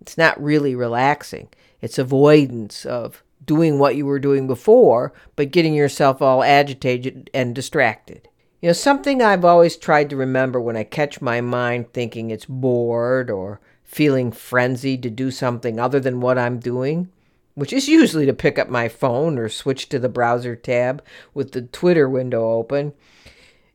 It's 0.01 0.17
not 0.17 0.41
really 0.41 0.73
relaxing. 0.75 1.49
It's 1.81 1.99
avoidance 1.99 2.85
of 2.85 3.23
doing 3.51 3.77
what 3.77 3.97
you 3.97 4.05
were 4.05 4.17
doing 4.17 4.47
before, 4.47 5.11
but 5.35 5.51
getting 5.51 5.73
yourself 5.73 6.21
all 6.21 6.41
agitated 6.41 7.29
and 7.33 7.53
distracted. 7.53 8.29
You 8.61 8.69
know, 8.69 8.73
something 8.73 9.21
I've 9.21 9.43
always 9.43 9.75
tried 9.75 10.09
to 10.09 10.15
remember 10.15 10.61
when 10.61 10.77
I 10.77 10.85
catch 10.85 11.19
my 11.19 11.41
mind 11.41 11.91
thinking 11.91 12.31
it's 12.31 12.45
bored 12.45 13.29
or 13.29 13.59
feeling 13.83 14.31
frenzied 14.31 15.03
to 15.03 15.09
do 15.09 15.31
something 15.31 15.81
other 15.81 15.99
than 15.99 16.21
what 16.21 16.37
I'm 16.37 16.59
doing, 16.59 17.09
which 17.55 17.73
is 17.73 17.89
usually 17.89 18.25
to 18.25 18.33
pick 18.33 18.57
up 18.57 18.69
my 18.69 18.87
phone 18.87 19.37
or 19.37 19.49
switch 19.49 19.89
to 19.89 19.99
the 19.99 20.07
browser 20.07 20.55
tab 20.55 21.03
with 21.33 21.51
the 21.51 21.63
Twitter 21.63 22.07
window 22.07 22.51
open. 22.51 22.93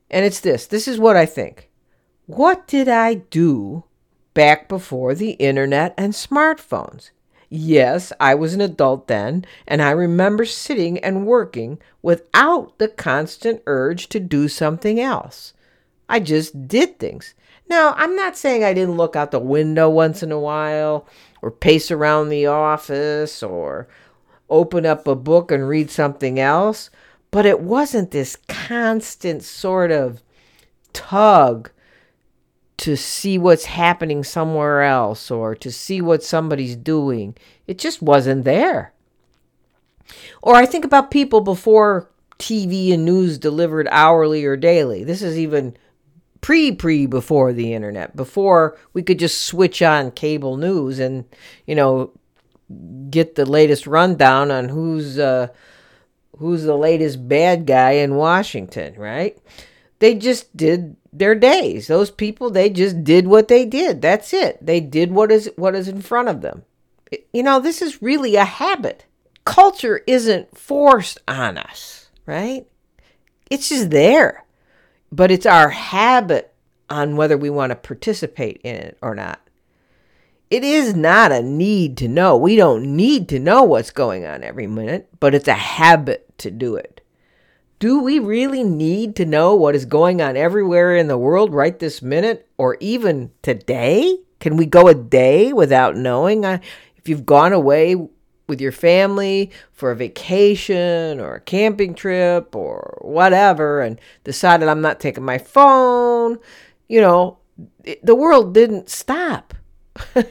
And 0.09 0.25
it's 0.25 0.39
this 0.39 0.65
this 0.65 0.87
is 0.87 0.97
what 0.97 1.15
I 1.15 1.27
think. 1.27 1.69
What 2.25 2.65
did 2.65 2.87
I 2.87 3.13
do 3.13 3.83
back 4.33 4.67
before 4.67 5.13
the 5.13 5.33
internet 5.33 5.93
and 5.99 6.13
smartphones? 6.13 7.11
Yes, 7.49 8.11
I 8.19 8.35
was 8.35 8.53
an 8.53 8.61
adult 8.61 9.07
then, 9.07 9.45
and 9.67 9.81
I 9.81 9.91
remember 9.91 10.43
sitting 10.43 10.97
and 10.99 11.25
working 11.25 11.79
without 12.01 12.77
the 12.77 12.89
constant 12.89 13.61
urge 13.65 14.09
to 14.09 14.19
do 14.19 14.47
something 14.49 14.99
else. 14.99 15.53
I 16.09 16.19
just 16.19 16.67
did 16.67 16.99
things. 16.99 17.33
Now, 17.69 17.93
I'm 17.97 18.15
not 18.15 18.37
saying 18.37 18.63
I 18.63 18.73
didn't 18.73 18.97
look 18.97 19.15
out 19.15 19.31
the 19.31 19.39
window 19.39 19.89
once 19.89 20.23
in 20.23 20.31
a 20.31 20.39
while, 20.39 21.07
or 21.41 21.51
pace 21.51 21.89
around 21.89 22.29
the 22.29 22.47
office, 22.47 23.41
or 23.41 23.87
open 24.49 24.85
up 24.85 25.07
a 25.07 25.15
book 25.15 25.51
and 25.51 25.67
read 25.67 25.89
something 25.89 26.39
else, 26.39 26.89
but 27.31 27.45
it 27.45 27.59
wasn't 27.61 28.11
this 28.11 28.37
constant 28.47 29.43
sort 29.43 29.91
of 29.91 30.21
tug 30.93 31.69
to 32.77 32.95
see 32.95 33.37
what's 33.37 33.65
happening 33.65 34.23
somewhere 34.23 34.83
else 34.83 35.31
or 35.31 35.55
to 35.55 35.71
see 35.71 36.01
what 36.01 36.23
somebody's 36.23 36.75
doing. 36.75 37.35
It 37.65 37.79
just 37.79 38.01
wasn't 38.01 38.45
there. 38.45 38.93
Or 40.41 40.55
I 40.55 40.65
think 40.65 40.85
about 40.85 41.11
people 41.11 41.41
before 41.41 42.09
TV 42.39 42.93
and 42.93 43.03
news 43.03 43.37
delivered 43.37 43.87
hourly 43.89 44.45
or 44.45 44.55
daily. 44.55 45.03
This 45.03 45.21
is 45.21 45.37
even 45.37 45.75
pre 46.39 46.71
pre 46.71 47.07
before 47.07 47.51
the 47.51 47.73
internet, 47.73 48.15
before 48.15 48.77
we 48.93 49.01
could 49.01 49.19
just 49.19 49.41
switch 49.41 49.81
on 49.81 50.11
cable 50.11 50.55
news 50.55 50.99
and, 50.99 51.25
you 51.65 51.75
know, 51.75 52.11
get 53.09 53.35
the 53.35 53.45
latest 53.45 53.87
rundown 53.87 54.51
on 54.51 54.69
who's 54.69 55.17
uh, 55.17 55.47
who's 56.37 56.63
the 56.63 56.77
latest 56.77 57.27
bad 57.27 57.65
guy 57.65 57.91
in 57.91 58.15
Washington, 58.15 58.93
right? 58.95 59.37
They 59.99 60.13
just 60.13 60.55
did 60.55 60.95
their 61.17 61.35
days. 61.35 61.87
Those 61.87 62.11
people, 62.11 62.49
they 62.49 62.69
just 62.69 63.03
did 63.03 63.27
what 63.27 63.47
they 63.47 63.65
did. 63.65 64.01
That's 64.01 64.33
it. 64.33 64.63
They 64.65 64.79
did 64.79 65.11
what 65.11 65.31
is 65.31 65.49
what 65.55 65.75
is 65.75 65.87
in 65.87 66.01
front 66.01 66.29
of 66.29 66.41
them. 66.41 66.63
You 67.33 67.43
know, 67.43 67.59
this 67.59 67.81
is 67.81 68.01
really 68.01 68.35
a 68.35 68.45
habit. 68.45 69.05
Culture 69.45 70.01
isn't 70.07 70.57
forced 70.57 71.19
on 71.27 71.57
us, 71.57 72.09
right? 72.25 72.67
It's 73.49 73.69
just 73.69 73.89
there. 73.89 74.43
But 75.11 75.31
it's 75.31 75.45
our 75.45 75.69
habit 75.69 76.53
on 76.89 77.15
whether 77.15 77.37
we 77.37 77.49
want 77.49 77.71
to 77.71 77.75
participate 77.75 78.59
in 78.63 78.75
it 78.75 78.97
or 79.01 79.15
not. 79.15 79.39
It 80.49 80.63
is 80.63 80.95
not 80.95 81.31
a 81.31 81.41
need 81.41 81.97
to 81.97 82.07
know. 82.07 82.37
We 82.37 82.55
don't 82.55 82.95
need 82.95 83.27
to 83.29 83.39
know 83.39 83.63
what's 83.63 83.91
going 83.91 84.25
on 84.25 84.43
every 84.43 84.67
minute, 84.67 85.09
but 85.19 85.35
it's 85.35 85.47
a 85.47 85.53
habit 85.53 86.37
to 86.39 86.51
do 86.51 86.75
it. 86.75 86.96
Do 87.79 88.01
we 88.01 88.17
really 88.17 88.63
need 88.63 89.15
to 89.17 89.25
know 89.25 89.53
what 89.53 89.75
is 89.75 89.85
going 89.85 90.19
on 90.19 90.35
everywhere 90.35 90.95
in 90.95 91.07
the 91.07 91.17
world 91.17 91.53
right 91.53 91.77
this 91.77 92.01
minute 92.01 92.49
or 92.57 92.75
even 92.79 93.29
today? 93.43 94.17
Can 94.39 94.57
we 94.57 94.65
go 94.65 94.87
a 94.87 94.95
day 94.95 95.53
without 95.53 95.95
knowing? 95.95 96.43
If 96.43 97.07
you've 97.07 97.27
gone 97.27 97.53
away 97.53 97.95
with 98.47 98.59
your 98.61 98.71
family 98.71 99.51
for 99.73 99.91
a 99.91 99.95
vacation 99.95 101.19
or 101.19 101.35
a 101.35 101.41
camping 101.41 101.93
trip 101.93 102.55
or 102.55 102.97
whatever 103.01 103.81
and 103.81 104.01
decided 104.23 104.67
I'm 104.67 104.81
not 104.81 104.99
taking 104.99 105.23
my 105.23 105.37
phone, 105.37 106.39
you 106.87 106.99
know, 106.99 107.37
the 108.01 108.15
world 108.15 108.55
didn't 108.55 108.89
stop. 108.89 109.53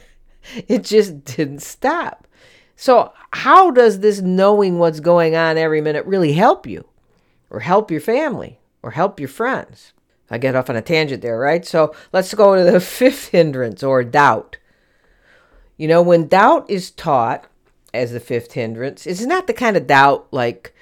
it 0.66 0.82
just 0.82 1.22
didn't 1.24 1.62
stop. 1.62 2.26
So, 2.74 3.12
how 3.30 3.70
does 3.70 4.00
this 4.00 4.20
knowing 4.20 4.80
what's 4.80 4.98
going 4.98 5.36
on 5.36 5.56
every 5.56 5.80
minute 5.80 6.04
really 6.06 6.32
help 6.32 6.66
you? 6.66 6.84
Or 7.50 7.60
help 7.60 7.90
your 7.90 8.00
family 8.00 8.58
or 8.82 8.92
help 8.92 9.20
your 9.20 9.28
friends. 9.28 9.92
I 10.30 10.38
get 10.38 10.56
off 10.56 10.70
on 10.70 10.76
a 10.76 10.82
tangent 10.82 11.22
there, 11.22 11.38
right? 11.38 11.64
So 11.64 11.94
let's 12.12 12.34
go 12.34 12.56
to 12.56 12.70
the 12.70 12.80
fifth 12.80 13.28
hindrance 13.28 13.82
or 13.82 14.02
doubt. 14.04 14.56
You 15.76 15.88
know, 15.88 16.02
when 16.02 16.28
doubt 16.28 16.68
is 16.70 16.90
taught 16.90 17.46
as 17.92 18.12
the 18.12 18.20
fifth 18.20 18.52
hindrance, 18.52 19.06
it's 19.06 19.22
not 19.22 19.46
the 19.46 19.52
kind 19.52 19.76
of 19.76 19.86
doubt 19.86 20.26
like 20.30 20.74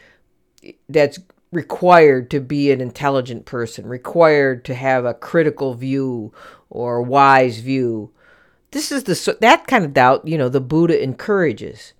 that's 0.89 1.19
required 1.53 2.31
to 2.31 2.41
be 2.41 2.71
an 2.71 2.81
intelligent 2.81 3.45
person, 3.45 3.87
required 3.87 4.65
to 4.65 4.75
have 4.75 5.05
a 5.05 5.15
critical 5.15 5.75
view 5.75 6.33
or 6.71 7.03
wise 7.03 7.59
view. 7.59 8.11
This 8.71 8.91
is 8.91 9.05
the 9.05 9.37
that 9.41 9.67
kind 9.67 9.85
of 9.85 9.95
doubt, 9.95 10.27
you 10.27 10.37
know, 10.37 10.49
the 10.49 10.61
Buddha 10.61 11.01
encourages. 11.03 11.93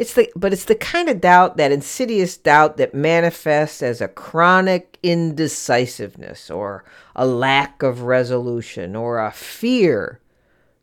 It's 0.00 0.14
the 0.14 0.32
but 0.34 0.54
it's 0.54 0.64
the 0.64 0.76
kind 0.76 1.10
of 1.10 1.20
doubt, 1.20 1.58
that 1.58 1.72
insidious 1.72 2.38
doubt 2.38 2.78
that 2.78 2.94
manifests 2.94 3.82
as 3.82 4.00
a 4.00 4.08
chronic 4.08 4.98
indecisiveness 5.02 6.50
or 6.50 6.86
a 7.14 7.26
lack 7.26 7.82
of 7.82 8.00
resolution 8.00 8.96
or 8.96 9.18
a 9.18 9.30
fear 9.30 10.22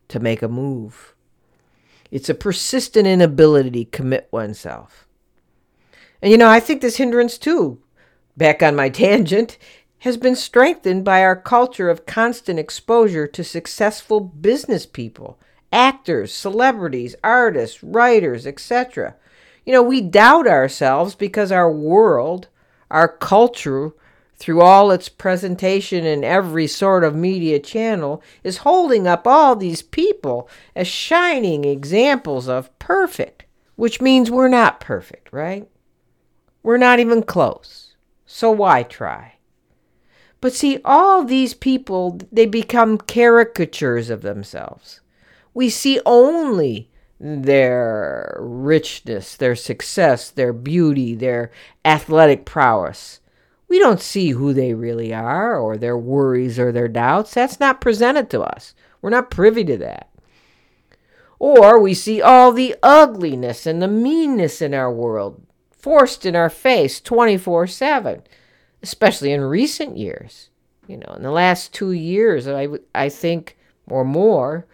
to 0.09 0.19
make 0.19 0.43
a 0.43 0.47
move. 0.47 1.15
It's 2.11 2.29
a 2.29 2.35
persistent 2.35 3.07
inability 3.07 3.85
to 3.85 3.89
commit 3.89 4.27
oneself. 4.29 5.07
And 6.21 6.31
you 6.31 6.37
know, 6.37 6.49
I 6.49 6.59
think 6.59 6.81
this 6.81 6.97
hindrance 6.97 7.39
too, 7.39 7.81
back 8.37 8.61
on 8.61 8.75
my 8.75 8.87
tangent, 9.03 9.57
has 10.01 10.17
been 10.17 10.35
strengthened 10.35 11.03
by 11.03 11.23
our 11.23 11.35
culture 11.35 11.89
of 11.89 12.05
constant 12.05 12.59
exposure 12.59 13.25
to 13.25 13.43
successful 13.43 14.19
business 14.19 14.85
people 14.85 15.39
actors, 15.71 16.33
celebrities, 16.33 17.15
artists, 17.23 17.83
writers, 17.83 18.47
etc. 18.47 19.15
You 19.65 19.73
know, 19.73 19.83
we 19.83 20.01
doubt 20.01 20.47
ourselves 20.47 21.15
because 21.15 21.51
our 21.51 21.71
world, 21.71 22.47
our 22.89 23.07
culture, 23.07 23.91
through 24.37 24.61
all 24.61 24.91
its 24.91 25.09
presentation 25.09 26.05
in 26.05 26.23
every 26.23 26.67
sort 26.67 27.03
of 27.03 27.15
media 27.15 27.59
channel, 27.59 28.21
is 28.43 28.57
holding 28.57 29.07
up 29.07 29.27
all 29.27 29.55
these 29.55 29.81
people 29.81 30.49
as 30.75 30.87
shining 30.87 31.65
examples 31.65 32.47
of 32.47 32.77
perfect, 32.79 33.45
which 33.75 33.99
means 33.99 34.29
we're 34.29 34.47
not 34.47 34.79
perfect, 34.79 35.33
right? 35.33 35.67
We're 36.63 36.77
not 36.77 36.99
even 36.99 37.23
close. 37.23 37.95
So 38.25 38.51
why 38.51 38.83
try? 38.83 39.33
But 40.39 40.53
see, 40.53 40.79
all 40.85 41.23
these 41.23 41.55
people, 41.55 42.19
they 42.31 42.45
become 42.45 42.99
caricatures 42.99 44.09
of 44.11 44.21
themselves 44.21 45.01
we 45.57 45.71
see 45.71 45.99
only 46.05 46.87
their 47.19 48.37
richness, 48.39 49.35
their 49.35 49.55
success, 49.55 50.29
their 50.29 50.53
beauty, 50.53 51.15
their 51.15 51.49
athletic 51.83 52.45
prowess. 52.45 53.21
We 53.67 53.79
don't 53.79 53.99
see 53.99 54.29
who 54.29 54.53
they 54.53 54.75
really 54.75 55.11
are 55.15 55.57
or 55.57 55.75
their 55.75 55.97
worries 55.97 56.59
or 56.59 56.71
their 56.71 56.87
doubts. 56.87 57.33
That's 57.33 57.59
not 57.59 57.81
presented 57.81 58.29
to 58.29 58.41
us. 58.41 58.75
We're 59.01 59.09
not 59.09 59.31
privy 59.31 59.63
to 59.63 59.77
that. 59.77 60.11
Or 61.39 61.79
we 61.79 61.95
see 61.95 62.21
all 62.21 62.51
the 62.51 62.75
ugliness 62.83 63.65
and 63.65 63.81
the 63.81 63.87
meanness 63.87 64.61
in 64.61 64.75
our 64.75 64.93
world 64.93 65.41
forced 65.71 66.23
in 66.23 66.35
our 66.35 66.51
face 66.51 67.01
24 67.01 67.65
7, 67.65 68.21
especially 68.83 69.31
in 69.31 69.41
recent 69.41 69.97
years. 69.97 70.49
You 70.85 70.97
know, 70.97 71.15
in 71.15 71.23
the 71.23 71.31
last 71.31 71.73
two 71.73 71.93
years, 71.93 72.47
I, 72.47 72.67
I 72.93 73.09
think, 73.09 73.57
or 73.87 74.05
more, 74.05 74.67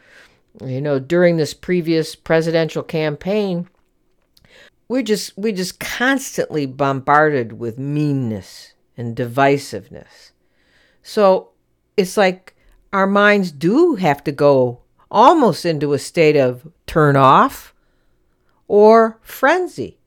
you 0.62 0.82
know, 0.82 1.00
during 1.00 1.38
this 1.38 1.54
previous 1.54 2.16
presidential 2.16 2.84
campaign, 2.84 3.70
we're 4.88 5.04
just 5.04 5.38
we 5.38 5.52
just 5.52 5.80
constantly 5.80 6.66
bombarded 6.66 7.54
with 7.54 7.80
meanness 7.80 8.74
and 8.98 9.16
divisiveness. 9.16 10.32
So 11.02 11.50
it's 11.98 12.18
like 12.18 12.56
our 12.92 13.08
minds 13.08 13.52
do 13.52 13.96
have 13.96 14.24
to 14.26 14.32
go 14.32 14.82
almost 15.10 15.66
into 15.66 15.94
a 15.94 16.00
state 16.00 16.36
of 16.36 16.68
turn 16.86 17.16
off 17.16 17.74
or 18.68 19.20
frenzy. 19.22 19.98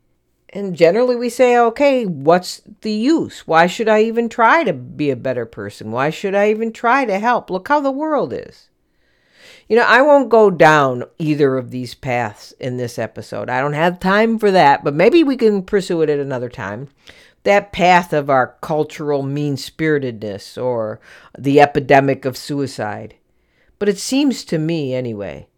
And 0.50 0.76
generally 0.76 1.16
we 1.16 1.28
say, 1.28 1.58
okay, 1.58 2.06
what's 2.06 2.62
the 2.80 2.92
use? 2.92 3.46
Why 3.46 3.66
should 3.66 3.88
I 3.88 4.02
even 4.04 4.28
try 4.28 4.64
to 4.64 4.72
be 4.72 5.10
a 5.10 5.16
better 5.16 5.44
person? 5.44 5.90
Why 5.90 6.10
should 6.10 6.34
I 6.34 6.50
even 6.50 6.72
try 6.72 7.04
to 7.04 7.18
help? 7.18 7.50
Look 7.50 7.68
how 7.68 7.80
the 7.80 7.90
world 7.90 8.32
is. 8.32 8.70
You 9.68 9.76
know, 9.76 9.84
I 9.86 10.00
won't 10.02 10.28
go 10.28 10.48
down 10.48 11.04
either 11.18 11.56
of 11.56 11.70
these 11.70 11.94
paths 11.94 12.52
in 12.60 12.76
this 12.76 13.00
episode. 13.00 13.50
I 13.50 13.60
don't 13.60 13.72
have 13.72 13.98
time 13.98 14.38
for 14.38 14.52
that, 14.52 14.84
but 14.84 14.94
maybe 14.94 15.24
we 15.24 15.36
can 15.36 15.62
pursue 15.62 16.02
it 16.02 16.10
at 16.10 16.20
another 16.20 16.48
time. 16.48 16.88
That 17.42 17.72
path 17.72 18.12
of 18.12 18.30
our 18.30 18.56
cultural 18.60 19.22
mean 19.22 19.56
spiritedness 19.56 20.56
or 20.56 21.00
the 21.36 21.60
epidemic 21.60 22.24
of 22.24 22.36
suicide. 22.36 23.16
But 23.80 23.88
it 23.88 23.98
seems 23.98 24.44
to 24.46 24.58
me, 24.58 24.94
anyway, 24.94 25.48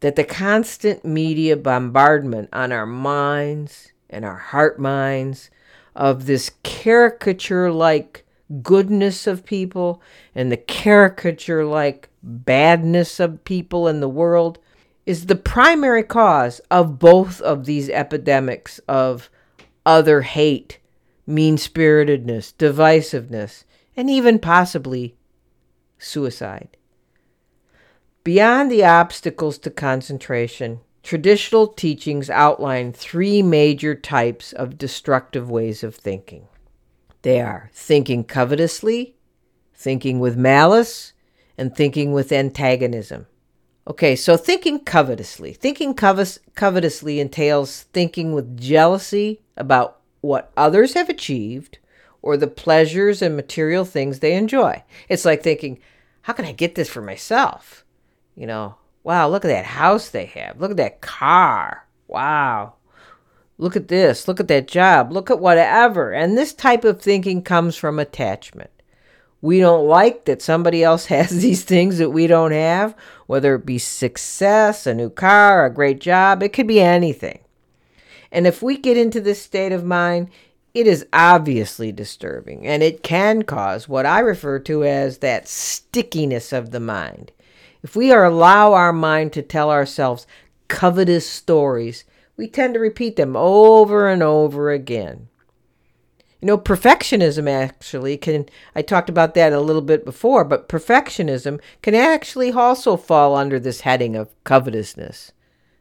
that 0.00 0.14
the 0.14 0.24
constant 0.24 1.04
media 1.04 1.56
bombardment 1.56 2.48
on 2.52 2.70
our 2.70 2.86
minds 2.86 3.92
and 4.08 4.24
our 4.24 4.36
heart 4.36 4.78
minds 4.78 5.50
of 5.96 6.26
this 6.26 6.52
caricature 6.62 7.72
like 7.72 8.24
goodness 8.62 9.26
of 9.26 9.44
people 9.44 10.00
and 10.34 10.52
the 10.52 10.56
caricature 10.56 11.64
like 11.64 12.08
badness 12.26 13.20
of 13.20 13.44
people 13.44 13.86
in 13.86 14.00
the 14.00 14.08
world 14.08 14.58
is 15.06 15.26
the 15.26 15.36
primary 15.36 16.02
cause 16.02 16.60
of 16.70 16.98
both 16.98 17.40
of 17.40 17.64
these 17.64 17.88
epidemics 17.88 18.80
of 18.88 19.30
other 19.86 20.22
hate, 20.22 20.80
mean 21.26 21.56
spiritedness, 21.56 22.52
divisiveness, 22.58 23.64
and 23.96 24.10
even 24.10 24.38
possibly 24.38 25.14
suicide. 25.98 26.76
Beyond 28.24 28.70
the 28.72 28.84
obstacles 28.84 29.56
to 29.58 29.70
concentration, 29.70 30.80
traditional 31.04 31.68
teachings 31.68 32.28
outline 32.28 32.92
three 32.92 33.40
major 33.40 33.94
types 33.94 34.52
of 34.52 34.76
destructive 34.76 35.48
ways 35.48 35.84
of 35.84 35.94
thinking. 35.94 36.48
They 37.22 37.40
are 37.40 37.70
thinking 37.72 38.24
covetously, 38.24 39.14
thinking 39.72 40.18
with 40.18 40.36
malice, 40.36 41.12
and 41.58 41.74
thinking 41.74 42.12
with 42.12 42.32
antagonism. 42.32 43.26
Okay, 43.88 44.16
so 44.16 44.36
thinking 44.36 44.80
covetously. 44.80 45.52
Thinking 45.52 45.94
covet- 45.94 46.38
covetously 46.54 47.20
entails 47.20 47.84
thinking 47.92 48.32
with 48.32 48.58
jealousy 48.58 49.40
about 49.56 50.00
what 50.20 50.52
others 50.56 50.94
have 50.94 51.08
achieved 51.08 51.78
or 52.20 52.36
the 52.36 52.48
pleasures 52.48 53.22
and 53.22 53.36
material 53.36 53.84
things 53.84 54.18
they 54.18 54.34
enjoy. 54.34 54.82
It's 55.08 55.24
like 55.24 55.42
thinking, 55.42 55.78
how 56.22 56.32
can 56.32 56.44
I 56.44 56.52
get 56.52 56.74
this 56.74 56.88
for 56.88 57.00
myself? 57.00 57.84
You 58.34 58.48
know, 58.48 58.74
wow, 59.04 59.28
look 59.28 59.44
at 59.44 59.48
that 59.48 59.64
house 59.64 60.08
they 60.08 60.26
have. 60.26 60.60
Look 60.60 60.72
at 60.72 60.76
that 60.78 61.00
car. 61.00 61.86
Wow. 62.08 62.74
Look 63.58 63.76
at 63.76 63.88
this. 63.88 64.26
Look 64.26 64.40
at 64.40 64.48
that 64.48 64.66
job. 64.66 65.12
Look 65.12 65.30
at 65.30 65.38
whatever. 65.38 66.12
And 66.12 66.36
this 66.36 66.52
type 66.52 66.84
of 66.84 67.00
thinking 67.00 67.42
comes 67.42 67.76
from 67.76 68.00
attachment. 68.00 68.70
We 69.46 69.60
don't 69.60 69.86
like 69.86 70.24
that 70.24 70.42
somebody 70.42 70.82
else 70.82 71.06
has 71.16 71.40
these 71.40 71.62
things 71.62 71.98
that 71.98 72.10
we 72.10 72.26
don't 72.26 72.50
have, 72.50 72.96
whether 73.28 73.54
it 73.54 73.64
be 73.64 73.78
success, 73.78 74.88
a 74.88 74.92
new 74.92 75.08
car, 75.08 75.64
a 75.64 75.72
great 75.72 76.00
job, 76.00 76.42
it 76.42 76.52
could 76.52 76.66
be 76.66 76.80
anything. 76.80 77.38
And 78.32 78.48
if 78.48 78.60
we 78.60 78.76
get 78.76 78.96
into 78.96 79.20
this 79.20 79.40
state 79.40 79.70
of 79.70 79.84
mind, 79.84 80.30
it 80.74 80.88
is 80.88 81.06
obviously 81.12 81.92
disturbing 81.92 82.66
and 82.66 82.82
it 82.82 83.04
can 83.04 83.44
cause 83.44 83.88
what 83.88 84.04
I 84.04 84.18
refer 84.18 84.58
to 84.58 84.82
as 84.82 85.18
that 85.18 85.46
stickiness 85.46 86.52
of 86.52 86.72
the 86.72 86.80
mind. 86.80 87.30
If 87.84 87.94
we 87.94 88.12
allow 88.12 88.72
our 88.72 88.92
mind 88.92 89.32
to 89.34 89.42
tell 89.42 89.70
ourselves 89.70 90.26
covetous 90.66 91.30
stories, 91.30 92.04
we 92.36 92.48
tend 92.48 92.74
to 92.74 92.80
repeat 92.80 93.14
them 93.14 93.36
over 93.36 94.08
and 94.08 94.24
over 94.24 94.72
again. 94.72 95.28
You 96.40 96.46
know, 96.46 96.58
perfectionism 96.58 97.50
actually 97.50 98.18
can, 98.18 98.46
I 98.74 98.82
talked 98.82 99.08
about 99.08 99.34
that 99.34 99.52
a 99.52 99.60
little 99.60 99.82
bit 99.82 100.04
before, 100.04 100.44
but 100.44 100.68
perfectionism 100.68 101.60
can 101.82 101.94
actually 101.94 102.52
also 102.52 102.96
fall 102.96 103.34
under 103.34 103.58
this 103.58 103.80
heading 103.80 104.14
of 104.14 104.34
covetousness. 104.44 105.32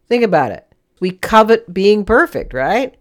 Think 0.08 0.24
about 0.24 0.52
it. 0.52 0.66
We 1.02 1.12
covet 1.12 1.74
being 1.74 2.06
perfect, 2.06 2.54
right? 2.54 2.96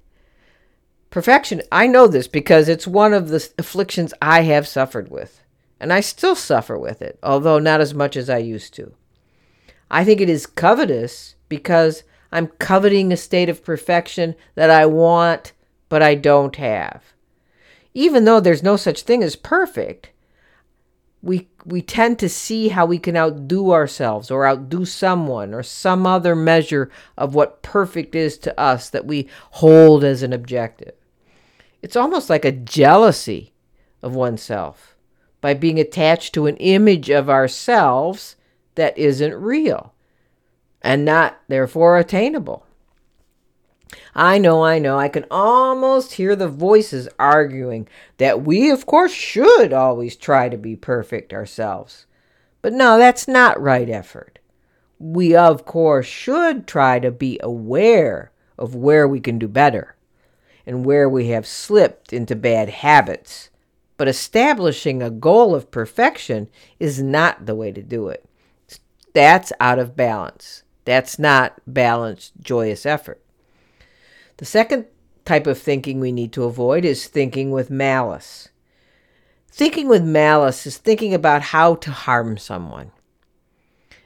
Perfection, 1.10 1.62
I 1.70 1.86
know 1.86 2.08
this 2.08 2.26
because 2.26 2.68
it's 2.68 2.88
one 2.88 3.12
of 3.12 3.28
the 3.28 3.48
afflictions 3.56 4.12
I 4.20 4.42
have 4.42 4.66
suffered 4.66 5.10
with, 5.12 5.40
and 5.78 5.92
I 5.92 6.00
still 6.00 6.34
suffer 6.34 6.76
with 6.76 7.00
it, 7.00 7.20
although 7.22 7.60
not 7.60 7.80
as 7.80 7.94
much 7.94 8.16
as 8.16 8.28
I 8.28 8.38
used 8.38 8.74
to. 8.74 8.94
I 9.88 10.04
think 10.04 10.20
it 10.20 10.28
is 10.28 10.44
covetous 10.44 11.36
because 11.48 12.02
I'm 12.32 12.48
coveting 12.48 13.12
a 13.12 13.16
state 13.16 13.48
of 13.48 13.64
perfection 13.64 14.34
that 14.56 14.70
I 14.70 14.86
want, 14.86 15.52
but 15.88 16.02
I 16.02 16.16
don't 16.16 16.56
have. 16.56 17.13
Even 17.94 18.24
though 18.24 18.40
there's 18.40 18.62
no 18.62 18.76
such 18.76 19.02
thing 19.02 19.22
as 19.22 19.36
perfect, 19.36 20.10
we 21.22 21.48
we 21.64 21.80
tend 21.80 22.18
to 22.18 22.28
see 22.28 22.68
how 22.68 22.84
we 22.84 22.98
can 22.98 23.16
outdo 23.16 23.72
ourselves 23.72 24.30
or 24.30 24.46
outdo 24.46 24.84
someone 24.84 25.54
or 25.54 25.62
some 25.62 26.06
other 26.06 26.36
measure 26.36 26.90
of 27.16 27.34
what 27.34 27.62
perfect 27.62 28.14
is 28.14 28.36
to 28.36 28.60
us 28.60 28.90
that 28.90 29.06
we 29.06 29.28
hold 29.52 30.04
as 30.04 30.22
an 30.22 30.34
objective. 30.34 30.92
It's 31.80 31.96
almost 31.96 32.28
like 32.28 32.44
a 32.44 32.52
jealousy 32.52 33.54
of 34.02 34.14
oneself 34.14 34.96
by 35.40 35.54
being 35.54 35.78
attached 35.80 36.34
to 36.34 36.46
an 36.46 36.56
image 36.58 37.08
of 37.08 37.30
ourselves 37.30 38.36
that 38.74 38.96
isn't 38.98 39.34
real 39.34 39.94
and 40.82 41.04
not 41.04 41.38
therefore 41.48 41.98
attainable. 41.98 42.66
I 44.14 44.38
know, 44.38 44.64
I 44.64 44.78
know, 44.78 44.98
I 44.98 45.08
can 45.08 45.26
almost 45.30 46.14
hear 46.14 46.36
the 46.36 46.48
voices 46.48 47.08
arguing 47.18 47.88
that 48.18 48.42
we, 48.42 48.70
of 48.70 48.86
course, 48.86 49.12
should 49.12 49.72
always 49.72 50.16
try 50.16 50.48
to 50.48 50.56
be 50.56 50.76
perfect 50.76 51.32
ourselves. 51.32 52.06
But 52.62 52.72
no, 52.72 52.96
that's 52.98 53.28
not 53.28 53.60
right 53.60 53.88
effort. 53.90 54.38
We, 54.98 55.34
of 55.34 55.66
course, 55.66 56.06
should 56.06 56.66
try 56.66 56.98
to 57.00 57.10
be 57.10 57.38
aware 57.42 58.30
of 58.56 58.74
where 58.74 59.06
we 59.08 59.20
can 59.20 59.38
do 59.38 59.48
better 59.48 59.96
and 60.66 60.84
where 60.84 61.08
we 61.08 61.28
have 61.28 61.46
slipped 61.46 62.12
into 62.12 62.36
bad 62.36 62.68
habits. 62.68 63.50
But 63.96 64.08
establishing 64.08 65.02
a 65.02 65.10
goal 65.10 65.54
of 65.54 65.70
perfection 65.70 66.48
is 66.80 67.02
not 67.02 67.46
the 67.46 67.54
way 67.54 67.70
to 67.72 67.82
do 67.82 68.08
it. 68.08 68.24
That's 69.12 69.52
out 69.60 69.78
of 69.78 69.96
balance. 69.96 70.62
That's 70.84 71.18
not 71.18 71.60
balanced, 71.66 72.32
joyous 72.40 72.84
effort. 72.84 73.23
The 74.36 74.44
second 74.44 74.86
type 75.24 75.46
of 75.46 75.58
thinking 75.58 76.00
we 76.00 76.12
need 76.12 76.32
to 76.32 76.44
avoid 76.44 76.84
is 76.84 77.06
thinking 77.06 77.50
with 77.50 77.70
malice. 77.70 78.48
Thinking 79.48 79.88
with 79.88 80.02
malice 80.02 80.66
is 80.66 80.76
thinking 80.76 81.14
about 81.14 81.42
how 81.42 81.76
to 81.76 81.90
harm 81.90 82.36
someone. 82.36 82.90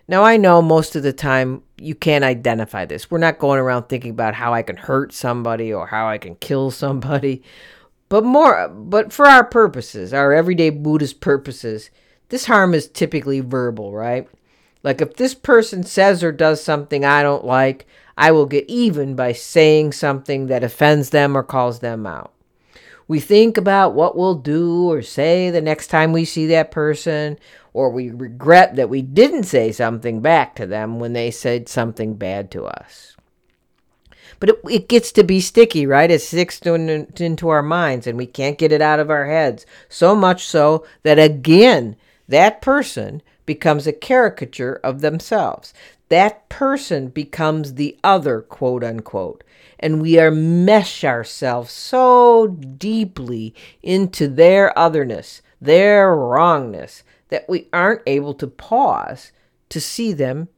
Now, 0.07 0.25
I 0.25 0.39
know 0.39 0.63
most 0.63 0.97
of 0.97 1.03
the 1.03 1.13
time 1.13 1.63
you 1.77 1.95
can't 1.95 2.25
identify 2.25 2.87
this. 2.87 3.11
We're 3.11 3.19
not 3.19 3.39
going 3.39 3.61
around 3.61 3.85
thinking 3.85 4.11
about 4.11 4.35
how 4.35 4.55
I 4.55 4.63
can 4.63 4.77
hurt 4.77 5.13
somebody 5.13 5.73
or 5.73 5.87
how 5.87 6.09
I 6.09 6.19
can 6.19 6.35
kill 6.37 6.71
somebody. 6.71 7.43
But 8.09 8.25
more 8.25 8.69
but 8.69 9.13
for 9.13 9.27
our 9.27 9.45
purposes, 9.45 10.15
our 10.15 10.33
everyday 10.33 10.71
Buddhist 10.71 11.21
purposes, 11.21 11.91
this 12.31 12.47
harm 12.47 12.73
is 12.73 12.89
typically 12.89 13.41
verbal, 13.41 13.93
right? 13.93 14.27
Like 14.83 15.03
if 15.03 15.17
this 15.17 15.35
person 15.35 15.83
says 15.83 16.25
or 16.25 16.33
does 16.33 16.63
something 16.63 17.05
I 17.05 17.23
don't 17.23 17.45
like, 17.45 17.87
I 18.19 18.33
will 18.33 18.47
get 18.47 18.69
even 18.69 19.15
by 19.15 19.33
saying 19.33 19.93
something 19.93 20.49
that 20.49 20.65
offends 20.65 21.11
them 21.11 21.37
or 21.37 21.45
calls 21.45 21.79
them 21.79 22.05
out. 22.05 22.35
We 23.07 23.21
think 23.21 23.57
about 23.57 23.95
what 23.95 24.17
we'll 24.17 24.35
do 24.35 24.91
or 24.91 25.03
say 25.03 25.51
the 25.51 25.63
next 25.63 25.87
time 25.87 26.13
we 26.13 26.25
see 26.25 26.47
that 26.49 26.73
person, 26.73 27.39
or 27.73 27.91
we 27.91 28.11
regret 28.11 28.75
that 28.75 28.91
we 28.91 29.03
didn't 29.03 29.45
say 29.45 29.71
something 29.71 30.21
back 30.21 30.57
to 30.57 30.67
them 30.67 30.99
when 30.99 31.13
they 31.13 31.31
said 31.31 31.69
something 31.69 32.15
bad 32.15 32.51
to 32.51 32.65
us. 32.65 33.17
But 34.41 34.51
it, 34.51 34.61
it 34.69 34.89
gets 34.89 35.13
to 35.13 35.23
be 35.23 35.41
sticky, 35.41 35.87
right? 35.87 36.11
It 36.11 36.21
sticks 36.21 36.61
into 36.61 37.49
our 37.49 37.63
minds 37.63 38.09
and 38.09 38.19
we 38.19 38.27
can't 38.27 38.59
get 38.59 38.73
it 38.73 38.83
out 38.83 38.99
of 38.99 39.11
our 39.11 39.27
heads. 39.27 39.65
So 39.89 40.17
much 40.17 40.45
so 40.45 40.85
that 41.05 41.21
again, 41.21 41.95
that 42.27 42.61
person 42.63 43.23
becomes 43.47 43.87
a 43.87 43.93
caricature 43.93 44.81
of 44.83 45.01
themselves. 45.01 45.73
That 46.09 46.49
person 46.49 47.09
becomes 47.09 47.75
the 47.75 47.99
other, 48.03 48.41
quote 48.41 48.83
unquote 48.83 49.45
and 49.79 50.03
we 50.03 50.19
are 50.19 50.31
mesh 50.31 51.05
ourselves 51.05 51.73
so 51.73 52.47
deeply 52.47 53.55
into 53.83 54.29
their 54.29 54.77
otherness, 54.79 55.41
their 55.61 56.15
wrongness, 56.15 57.05
that 57.29 57.49
we 57.49 57.69
aren't 57.73 58.03
able 58.07 58.35
to 58.35 58.47
pause 58.47 59.33
to 59.69 59.81
see 59.81 60.13
them 60.13 60.49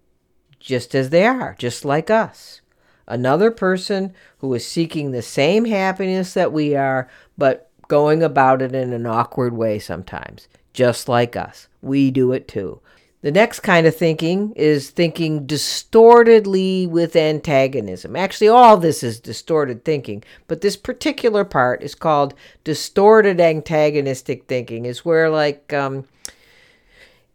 just 0.59 0.95
as 0.95 1.11
they 1.11 1.27
are, 1.27 1.57
just 1.59 1.85
like 1.85 2.11
us. 2.11 2.61
Another 3.07 3.51
person 3.51 4.15
who 4.39 4.55
is 4.55 4.67
seeking 4.67 5.11
the 5.11 5.23
same 5.23 5.65
happiness 5.65 6.33
that 6.35 6.53
we 6.53 6.77
are, 6.77 7.09
but 7.37 7.71
going 7.89 8.23
about 8.23 8.63
it 8.63 8.75
in 8.75 8.93
an 8.93 9.05
awkward 9.05 9.53
way 9.53 9.79
sometimes, 9.79 10.47
just 10.73 11.09
like 11.09 11.35
us. 11.35 11.67
We 11.83 12.11
do 12.13 12.33
it 12.33 12.47
too. 12.47 12.81
The 13.23 13.31
next 13.31 13.61
kind 13.61 13.87
of 13.87 13.95
thinking 13.95 14.53
is 14.57 14.89
thinking 14.89 15.47
distortedly 15.47 16.87
with 16.87 17.15
antagonism. 17.15 18.17
Actually, 18.17 18.49
all 18.49 18.79
this 18.79 19.03
is 19.03 19.21
distorted 19.21 19.85
thinking, 19.85 20.25
but 20.47 20.63
this 20.63 20.77
particular 20.77 21.45
part 21.45 21.83
is 21.83 21.95
called 21.95 22.33
distorted 22.65 23.39
antagonistic 23.39 24.47
thinking. 24.47 24.87
Is 24.87 25.05
where 25.05 25.29
like 25.29 25.71
um, 25.73 26.07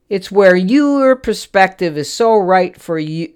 it's 0.09 0.31
where 0.31 0.55
your 0.55 1.15
perspective 1.15 1.97
is 1.99 2.11
so 2.11 2.35
right 2.35 2.75
for 2.75 2.97
you, 2.97 3.33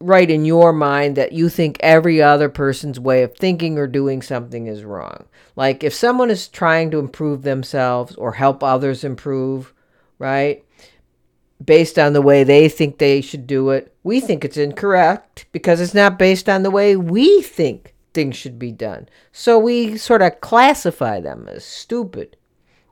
right 0.00 0.30
in 0.30 0.44
your 0.44 0.74
mind 0.74 1.16
that 1.16 1.32
you 1.32 1.48
think 1.48 1.78
every 1.80 2.20
other 2.20 2.50
person's 2.50 3.00
way 3.00 3.22
of 3.22 3.36
thinking 3.36 3.78
or 3.78 3.86
doing 3.86 4.20
something 4.20 4.66
is 4.66 4.84
wrong. 4.84 5.24
Like 5.56 5.82
if 5.82 5.94
someone 5.94 6.30
is 6.30 6.46
trying 6.46 6.90
to 6.90 6.98
improve 6.98 7.42
themselves 7.42 8.14
or 8.16 8.32
help 8.32 8.62
others 8.62 9.02
improve, 9.02 9.72
right? 10.18 10.62
Based 11.64 11.98
on 11.98 12.12
the 12.12 12.22
way 12.22 12.42
they 12.42 12.68
think 12.68 12.98
they 12.98 13.20
should 13.20 13.46
do 13.46 13.70
it. 13.70 13.94
We 14.02 14.20
think 14.20 14.44
it's 14.44 14.56
incorrect 14.56 15.46
because 15.52 15.80
it's 15.80 15.94
not 15.94 16.18
based 16.18 16.48
on 16.48 16.62
the 16.62 16.70
way 16.70 16.96
we 16.96 17.42
think 17.42 17.94
things 18.14 18.36
should 18.36 18.58
be 18.58 18.72
done. 18.72 19.08
So 19.32 19.58
we 19.58 19.96
sort 19.96 20.22
of 20.22 20.40
classify 20.40 21.20
them 21.20 21.48
as 21.48 21.64
stupid, 21.64 22.36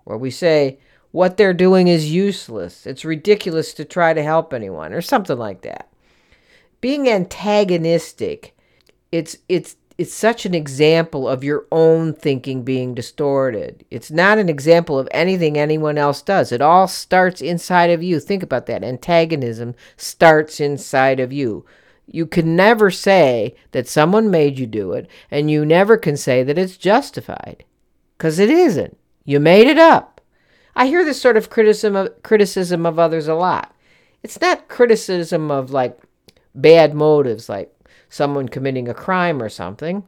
or 0.05 0.19
we 0.19 0.31
say 0.31 0.79
what 1.11 1.37
they're 1.37 1.55
doing 1.55 1.89
is 1.89 2.13
useless. 2.13 2.87
It's 2.87 3.05
ridiculous 3.05 3.73
to 3.75 3.85
try 3.85 4.13
to 4.13 4.23
help 4.23 4.53
anyone, 4.53 4.93
or 4.93 5.01
something 5.01 5.39
like 5.39 5.63
that. 5.63 5.91
Being 6.81 7.09
antagonistic, 7.09 8.57
it's 9.11 9.39
it's 9.49 9.77
it's 9.99 10.15
such 10.15 10.47
an 10.47 10.55
example 10.55 11.29
of 11.29 11.43
your 11.43 11.67
own 11.73 12.15
thinking 12.15 12.63
being 12.63 12.95
distorted. 12.95 13.85
It's 13.91 14.13
not 14.13 14.39
an 14.39 14.49
example 14.49 14.97
of 14.97 15.09
anything 15.11 15.59
anyone 15.59 15.99
else 15.99 16.23
does. 16.23 16.53
It 16.53 16.63
all 16.63 16.87
starts 16.87 17.43
inside 17.43 17.91
of 17.91 18.01
you. 18.01 18.21
Think 18.21 18.45
about 18.45 18.67
that. 18.67 18.85
Antagonism 18.85 19.75
starts 19.97 20.61
inside 20.61 21.19
of 21.19 21.33
you. 21.33 21.67
You 22.07 22.27
can 22.27 22.55
never 22.55 22.93
say 22.93 23.57
that 23.73 23.89
someone 23.89 24.31
made 24.31 24.57
you 24.57 24.67
do 24.67 24.93
it, 24.93 25.11
and 25.33 25.51
you 25.51 25.67
never 25.67 25.97
can 25.97 26.17
say 26.17 26.45
that 26.45 26.57
it's 26.57 26.77
justified 26.77 27.65
because 28.17 28.39
it 28.39 28.51
isn't. 28.51 28.97
You 29.25 29.41
made 29.41 29.67
it 29.67 29.79
up. 29.79 30.21
I 30.77 30.87
hear 30.87 31.05
this 31.05 31.21
sort 31.21 31.37
of 31.37 31.51
criticism 31.51 31.97
of, 31.97 32.23
criticism 32.23 32.87
of 32.87 33.01
others 33.01 33.27
a 33.27 33.35
lot. 33.35 33.75
It's 34.23 34.41
not 34.41 34.69
criticism 34.69 35.51
of 35.51 35.73
like 35.73 35.99
bad 36.55 36.95
motives, 36.95 37.49
like 37.49 37.75
someone 38.09 38.49
committing 38.49 38.89
a 38.89 38.95
crime 38.95 39.43
or 39.43 39.49
something, 39.49 40.05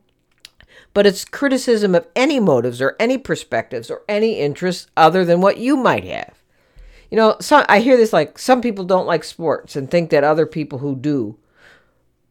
but 0.94 1.06
it's 1.06 1.24
criticism 1.24 1.94
of 1.94 2.06
any 2.16 2.40
motives 2.40 2.80
or 2.80 2.96
any 2.98 3.18
perspectives 3.18 3.90
or 3.90 4.02
any 4.08 4.38
interests 4.38 4.88
other 4.96 5.24
than 5.24 5.40
what 5.40 5.58
you 5.58 5.76
might 5.76 6.04
have. 6.04 6.34
You 7.10 7.16
know, 7.16 7.36
I 7.50 7.80
hear 7.80 7.96
this 7.96 8.12
like 8.12 8.38
some 8.38 8.60
people 8.60 8.84
don't 8.84 9.06
like 9.06 9.24
sports 9.24 9.74
and 9.76 9.90
think 9.90 10.10
that 10.10 10.24
other 10.24 10.46
people 10.46 10.78
who 10.78 10.94
do, 10.94 11.36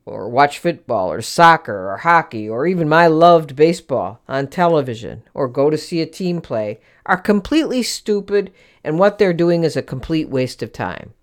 or 0.06 0.28
watch 0.28 0.58
football 0.58 1.12
or 1.12 1.22
soccer 1.22 1.92
or 1.92 1.98
hockey 1.98 2.50
or 2.50 2.66
even 2.66 2.90
my 2.90 3.06
loved 3.06 3.56
baseball 3.56 4.22
on 4.28 4.48
television 4.48 5.22
or 5.34 5.48
go 5.48 5.70
to 5.70 5.78
see 5.78 6.02
a 6.02 6.06
team 6.06 6.42
play, 6.42 6.80
are 7.06 7.18
completely 7.18 7.84
stupid 7.84 8.52
and 8.84 8.98
what 8.98 9.18
they're 9.18 9.34
doing 9.34 9.64
is 9.64 9.76
a 9.76 9.82
complete 9.82 10.30
waste 10.30 10.64
of 10.64 10.74
time. 10.74 11.14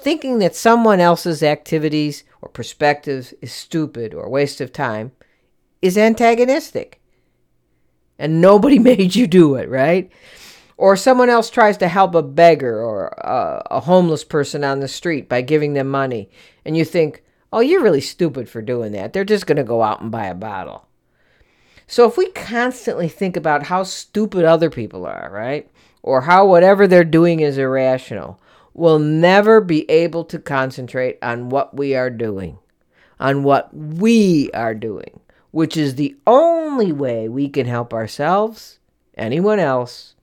Thinking 0.00 0.38
that 0.38 0.54
someone 0.54 1.00
else's 1.00 1.42
activities 1.42 2.24
or 2.40 2.48
perspectives 2.48 3.34
is 3.40 3.52
stupid 3.52 4.14
or 4.14 4.26
a 4.26 4.30
waste 4.30 4.60
of 4.60 4.72
time 4.72 5.12
is 5.82 5.98
antagonistic. 5.98 7.00
And 8.18 8.40
nobody 8.40 8.78
made 8.78 9.14
you 9.16 9.26
do 9.26 9.56
it, 9.56 9.68
right? 9.68 10.10
Or 10.76 10.96
someone 10.96 11.28
else 11.28 11.50
tries 11.50 11.76
to 11.78 11.88
help 11.88 12.14
a 12.14 12.22
beggar 12.22 12.80
or 12.80 13.08
a, 13.08 13.66
a, 13.68 13.80
homeless 13.80 14.22
person 14.22 14.62
on 14.62 14.78
the 14.78 14.86
street 14.86 15.28
by 15.28 15.40
giving 15.40 15.72
them 15.72 15.88
money. 15.88 16.30
And 16.64 16.76
you 16.76 16.84
think, 16.84 17.24
oh, 17.52 17.58
you're 17.60 17.82
really 17.82 18.00
stupid 18.00 18.48
for 18.48 18.62
doing 18.62 18.92
that. 18.92 19.12
They're 19.12 19.24
just 19.24 19.46
going 19.46 19.56
to 19.56 19.64
go 19.64 19.82
out 19.82 20.00
and 20.00 20.12
buy 20.12 20.26
a 20.26 20.34
bottle. 20.36 20.86
So 21.88 22.06
if 22.06 22.16
we 22.16 22.30
constantly 22.30 23.08
think 23.08 23.36
about 23.36 23.64
how 23.64 23.82
stupid 23.82 24.44
other 24.44 24.70
people 24.70 25.04
are, 25.04 25.30
right? 25.32 25.68
Or 26.02 26.20
how 26.20 26.46
whatever 26.46 26.86
they're 26.86 27.02
doing 27.02 27.40
is 27.40 27.58
irrational, 27.58 28.40
will 28.78 29.00
never 29.00 29.60
be 29.60 29.90
able 29.90 30.24
to 30.24 30.38
concentrate 30.38 31.18
on 31.20 31.48
what 31.48 31.76
we 31.76 31.96
are 31.96 32.10
doing, 32.10 32.58
on 33.18 33.42
what 33.42 33.74
we 33.74 34.50
are 34.52 34.74
doing, 34.74 35.18
which 35.50 35.76
is 35.76 35.96
the 35.96 36.16
only 36.26 36.92
way 36.92 37.28
we 37.28 37.48
can 37.48 37.66
help 37.66 37.92
ourselves, 37.92 38.78
anyone 39.16 39.58
else, 39.58 40.14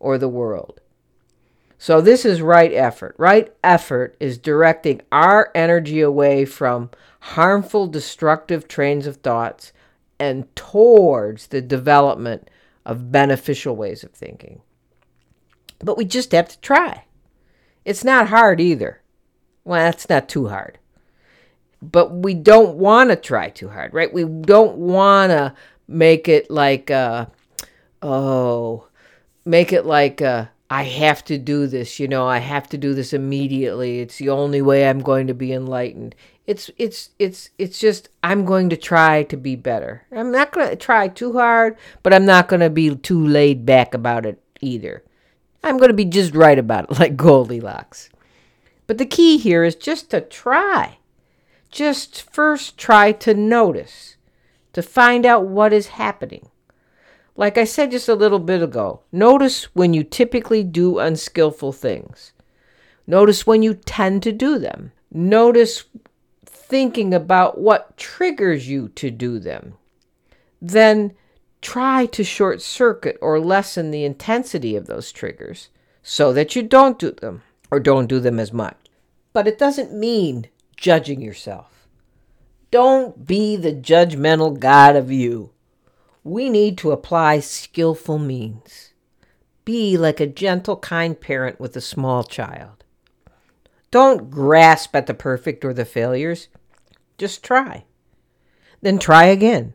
or 0.00 0.18
the 0.18 0.28
world. 0.28 0.80
So, 1.78 2.00
this 2.00 2.24
is 2.24 2.42
right 2.42 2.72
effort. 2.72 3.14
Right 3.18 3.52
effort 3.62 4.16
is 4.18 4.36
directing 4.36 5.00
our 5.12 5.50
energy 5.54 6.00
away 6.00 6.44
from 6.44 6.90
harmful, 7.20 7.86
destructive 7.86 8.66
trains 8.66 9.06
of 9.06 9.18
thoughts 9.18 9.72
and 10.18 10.54
towards 10.56 11.48
the 11.48 11.60
development 11.60 12.48
of 12.84 13.12
beneficial 13.12 13.76
ways 13.76 14.02
of 14.02 14.10
thinking. 14.10 14.60
But 15.78 15.96
we 15.96 16.04
just 16.04 16.32
have 16.32 16.48
to 16.48 16.60
try. 16.60 17.04
It's 17.84 18.04
not 18.04 18.28
hard 18.28 18.60
either. 18.60 19.00
Well, 19.64 19.88
it's 19.88 20.08
not 20.08 20.28
too 20.28 20.48
hard. 20.48 20.78
But 21.80 22.14
we 22.14 22.34
don't 22.34 22.76
want 22.76 23.10
to 23.10 23.16
try 23.16 23.50
too 23.50 23.68
hard, 23.68 23.92
right? 23.92 24.12
We 24.12 24.24
don't 24.24 24.76
want 24.76 25.30
to 25.30 25.54
make 25.88 26.28
it 26.28 26.50
like, 26.50 26.90
uh, 26.90 27.26
oh, 28.00 28.86
make 29.44 29.72
it 29.72 29.84
like, 29.84 30.22
uh, 30.22 30.46
I 30.72 30.84
have 30.84 31.22
to 31.26 31.36
do 31.36 31.66
this, 31.66 32.00
you 32.00 32.08
know, 32.08 32.26
I 32.26 32.38
have 32.38 32.66
to 32.70 32.78
do 32.78 32.94
this 32.94 33.12
immediately. 33.12 34.00
It's 34.00 34.16
the 34.16 34.30
only 34.30 34.62
way 34.62 34.88
I'm 34.88 35.00
going 35.00 35.26
to 35.26 35.34
be 35.34 35.52
enlightened. 35.52 36.14
It's 36.46 36.70
it's 36.78 37.10
it's 37.18 37.50
it's 37.58 37.78
just 37.78 38.08
I'm 38.22 38.46
going 38.46 38.70
to 38.70 38.76
try 38.78 39.24
to 39.24 39.36
be 39.36 39.54
better. 39.54 40.06
I'm 40.10 40.32
not 40.32 40.50
going 40.50 40.70
to 40.70 40.76
try 40.76 41.08
too 41.08 41.34
hard, 41.34 41.76
but 42.02 42.14
I'm 42.14 42.24
not 42.24 42.48
going 42.48 42.60
to 42.60 42.70
be 42.70 42.96
too 42.96 43.24
laid 43.24 43.66
back 43.66 43.92
about 43.92 44.24
it 44.24 44.42
either. 44.62 45.04
I'm 45.62 45.78
going 45.78 45.90
to 45.90 45.94
be 45.94 46.04
just 46.04 46.34
right 46.34 46.58
about 46.58 46.90
it, 46.90 46.90
like 46.98 47.16
Goldilocks. 47.16 48.10
But 48.86 48.98
the 48.98 49.06
key 49.06 49.38
here 49.38 49.64
is 49.64 49.74
just 49.74 50.10
to 50.10 50.20
try. 50.20 50.98
Just 51.70 52.30
first 52.30 52.76
try 52.76 53.12
to 53.12 53.32
notice, 53.32 54.16
to 54.74 54.82
find 54.82 55.24
out 55.24 55.46
what 55.46 55.72
is 55.72 55.88
happening. 55.88 56.50
Like 57.34 57.56
I 57.56 57.64
said 57.64 57.90
just 57.90 58.08
a 58.08 58.14
little 58.14 58.38
bit 58.38 58.62
ago, 58.62 59.00
notice 59.10 59.74
when 59.74 59.94
you 59.94 60.04
typically 60.04 60.62
do 60.62 60.98
unskillful 60.98 61.72
things. 61.72 62.32
Notice 63.06 63.46
when 63.46 63.62
you 63.62 63.74
tend 63.74 64.22
to 64.24 64.32
do 64.32 64.58
them. 64.58 64.92
Notice 65.10 65.84
thinking 66.44 67.14
about 67.14 67.58
what 67.58 67.96
triggers 67.96 68.68
you 68.68 68.88
to 68.90 69.10
do 69.10 69.38
them. 69.38 69.74
Then 70.60 71.14
try 71.62 72.04
to 72.06 72.24
short 72.24 72.60
circuit 72.60 73.16
or 73.22 73.40
lessen 73.40 73.90
the 73.90 74.04
intensity 74.04 74.76
of 74.76 74.86
those 74.86 75.12
triggers 75.12 75.70
so 76.02 76.32
that 76.32 76.54
you 76.54 76.62
don't 76.62 76.98
do 76.98 77.12
them 77.12 77.42
or 77.70 77.80
don't 77.80 78.08
do 78.08 78.20
them 78.20 78.38
as 78.38 78.52
much. 78.52 78.76
But 79.32 79.46
it 79.46 79.58
doesn't 79.58 79.94
mean 79.94 80.48
judging 80.76 81.22
yourself. 81.22 81.88
Don't 82.70 83.26
be 83.26 83.56
the 83.56 83.72
judgmental 83.72 84.58
God 84.58 84.96
of 84.96 85.10
you. 85.10 85.52
We 86.24 86.50
need 86.50 86.76
to 86.78 86.90
apply 86.90 87.40
skillful 87.40 88.18
means. 88.18 88.92
Be 89.64 89.96
like 89.96 90.20
a 90.20 90.26
gentle, 90.26 90.76
kind 90.76 91.18
parent 91.18 91.60
with 91.60 91.76
a 91.76 91.80
small 91.80 92.24
child. 92.24 92.84
Don't 93.90 94.30
grasp 94.30 94.96
at 94.96 95.06
the 95.06 95.14
perfect 95.14 95.64
or 95.64 95.72
the 95.72 95.84
failures. 95.84 96.48
Just 97.18 97.44
try. 97.44 97.84
Then 98.80 98.98
try 98.98 99.26
again 99.26 99.74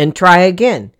and 0.00 0.16
try 0.16 0.38
again 0.38 0.90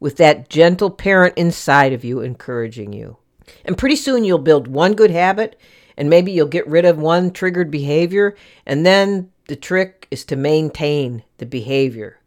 with 0.00 0.16
that 0.16 0.48
gentle 0.48 0.88
parent 0.88 1.36
inside 1.36 1.92
of 1.92 2.02
you 2.02 2.20
encouraging 2.20 2.94
you. 2.94 3.18
And 3.62 3.76
pretty 3.76 3.96
soon 3.96 4.24
you'll 4.24 4.38
build 4.38 4.66
one 4.66 4.94
good 4.94 5.10
habit 5.10 5.60
and 5.98 6.08
maybe 6.08 6.32
you'll 6.32 6.46
get 6.46 6.66
rid 6.66 6.86
of 6.86 6.96
one 6.96 7.30
triggered 7.30 7.70
behavior. 7.70 8.34
And 8.64 8.86
then 8.86 9.30
the 9.48 9.56
trick 9.56 10.08
is 10.10 10.24
to 10.24 10.36
maintain 10.36 11.24
the 11.36 11.44
behavior, 11.44 12.20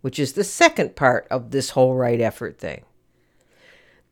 which 0.00 0.20
is 0.20 0.34
the 0.34 0.44
second 0.44 0.94
part 0.94 1.26
of 1.28 1.50
this 1.50 1.70
whole 1.70 1.96
right 1.96 2.20
effort 2.20 2.56
thing. 2.60 2.84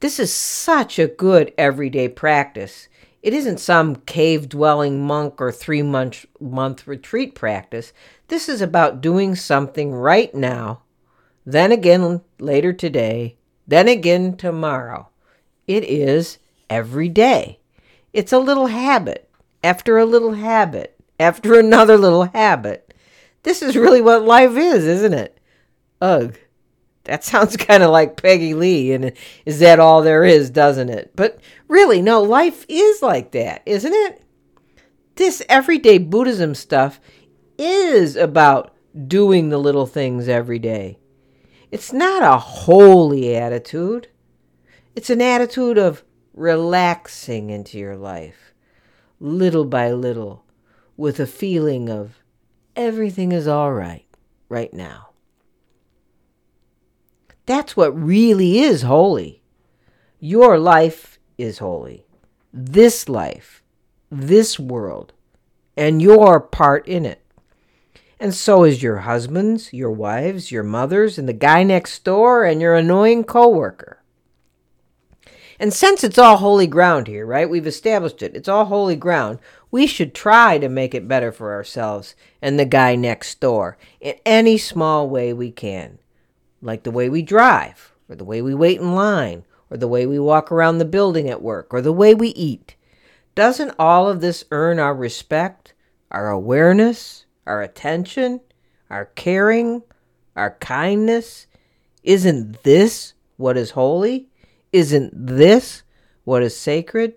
This 0.00 0.18
is 0.18 0.32
such 0.32 0.98
a 0.98 1.06
good 1.06 1.52
everyday 1.56 2.08
practice. 2.08 2.88
It 3.22 3.32
isn't 3.32 3.60
some 3.60 3.94
cave 3.94 4.48
dwelling 4.48 5.06
monk 5.06 5.40
or 5.40 5.52
three 5.52 5.82
month, 5.82 6.26
month 6.40 6.88
retreat 6.88 7.36
practice. 7.36 7.92
This 8.26 8.48
is 8.48 8.60
about 8.60 9.00
doing 9.00 9.36
something 9.36 9.92
right 9.92 10.34
now 10.34 10.82
then 11.44 11.72
again 11.72 12.20
later 12.38 12.72
today, 12.72 13.36
then 13.66 13.88
again 13.88 14.36
tomorrow. 14.36 15.08
It 15.66 15.84
is 15.84 16.38
every 16.68 17.08
day. 17.08 17.60
It's 18.12 18.32
a 18.32 18.38
little 18.38 18.66
habit 18.66 19.28
after 19.64 19.98
a 19.98 20.04
little 20.04 20.32
habit 20.34 20.98
after 21.18 21.58
another 21.58 21.96
little 21.96 22.24
habit. 22.24 22.94
This 23.42 23.62
is 23.62 23.76
really 23.76 24.02
what 24.02 24.24
life 24.24 24.56
is, 24.56 24.86
isn't 24.86 25.14
it? 25.14 25.38
Ugh. 26.00 26.36
That 27.04 27.24
sounds 27.24 27.56
kind 27.56 27.82
of 27.82 27.90
like 27.90 28.20
Peggy 28.20 28.54
Lee, 28.54 28.92
and 28.92 29.12
is 29.44 29.58
that 29.60 29.80
all 29.80 30.02
there 30.02 30.24
is, 30.24 30.50
doesn't 30.50 30.88
it? 30.88 31.12
But 31.16 31.40
really, 31.68 32.02
no, 32.02 32.22
life 32.22 32.64
is 32.68 33.02
like 33.02 33.32
that, 33.32 33.62
isn't 33.66 33.92
it? 33.92 34.22
This 35.16 35.42
everyday 35.48 35.98
Buddhism 35.98 36.54
stuff 36.54 37.00
is 37.58 38.16
about 38.16 38.74
doing 39.06 39.48
the 39.48 39.58
little 39.58 39.86
things 39.86 40.28
every 40.28 40.58
day. 40.58 40.98
It's 41.72 41.90
not 41.90 42.22
a 42.22 42.36
holy 42.36 43.34
attitude. 43.34 44.08
It's 44.94 45.08
an 45.08 45.22
attitude 45.22 45.78
of 45.78 46.04
relaxing 46.34 47.48
into 47.48 47.78
your 47.78 47.96
life, 47.96 48.52
little 49.18 49.64
by 49.64 49.90
little, 49.90 50.44
with 50.98 51.18
a 51.18 51.26
feeling 51.26 51.88
of 51.88 52.18
everything 52.76 53.32
is 53.32 53.48
all 53.48 53.72
right 53.72 54.04
right 54.50 54.72
now. 54.74 55.08
That's 57.46 57.74
what 57.74 57.98
really 57.98 58.58
is 58.58 58.82
holy. 58.82 59.42
Your 60.20 60.58
life 60.58 61.18
is 61.38 61.56
holy. 61.56 62.04
This 62.52 63.08
life, 63.08 63.62
this 64.10 64.58
world, 64.58 65.14
and 65.74 66.02
your 66.02 66.38
part 66.38 66.86
in 66.86 67.06
it. 67.06 67.21
And 68.22 68.32
so 68.32 68.62
is 68.62 68.84
your 68.84 68.98
husbands, 68.98 69.72
your 69.72 69.90
wives, 69.90 70.52
your 70.52 70.62
mothers, 70.62 71.18
and 71.18 71.28
the 71.28 71.32
guy 71.32 71.64
next 71.64 72.04
door, 72.04 72.44
and 72.44 72.60
your 72.60 72.76
annoying 72.76 73.24
coworker. 73.24 74.00
And 75.58 75.74
since 75.74 76.04
it's 76.04 76.18
all 76.18 76.36
holy 76.36 76.68
ground 76.68 77.08
here, 77.08 77.26
right? 77.26 77.50
We've 77.50 77.66
established 77.66 78.22
it. 78.22 78.36
It's 78.36 78.46
all 78.46 78.66
holy 78.66 78.94
ground. 78.94 79.40
We 79.72 79.88
should 79.88 80.14
try 80.14 80.58
to 80.58 80.68
make 80.68 80.94
it 80.94 81.08
better 81.08 81.32
for 81.32 81.52
ourselves 81.52 82.14
and 82.40 82.60
the 82.60 82.64
guy 82.64 82.94
next 82.94 83.40
door 83.40 83.76
in 84.00 84.14
any 84.24 84.56
small 84.56 85.10
way 85.10 85.32
we 85.32 85.50
can. 85.50 85.98
Like 86.60 86.84
the 86.84 86.92
way 86.92 87.08
we 87.08 87.22
drive, 87.22 87.92
or 88.08 88.14
the 88.14 88.24
way 88.24 88.40
we 88.40 88.54
wait 88.54 88.78
in 88.78 88.94
line, 88.94 89.44
or 89.68 89.78
the 89.78 89.88
way 89.88 90.06
we 90.06 90.20
walk 90.20 90.52
around 90.52 90.78
the 90.78 90.84
building 90.84 91.28
at 91.28 91.42
work, 91.42 91.74
or 91.74 91.80
the 91.80 91.92
way 91.92 92.14
we 92.14 92.28
eat. 92.28 92.76
Doesn't 93.34 93.74
all 93.80 94.08
of 94.08 94.20
this 94.20 94.44
earn 94.52 94.78
our 94.78 94.94
respect, 94.94 95.74
our 96.12 96.30
awareness, 96.30 97.26
our 97.46 97.62
attention, 97.62 98.40
our 98.90 99.06
caring, 99.06 99.82
our 100.36 100.56
kindness? 100.60 101.46
Isn't 102.02 102.62
this 102.62 103.14
what 103.36 103.56
is 103.56 103.70
holy? 103.70 104.28
Isn't 104.72 105.12
this 105.14 105.82
what 106.24 106.42
is 106.42 106.56
sacred? 106.56 107.14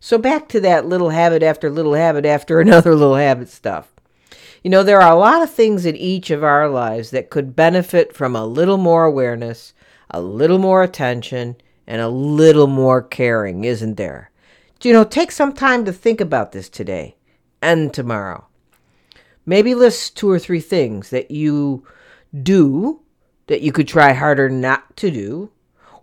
So 0.00 0.16
back 0.16 0.48
to 0.48 0.60
that 0.60 0.86
little 0.86 1.10
habit 1.10 1.42
after 1.42 1.70
little 1.70 1.94
habit 1.94 2.24
after 2.24 2.60
another 2.60 2.94
little 2.94 3.16
habit 3.16 3.48
stuff. 3.48 3.92
You 4.62 4.70
know, 4.70 4.82
there 4.82 5.00
are 5.00 5.12
a 5.12 5.18
lot 5.18 5.42
of 5.42 5.50
things 5.50 5.86
in 5.86 5.96
each 5.96 6.30
of 6.30 6.44
our 6.44 6.68
lives 6.68 7.10
that 7.10 7.30
could 7.30 7.56
benefit 7.56 8.14
from 8.14 8.36
a 8.36 8.44
little 8.44 8.76
more 8.76 9.04
awareness, 9.04 9.72
a 10.10 10.20
little 10.20 10.58
more 10.58 10.82
attention, 10.82 11.56
and 11.86 12.02
a 12.02 12.08
little 12.08 12.66
more 12.66 13.02
caring, 13.02 13.64
isn't 13.64 13.96
there? 13.96 14.30
You 14.82 14.92
know, 14.92 15.04
take 15.04 15.30
some 15.30 15.52
time 15.52 15.84
to 15.84 15.92
think 15.92 16.20
about 16.20 16.52
this 16.52 16.68
today 16.68 17.16
and 17.62 17.92
tomorrow. 17.92 18.46
Maybe 19.50 19.74
list 19.74 20.16
two 20.16 20.30
or 20.30 20.38
three 20.38 20.60
things 20.60 21.10
that 21.10 21.32
you 21.32 21.84
do 22.40 23.00
that 23.48 23.62
you 23.62 23.72
could 23.72 23.88
try 23.88 24.12
harder 24.12 24.48
not 24.48 24.96
to 24.98 25.10
do, 25.10 25.50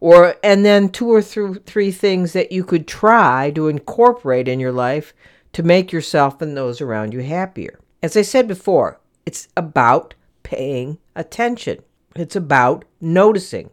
or 0.02 0.36
and 0.44 0.66
then 0.66 0.90
two 0.90 1.10
or 1.10 1.22
th- 1.22 1.62
three 1.66 1.94
things 1.94 2.34
that 2.34 2.52
you 2.52 2.66
could 2.66 2.90
try 2.90 3.52
to 3.52 3.70
incorporate 3.70 4.50
in 4.50 4.60
your 4.60 4.74
life 4.74 5.14
to 5.54 5.64
make 5.64 5.94
yourself 5.94 6.42
and 6.42 6.58
those 6.58 6.82
around 6.82 7.14
you 7.14 7.22
happier. 7.22 7.80
As 8.04 8.18
I 8.18 8.22
said 8.22 8.50
before, 8.50 9.00
it's 9.26 9.48
about 9.56 10.14
paying 10.44 10.98
attention. 11.16 11.84
It's 12.18 12.36
about 12.36 12.84
noticing. 13.00 13.70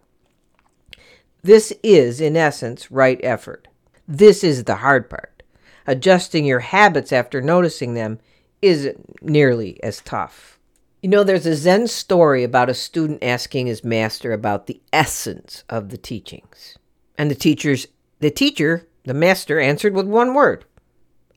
This 1.42 1.72
is, 1.82 2.20
in 2.20 2.36
essence, 2.36 2.92
right 2.92 3.18
effort. 3.24 3.66
This 4.06 4.44
is 4.44 4.62
the 4.62 4.76
hard 4.76 5.10
part. 5.10 5.42
Adjusting 5.84 6.44
your 6.44 6.60
habits 6.60 7.12
after 7.12 7.42
noticing 7.42 7.94
them 7.94 8.20
isn't 8.64 9.22
nearly 9.22 9.82
as 9.82 10.00
tough. 10.00 10.58
You 11.02 11.10
know, 11.10 11.22
there's 11.22 11.46
a 11.46 11.54
Zen 11.54 11.86
story 11.88 12.44
about 12.44 12.70
a 12.70 12.74
student 12.74 13.22
asking 13.22 13.66
his 13.66 13.84
master 13.84 14.32
about 14.32 14.66
the 14.66 14.80
essence 14.92 15.64
of 15.68 15.90
the 15.90 15.98
teachings. 15.98 16.78
And 17.18 17.30
the 17.30 17.34
teacher's 17.34 17.86
the 18.20 18.30
teacher, 18.30 18.88
the 19.04 19.14
master 19.14 19.60
answered 19.60 19.94
with 19.94 20.06
one 20.06 20.34
word. 20.34 20.64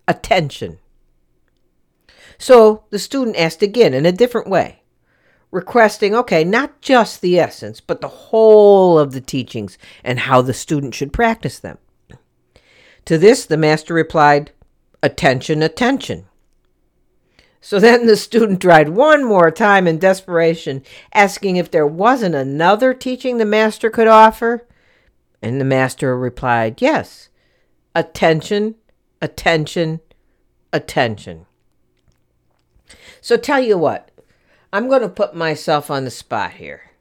Attention. 0.07 0.79
So 2.37 2.85
the 2.91 2.99
student 2.99 3.35
asked 3.35 3.61
again 3.61 3.93
in 3.93 4.05
a 4.05 4.11
different 4.11 4.47
way 4.47 4.83
requesting, 5.51 6.13
okay, 6.13 6.43
not 6.43 6.81
just 6.81 7.21
the 7.21 7.39
essence, 7.39 7.81
but 7.81 8.01
the 8.01 8.07
whole 8.07 8.99
of 8.99 9.11
the 9.11 9.21
teachings 9.21 9.77
and 10.03 10.19
how 10.19 10.41
the 10.41 10.53
student 10.53 10.93
should 10.93 11.13
practice 11.13 11.59
them. 11.59 11.77
To 13.05 13.17
this, 13.17 13.45
the 13.45 13.57
master 13.57 13.93
replied, 13.93 14.51
Attention, 15.01 15.63
attention. 15.63 16.26
So 17.67 17.81
then 17.81 18.05
the 18.05 18.15
student 18.15 18.61
tried 18.61 18.87
one 18.87 19.25
more 19.25 19.51
time 19.51 19.87
in 19.87 19.99
desperation, 19.99 20.83
asking 21.13 21.57
if 21.57 21.69
there 21.69 21.85
wasn't 21.85 22.33
another 22.33 22.93
teaching 22.93 23.39
the 23.39 23.45
master 23.45 23.89
could 23.89 24.07
offer. 24.07 24.65
And 25.41 25.59
the 25.59 25.65
master 25.65 26.17
replied, 26.17 26.81
Yes. 26.81 27.27
Attention, 27.93 28.75
attention, 29.21 29.99
attention. 30.71 31.45
So 33.19 33.35
tell 33.35 33.59
you 33.59 33.77
what, 33.77 34.11
I'm 34.71 34.87
going 34.87 35.01
to 35.01 35.09
put 35.09 35.35
myself 35.35 35.91
on 35.91 36.05
the 36.05 36.09
spot 36.09 36.53
here. 36.53 36.91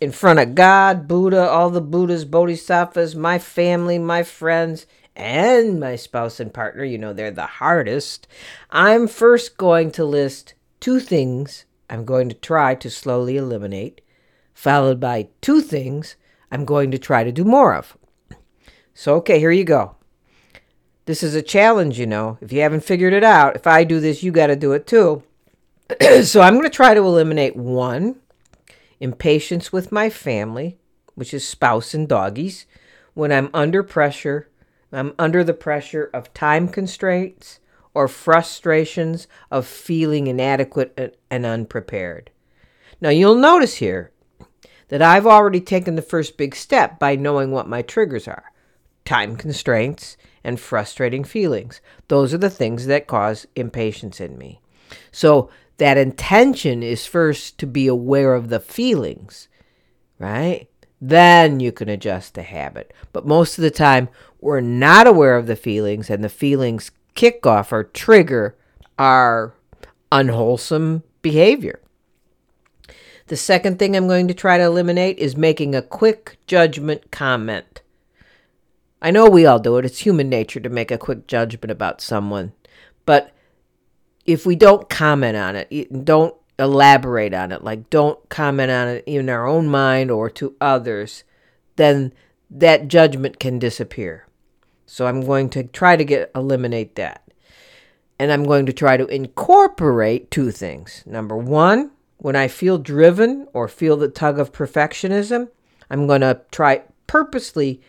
In 0.00 0.12
front 0.12 0.38
of 0.38 0.54
God, 0.54 1.08
Buddha, 1.08 1.46
all 1.46 1.68
the 1.68 1.82
Buddhas, 1.82 2.24
Bodhisattvas, 2.24 3.14
my 3.14 3.38
family, 3.38 3.98
my 3.98 4.22
friends, 4.22 4.86
and 5.20 5.78
my 5.78 5.96
spouse 5.96 6.40
and 6.40 6.52
partner, 6.52 6.82
you 6.82 6.98
know, 6.98 7.12
they're 7.12 7.30
the 7.30 7.46
hardest. 7.46 8.26
I'm 8.70 9.06
first 9.06 9.58
going 9.58 9.90
to 9.92 10.04
list 10.04 10.54
two 10.80 10.98
things 10.98 11.66
I'm 11.90 12.04
going 12.04 12.28
to 12.28 12.34
try 12.34 12.74
to 12.76 12.88
slowly 12.88 13.36
eliminate, 13.36 14.00
followed 14.54 15.00
by 15.00 15.28
two 15.40 15.60
things 15.60 16.16
I'm 16.50 16.64
going 16.64 16.90
to 16.92 16.98
try 16.98 17.24
to 17.24 17.32
do 17.32 17.44
more 17.44 17.74
of. 17.74 17.96
So, 18.94 19.16
okay, 19.16 19.38
here 19.38 19.50
you 19.50 19.64
go. 19.64 19.96
This 21.06 21.22
is 21.22 21.34
a 21.34 21.42
challenge, 21.42 21.98
you 21.98 22.06
know. 22.06 22.38
If 22.40 22.52
you 22.52 22.60
haven't 22.60 22.84
figured 22.84 23.12
it 23.12 23.24
out, 23.24 23.56
if 23.56 23.66
I 23.66 23.84
do 23.84 24.00
this, 24.00 24.22
you 24.22 24.30
got 24.30 24.46
to 24.46 24.56
do 24.56 24.72
it 24.72 24.86
too. 24.86 25.22
so 26.22 26.40
I'm 26.40 26.54
going 26.54 26.64
to 26.64 26.70
try 26.70 26.94
to 26.94 27.00
eliminate 27.00 27.56
one 27.56 28.20
impatience 29.00 29.72
with 29.72 29.90
my 29.90 30.08
family, 30.08 30.78
which 31.14 31.34
is 31.34 31.46
spouse 31.46 31.94
and 31.94 32.08
doggies, 32.08 32.66
when 33.14 33.32
I'm 33.32 33.50
under 33.52 33.82
pressure. 33.82 34.49
I'm 34.92 35.14
under 35.18 35.44
the 35.44 35.54
pressure 35.54 36.10
of 36.12 36.34
time 36.34 36.68
constraints 36.68 37.60
or 37.94 38.08
frustrations 38.08 39.26
of 39.50 39.66
feeling 39.66 40.26
inadequate 40.26 41.18
and 41.30 41.46
unprepared. 41.46 42.30
Now, 43.00 43.10
you'll 43.10 43.36
notice 43.36 43.76
here 43.76 44.12
that 44.88 45.02
I've 45.02 45.26
already 45.26 45.60
taken 45.60 45.94
the 45.94 46.02
first 46.02 46.36
big 46.36 46.54
step 46.54 46.98
by 46.98 47.16
knowing 47.16 47.50
what 47.50 47.68
my 47.68 47.82
triggers 47.82 48.28
are 48.28 48.44
time 49.04 49.34
constraints 49.34 50.16
and 50.44 50.60
frustrating 50.60 51.24
feelings. 51.24 51.80
Those 52.08 52.32
are 52.32 52.38
the 52.38 52.50
things 52.50 52.86
that 52.86 53.08
cause 53.08 53.46
impatience 53.56 54.20
in 54.20 54.38
me. 54.38 54.60
So, 55.10 55.50
that 55.78 55.96
intention 55.96 56.82
is 56.82 57.06
first 57.06 57.58
to 57.58 57.66
be 57.66 57.86
aware 57.86 58.34
of 58.34 58.50
the 58.50 58.60
feelings, 58.60 59.48
right? 60.18 60.68
Then 61.00 61.60
you 61.60 61.72
can 61.72 61.88
adjust 61.88 62.34
the 62.34 62.42
habit. 62.42 62.92
But 63.12 63.26
most 63.26 63.56
of 63.58 63.62
the 63.62 63.70
time, 63.70 64.08
we're 64.40 64.60
not 64.60 65.06
aware 65.06 65.36
of 65.36 65.46
the 65.46 65.56
feelings, 65.56 66.10
and 66.10 66.22
the 66.22 66.28
feelings 66.28 66.90
kick 67.14 67.46
off 67.46 67.72
or 67.72 67.84
trigger 67.84 68.56
our 68.98 69.54
unwholesome 70.12 71.02
behavior. 71.22 71.80
The 73.28 73.36
second 73.36 73.78
thing 73.78 73.94
I'm 73.94 74.08
going 74.08 74.28
to 74.28 74.34
try 74.34 74.58
to 74.58 74.64
eliminate 74.64 75.18
is 75.18 75.36
making 75.36 75.74
a 75.74 75.82
quick 75.82 76.38
judgment 76.46 77.10
comment. 77.10 77.80
I 79.00 79.10
know 79.10 79.30
we 79.30 79.46
all 79.46 79.60
do 79.60 79.76
it, 79.76 79.84
it's 79.84 80.00
human 80.00 80.28
nature 80.28 80.60
to 80.60 80.68
make 80.68 80.90
a 80.90 80.98
quick 80.98 81.26
judgment 81.26 81.70
about 81.70 82.00
someone, 82.00 82.52
but 83.06 83.32
if 84.26 84.44
we 84.44 84.56
don't 84.56 84.88
comment 84.88 85.36
on 85.36 85.56
it, 85.56 86.04
don't 86.04 86.34
elaborate 86.60 87.34
on 87.34 87.50
it, 87.52 87.64
like 87.64 87.90
don't 87.90 88.28
comment 88.28 88.70
on 88.70 88.88
it 88.88 89.04
in 89.06 89.28
our 89.28 89.46
own 89.46 89.66
mind 89.66 90.10
or 90.10 90.30
to 90.30 90.54
others, 90.60 91.24
then 91.76 92.12
that 92.50 92.88
judgment 92.88 93.40
can 93.40 93.58
disappear. 93.58 94.26
So 94.86 95.06
I'm 95.06 95.22
going 95.22 95.50
to 95.50 95.64
try 95.64 95.96
to 95.96 96.04
get 96.04 96.30
eliminate 96.34 96.96
that. 96.96 97.26
And 98.18 98.30
I'm 98.30 98.44
going 98.44 98.66
to 98.66 98.72
try 98.72 98.96
to 98.96 99.06
incorporate 99.06 100.30
two 100.30 100.50
things. 100.50 101.02
Number 101.06 101.36
1, 101.36 101.90
when 102.18 102.36
I 102.36 102.48
feel 102.48 102.76
driven 102.76 103.48
or 103.54 103.66
feel 103.66 103.96
the 103.96 104.08
tug 104.08 104.38
of 104.38 104.52
perfectionism, 104.52 105.48
I'm 105.88 106.06
going 106.06 106.20
to 106.20 106.42
try 106.50 106.82
purposely 107.06 107.80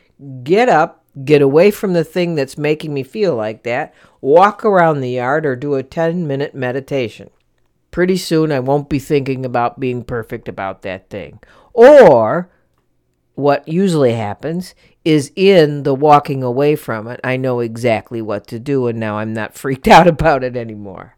get 0.43 0.69
up 0.69 1.01
get 1.24 1.41
away 1.41 1.72
from 1.72 1.93
the 1.93 2.03
thing 2.03 2.36
that's 2.36 2.57
making 2.57 2.93
me 2.93 3.03
feel 3.03 3.36
like 3.36 3.63
that, 3.63 3.93
walk 4.22 4.63
around 4.63 5.01
the 5.01 5.11
yard, 5.11 5.45
or 5.45 5.55
do 5.55 5.76
a 5.76 5.84
10 5.84 6.28
minute 6.28 6.55
meditation. 6.55 7.30
Pretty 7.92 8.18
soon, 8.18 8.52
I 8.52 8.60
won't 8.60 8.89
be 8.89 9.00
thinking 9.00 9.46
about 9.46 9.80
being 9.80 10.04
perfect 10.04 10.48
about 10.48 10.82
that 10.82 11.10
thing. 11.10 11.39
Or, 11.74 12.50
what 13.36 13.68
usually 13.68 14.14
happens 14.14 14.76
is 15.04 15.32
in 15.36 15.84
the 15.84 15.94
walking 15.94 16.44
away 16.44 16.76
from 16.76 17.08
it, 17.08 17.20
I 17.24 17.38
know 17.38 17.60
exactly 17.60 18.22
what 18.22 18.48
to 18.48 18.60
do, 18.60 18.88
and 18.88 19.00
now 19.00 19.18
I'm 19.18 19.34
not 19.34 19.54
freaked 19.58 19.88
out 19.88 20.08
about 20.08 20.44
it 20.44 20.56
anymore. 20.56 21.18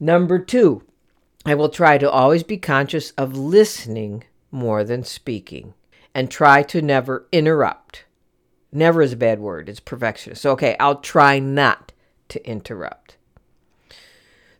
Number 0.00 0.38
two, 0.38 0.82
I 1.44 1.54
will 1.54 1.68
try 1.68 1.98
to 1.98 2.10
always 2.10 2.42
be 2.42 2.56
conscious 2.56 3.10
of 3.12 3.36
listening 3.36 4.24
more 4.50 4.84
than 4.84 5.04
speaking 5.04 5.74
and 6.14 6.30
try 6.30 6.62
to 6.62 6.82
never 6.82 7.26
interrupt. 7.32 8.04
Never 8.70 9.02
is 9.02 9.12
a 9.12 9.16
bad 9.16 9.40
word. 9.40 9.68
It's 9.68 9.80
perfectionist. 9.80 10.42
So, 10.42 10.52
okay, 10.52 10.76
I'll 10.78 11.00
try 11.00 11.38
not 11.38 11.92
to 12.28 12.46
interrupt. 12.48 13.16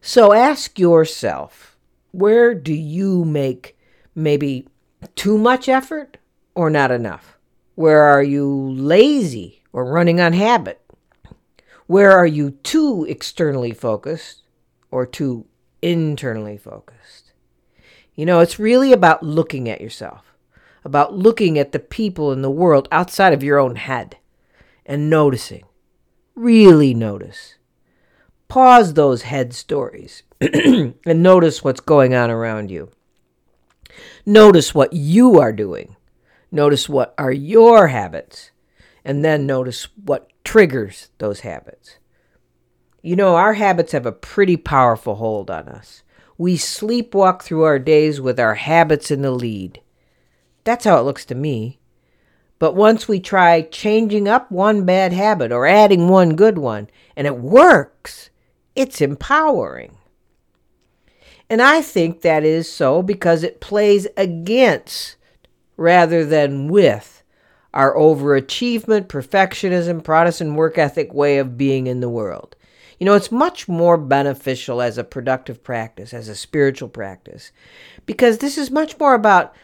So 0.03 0.35
ask 0.35 0.79
yourself 0.79 1.79
where 2.11 2.55
do 2.55 2.75
you 2.75 3.25
make 3.25 3.79
maybe 4.15 4.69
too 5.15 5.39
much 5.39 5.67
effort 5.67 6.19
or 6.55 6.69
not 6.69 6.91
enough? 6.91 7.39
Where 7.75 8.03
are 8.03 8.23
you 8.23 8.47
lazy 8.47 9.63
or 9.73 9.87
running 9.87 10.21
on 10.21 10.35
habit? 10.35 10.79
Where 11.87 12.13
are 12.13 12.27
you 12.27 12.51
too 12.51 13.07
externally 13.09 13.73
focused 13.73 14.43
or 14.91 15.07
too 15.07 15.47
internally 15.83 16.57
focused. 16.57 17.33
You 18.15 18.25
know, 18.25 18.41
it's 18.41 18.59
really 18.59 18.93
about 18.93 19.25
looking 19.25 19.69
at 19.69 19.81
yourself, 19.81 20.35
about 20.85 21.15
looking 21.15 21.59
at 21.59 21.73
the 21.73 21.81
people 21.81 22.33
in 22.33 22.43
the 22.43 22.51
world 22.51 22.89
outside 22.93 23.33
of 23.33 23.43
your 23.43 23.59
own 23.59 23.77
head 23.77 24.17
and 24.87 25.11
noticing. 25.11 25.65
Really 26.35 26.95
notice. 26.95 27.57
Pause 28.53 28.93
those 28.93 29.23
head 29.23 29.55
stories 29.55 30.25
and 30.43 30.95
notice 31.07 31.65
what's 31.65 31.81
going 31.81 32.15
on 32.15 32.31
around 32.31 32.71
you. 32.71 32.91
Notice 34.27 34.75
what 34.75 34.93
you 34.93 35.41
are 35.41 35.55
doing. 35.55 35.97
Notice 36.51 36.87
what 36.87 37.15
are 37.17 37.33
your 37.33 37.87
habits. 37.87 38.51
And 39.07 39.25
then 39.25 39.47
notice 39.47 39.89
what 39.97 40.31
triggers 40.45 41.09
those 41.17 41.41
habits. 41.41 41.97
You 43.01 43.17
know, 43.17 43.37
our 43.37 43.55
habits 43.55 43.93
have 43.93 44.05
a 44.05 44.13
pretty 44.13 44.59
powerful 44.59 45.15
hold 45.15 45.51
on 45.51 45.67
us. 45.71 46.03
We 46.37 46.59
sleepwalk 46.59 47.41
through 47.41 47.63
our 47.63 47.79
days 47.79 48.21
with 48.21 48.39
our 48.39 48.57
habits 48.57 49.11
in 49.11 49.23
the 49.23 49.31
lead. 49.31 49.81
That's 50.65 50.85
how 50.85 50.99
it 50.99 51.05
looks 51.05 51.25
to 51.25 51.35
me. 51.35 51.81
But 52.59 52.75
once 52.75 53.09
we 53.09 53.19
try 53.19 53.63
changing 53.63 54.29
up 54.29 54.53
one 54.53 54.85
bad 54.85 55.15
habit 55.15 55.53
or 55.53 55.67
adding 55.67 56.09
one 56.09 56.37
good 56.37 56.59
one, 56.59 56.91
and 57.17 57.27
it 57.27 57.39
works, 57.39 58.29
it's 58.75 59.01
empowering. 59.01 59.97
And 61.51 61.61
I 61.61 61.83
think 61.83 62.23
that 62.23 62.45
is 62.45 62.71
so 62.71 63.03
because 63.03 63.43
it 63.43 63.61
plays 63.61 64.07
against 64.17 65.17
rather 65.77 66.25
than 66.25 66.69
with 66.69 67.23
our 67.75 67.95
overachievement, 67.95 69.07
perfectionism, 69.07 70.05
Protestant 70.05 70.55
work 70.55 70.79
ethic 70.79 71.13
way 71.13 71.39
of 71.39 71.57
being 71.57 71.87
in 71.87 72.01
the 72.01 72.09
world. 72.09 72.57
You 72.99 73.07
know, 73.07 73.15
it's 73.15 73.33
much 73.33 73.67
more 73.69 73.97
beneficial 73.97 74.81
as 74.81 74.97
a 74.97 75.05
productive 75.05 75.65
practice, 75.65 76.15
as 76.15 76.29
a 76.29 76.37
spiritual 76.37 76.89
practice, 76.89 77.51
because 78.07 78.39
this 78.39 78.57
is 78.57 78.71
much 78.71 78.99
more 78.99 79.15
about 79.15 79.55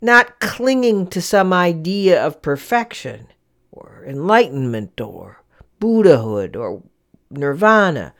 not 0.00 0.40
clinging 0.40 1.06
to 1.08 1.20
some 1.20 1.52
idea 1.52 2.24
of 2.24 2.40
perfection 2.40 3.26
or 3.70 4.04
enlightenment 4.06 5.00
or 5.00 5.42
Buddhahood 5.78 6.56
or 6.56 6.82
nirvana, 7.30 8.14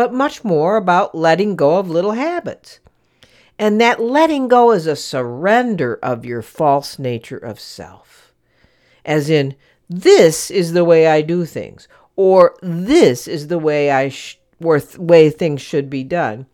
but 0.00 0.14
much 0.14 0.42
more 0.42 0.78
about 0.78 1.14
letting 1.14 1.56
go 1.56 1.76
of 1.76 1.90
little 1.90 2.12
habits. 2.12 2.80
And 3.58 3.78
that 3.82 4.00
letting 4.00 4.48
go 4.48 4.72
is 4.72 4.86
a 4.86 4.96
surrender 4.96 5.98
of 6.02 6.24
your 6.24 6.40
false 6.40 6.98
nature 6.98 7.36
of 7.36 7.60
self. 7.60 8.32
As 9.04 9.28
in, 9.28 9.56
this 9.90 10.50
is 10.50 10.72
the 10.72 10.86
way 10.86 11.06
I 11.06 11.20
do 11.20 11.44
things, 11.44 11.86
or 12.16 12.56
this 12.62 13.28
is 13.28 13.48
the 13.48 13.58
way 13.58 13.90
I 13.90 14.08
sh- 14.08 14.38
or 14.58 14.80
th- 14.80 14.96
way 14.96 15.28
things 15.28 15.60
should 15.60 15.90
be 15.90 16.02
done 16.02 16.46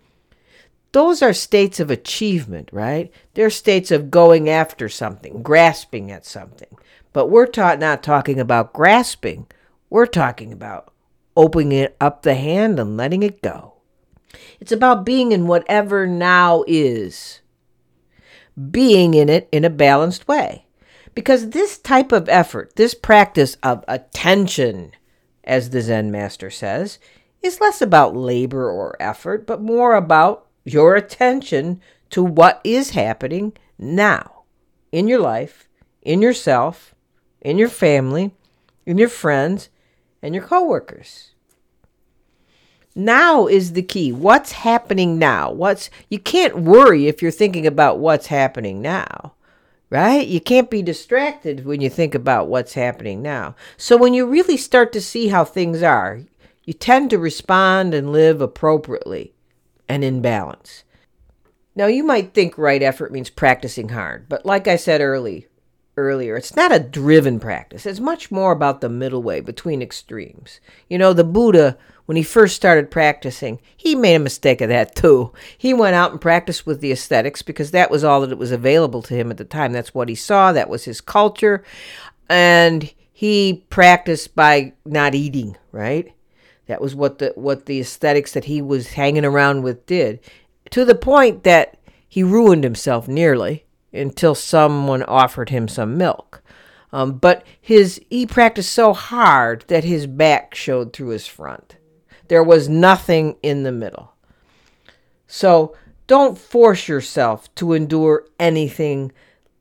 those 0.91 1.21
are 1.23 1.35
states 1.35 1.79
of 1.79 1.91
achievement, 1.91 2.71
right? 2.73 3.13
They're 3.35 3.51
states 3.51 3.91
of 3.91 4.11
going 4.11 4.49
after 4.49 4.89
something, 4.89 5.43
grasping 5.43 6.11
at 6.11 6.25
something. 6.25 6.79
But 7.13 7.27
we're 7.27 7.47
ta- 7.47 7.77
not 7.77 8.03
talking 8.03 8.41
about 8.41 8.73
grasping. 8.73 9.47
We're 9.91 10.07
talking 10.07 10.55
about 10.55 10.91
opening 11.37 11.73
it 11.73 11.97
up 12.01 12.23
the 12.23 12.35
hand 12.35 12.81
and 12.81 12.97
letting 12.97 13.23
it 13.23 13.43
go. 13.43 13.75
It's 14.61 14.73
about 14.73 15.05
being 15.05 15.33
in 15.33 15.47
whatever 15.47 16.07
now 16.07 16.65
is, 16.67 17.41
being 18.71 19.15
in 19.15 19.29
it 19.29 19.49
in 19.53 19.65
a 19.65 19.71
balanced 19.71 20.27
way. 20.27 20.67
Because 21.15 21.51
this 21.51 21.79
type 21.79 22.13
of 22.13 22.29
effort, 22.29 22.77
this 22.77 22.95
practice 22.95 23.57
of 23.63 23.85
attention, 23.89 24.93
as 25.45 25.71
the 25.71 25.81
Zen 25.81 26.11
master 26.11 26.51
says, 26.51 26.99
is 27.43 27.61
less 27.61 27.81
about 27.81 28.17
labor 28.17 28.71
or 28.71 28.97
effort, 29.01 29.47
but 29.47 29.63
more 29.63 29.95
about 29.95 30.47
your 30.65 30.95
attention 30.95 31.81
to 32.11 32.23
what 32.23 32.61
is 32.65 32.91
happening 32.91 33.53
now 33.79 34.43
in 34.93 35.09
your 35.09 35.21
life, 35.21 35.69
in 36.03 36.21
yourself, 36.21 36.95
in 37.41 37.57
your 37.59 37.69
family, 37.69 38.35
in 38.85 38.99
your 38.99 39.09
friends, 39.09 39.71
and 40.27 40.35
your 40.35 40.45
coworkers. 40.45 41.31
Now 42.97 43.47
is 43.47 43.75
the 43.75 43.83
key. 43.83 44.11
What's 44.11 44.51
happening 44.53 45.21
now? 45.21 45.53
What's 45.53 45.89
you 46.11 46.19
can't 46.19 46.59
worry 46.59 47.07
if 47.07 47.23
you're 47.23 47.31
thinking 47.31 47.65
about 47.65 48.01
what's 48.01 48.27
happening 48.27 48.83
now. 48.83 49.35
Right? 49.89 50.27
You 50.27 50.41
can't 50.41 50.69
be 50.69 50.83
distracted 50.83 51.65
when 51.65 51.81
you 51.81 51.89
think 51.89 52.13
about 52.13 52.49
what's 52.49 52.75
happening 52.75 53.23
now. 53.23 53.55
So 53.77 53.97
when 53.97 54.15
you 54.15 54.27
really 54.27 54.57
start 54.57 54.93
to 54.95 55.01
see 55.01 55.29
how 55.29 55.45
things 55.45 55.81
are, 55.81 56.23
you 56.65 56.73
tend 56.73 57.11
to 57.11 57.19
respond 57.19 57.95
and 57.95 58.11
live 58.11 58.41
appropriately 58.41 59.33
and 59.89 60.03
in 60.03 60.21
balance. 60.21 60.83
Now, 61.77 61.87
you 61.87 62.03
might 62.03 62.35
think 62.35 62.59
right 62.59 62.83
effort 62.83 63.13
means 63.13 63.31
practicing 63.31 63.91
hard, 63.91 64.29
but 64.29 64.45
like 64.45 64.67
I 64.67 64.75
said 64.75 65.01
early, 65.01 65.47
earlier, 65.97 66.37
it's 66.37 66.57
not 66.57 66.75
a 66.75 66.81
driven 66.81 67.41
practice. 67.41 67.87
It's 67.87 68.01
much 68.01 68.31
more 68.31 68.53
about 68.53 68.81
the 68.81 68.89
middle 68.89 69.23
way 69.23 69.41
between 69.41 69.83
extremes. 69.83 70.61
You 70.89 70.99
know, 70.99 71.13
the 71.13 71.25
Buddha, 71.25 71.79
when 72.05 72.17
he 72.17 72.23
first 72.23 72.57
started 72.57 72.91
practicing, 72.91 73.61
he 73.77 73.95
made 73.95 74.17
a 74.17 74.21
mistake 74.21 74.61
of 74.61 74.69
that 74.69 74.95
too. 74.95 75.33
He 75.57 75.75
went 75.75 75.97
out 75.97 76.13
and 76.13 76.21
practiced 76.21 76.67
with 76.67 76.81
the 76.81 76.93
ascetics 76.93 77.43
because 77.43 77.71
that 77.71 77.91
was 77.91 78.05
all 78.05 78.27
that 78.27 78.39
was 78.39 78.53
available 78.53 79.03
to 79.03 79.15
him 79.15 79.31
at 79.31 79.39
the 79.39 79.45
time. 79.45 79.73
That's 79.73 79.95
what 79.95 80.09
he 80.09 80.15
saw, 80.15 80.53
that 80.53 80.69
was 80.69 80.85
his 80.85 81.01
culture. 81.01 81.65
And 82.29 82.93
he 83.13 83.65
practiced 83.71 84.35
by 84.35 84.75
not 84.85 85.15
eating, 85.15 85.57
right? 85.73 86.13
That 86.67 86.81
was 86.81 86.95
what 86.95 87.19
the 87.19 87.33
what 87.37 87.67
the 87.67 87.81
ascetics 87.81 88.33
that 88.33 88.45
he 88.45 88.61
was 88.61 88.89
hanging 88.89 89.25
around 89.25 89.63
with 89.63 89.87
did, 89.87 90.21
to 90.71 90.85
the 90.85 90.97
point 90.97 91.45
that 91.45 91.79
he 92.09 92.23
ruined 92.23 92.65
himself 92.65 93.07
nearly 93.07 93.66
until 93.97 94.35
someone 94.35 95.03
offered 95.05 95.51
him 95.51 95.69
some 95.69 95.97
milk. 95.97 96.43
Um, 96.93 97.19
but 97.19 97.45
his 97.61 98.01
he 98.11 98.27
practiced 98.27 98.73
so 98.73 98.93
hard 98.93 99.65
that 99.69 99.85
his 99.85 100.07
back 100.07 100.55
showed 100.55 100.93
through 100.93 101.09
his 101.09 101.27
front. 101.27 101.77
There 102.29 102.45
was 102.45 102.69
nothing 102.69 103.37
in 103.43 103.63
the 103.63 103.73
middle. 103.73 104.13
So 105.27 105.77
don't 106.07 106.39
force 106.39 106.89
yourself 106.89 107.53
to 107.57 107.73
endure 107.73 108.25
anything 108.39 109.13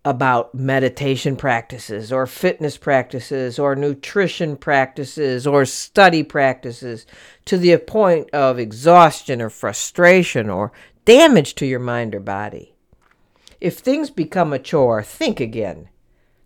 about 0.05 0.53
meditation 0.53 1.35
practices 1.35 2.13
or 2.13 2.27
fitness 2.27 2.77
practices 2.77 3.57
or 3.57 3.75
nutrition 3.75 4.55
practices 4.55 5.47
or 5.47 5.65
study 5.65 6.21
practices 6.21 7.07
to 7.45 7.57
the 7.57 7.75
point 7.77 8.29
of 8.29 8.59
exhaustion 8.59 9.41
or 9.41 9.49
frustration 9.49 10.47
or 10.47 10.71
damage 11.05 11.55
to 11.55 11.65
your 11.65 11.79
mind 11.79 12.13
or 12.13 12.19
body. 12.19 12.74
If 13.61 13.77
things 13.77 14.09
become 14.09 14.53
a 14.53 14.59
chore, 14.59 15.03
think 15.03 15.39
again. 15.39 15.89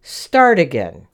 Start 0.02 0.60
again. 0.60 1.08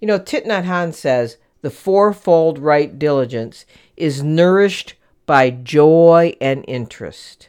You 0.00 0.08
know, 0.08 0.18
Thich 0.18 0.94
says 0.94 1.36
the 1.62 1.70
fourfold 1.70 2.58
right 2.58 2.98
diligence 2.98 3.66
is 3.96 4.22
nourished 4.22 4.94
by 5.26 5.50
joy 5.50 6.36
and 6.40 6.64
interest. 6.68 7.48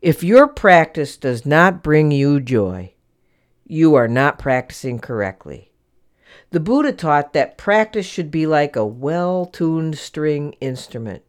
If 0.00 0.24
your 0.24 0.48
practice 0.48 1.16
does 1.16 1.46
not 1.46 1.82
bring 1.82 2.10
you 2.10 2.40
joy, 2.40 2.94
you 3.64 3.94
are 3.94 4.08
not 4.08 4.38
practicing 4.38 4.98
correctly. 4.98 5.70
The 6.50 6.60
Buddha 6.60 6.92
taught 6.92 7.32
that 7.32 7.56
practice 7.56 8.04
should 8.04 8.30
be 8.30 8.46
like 8.46 8.74
a 8.76 8.84
well 8.84 9.46
tuned 9.46 9.96
string 9.96 10.54
instrument. 10.60 11.22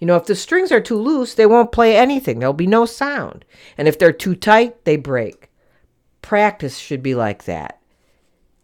You 0.00 0.06
know, 0.06 0.16
if 0.16 0.24
the 0.24 0.34
strings 0.34 0.72
are 0.72 0.80
too 0.80 0.96
loose, 0.96 1.34
they 1.34 1.46
won't 1.46 1.72
play 1.72 1.96
anything. 1.96 2.38
There'll 2.38 2.54
be 2.54 2.66
no 2.66 2.86
sound. 2.86 3.44
And 3.78 3.86
if 3.86 3.98
they're 3.98 4.12
too 4.12 4.34
tight, 4.34 4.84
they 4.84 4.96
break. 4.96 5.50
Practice 6.22 6.78
should 6.78 7.02
be 7.02 7.14
like 7.14 7.44
that 7.44 7.76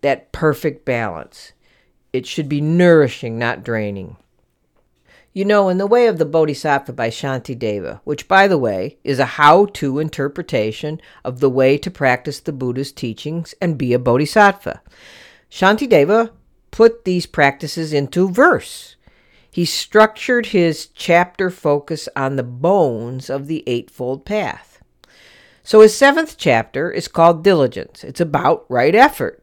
that 0.03 0.30
perfect 0.30 0.84
balance. 0.84 1.53
It 2.12 2.26
should 2.26 2.49
be 2.49 2.61
nourishing, 2.61 3.39
not 3.39 3.64
draining. 3.64 4.16
You 5.32 5.45
know, 5.45 5.68
in 5.68 5.78
the 5.78 5.87
way 5.87 6.07
of 6.07 6.18
the 6.18 6.24
Bodhisattva 6.24 6.93
by 6.93 7.11
Shantideva, 7.11 8.01
which, 8.05 8.28
by 8.28 8.47
the 8.47 8.57
way, 8.57 8.99
is 9.05 9.18
a 9.18 9.24
how 9.24 9.66
to 9.74 9.99
interpretation 9.99 11.01
of 11.24 11.41
the 11.41 11.51
way 11.51 11.76
to 11.78 11.91
practice 11.91 12.41
the 12.41 12.53
Buddha's 12.53 12.93
teachings 12.93 13.55
and 13.61 13.76
be 13.76 13.93
a 13.93 13.99
Bodhisattva. 13.99 14.80
Shantideva 15.51 16.30
put 16.70 17.05
these 17.05 17.26
practices 17.26 17.93
into 17.93 18.30
verse. 18.30 18.95
He 19.57 19.64
structured 19.64 20.48
his 20.48 20.88
chapter 20.88 21.48
focus 21.48 22.11
on 22.14 22.36
the 22.36 22.42
bones 22.42 23.30
of 23.30 23.46
the 23.46 23.64
Eightfold 23.66 24.26
Path. 24.26 24.82
So 25.62 25.80
his 25.80 25.96
seventh 25.96 26.36
chapter 26.36 26.90
is 26.90 27.09
called 27.09 27.42
Diligence. 27.42 28.04
It's 28.04 28.20
about 28.20 28.66
right 28.68 28.94
effort. 28.94 29.42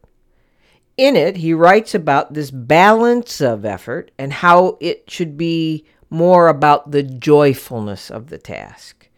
In 0.96 1.16
it, 1.16 1.38
he 1.38 1.52
writes 1.52 1.96
about 1.96 2.32
this 2.32 2.52
balance 2.52 3.40
of 3.40 3.64
effort 3.64 4.12
and 4.16 4.34
how 4.34 4.78
it 4.80 5.10
should 5.10 5.36
be 5.36 5.84
more 6.10 6.46
about 6.46 6.92
the 6.92 7.02
joyfulness 7.02 8.08
of 8.08 8.28
the 8.28 8.38
task. 8.38 9.08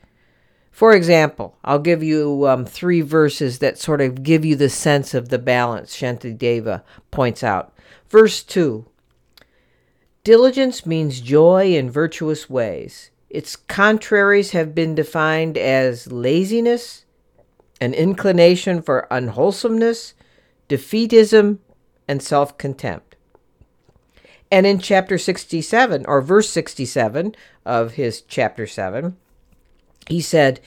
For 0.70 0.94
example, 0.94 1.58
I'll 1.62 1.78
give 1.78 2.02
you 2.02 2.48
um, 2.48 2.64
three 2.64 3.02
verses 3.02 3.58
that 3.58 3.76
sort 3.76 4.00
of 4.00 4.22
give 4.22 4.46
you 4.46 4.56
the 4.56 4.70
sense 4.70 5.12
of 5.12 5.28
the 5.28 5.38
balance 5.38 5.94
Shantideva 5.94 6.82
points 7.10 7.42
out. 7.42 7.74
Verse 8.08 8.42
2 8.42 8.86
Diligence 10.26 10.84
means 10.84 11.20
joy 11.20 11.76
in 11.76 11.88
virtuous 11.88 12.50
ways. 12.50 13.12
Its 13.30 13.54
contraries 13.54 14.50
have 14.50 14.74
been 14.74 14.92
defined 14.92 15.56
as 15.56 16.10
laziness, 16.10 17.04
an 17.80 17.94
inclination 17.94 18.82
for 18.82 19.06
unwholesomeness, 19.08 20.14
defeatism, 20.68 21.58
and 22.08 22.20
self 22.20 22.58
contempt. 22.58 23.14
And 24.50 24.66
in 24.66 24.80
chapter 24.80 25.16
67, 25.16 26.04
or 26.06 26.20
verse 26.20 26.50
67 26.50 27.36
of 27.64 27.92
his 27.92 28.20
chapter 28.20 28.66
7, 28.66 29.16
he 30.08 30.20
said, 30.20 30.58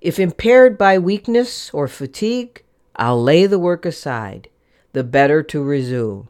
If 0.00 0.18
impaired 0.18 0.76
by 0.76 0.98
weakness 0.98 1.70
or 1.72 1.86
fatigue, 1.86 2.64
I'll 2.96 3.22
lay 3.22 3.46
the 3.46 3.60
work 3.60 3.86
aside, 3.86 4.48
the 4.94 5.04
better 5.04 5.44
to 5.44 5.62
resume. 5.62 6.28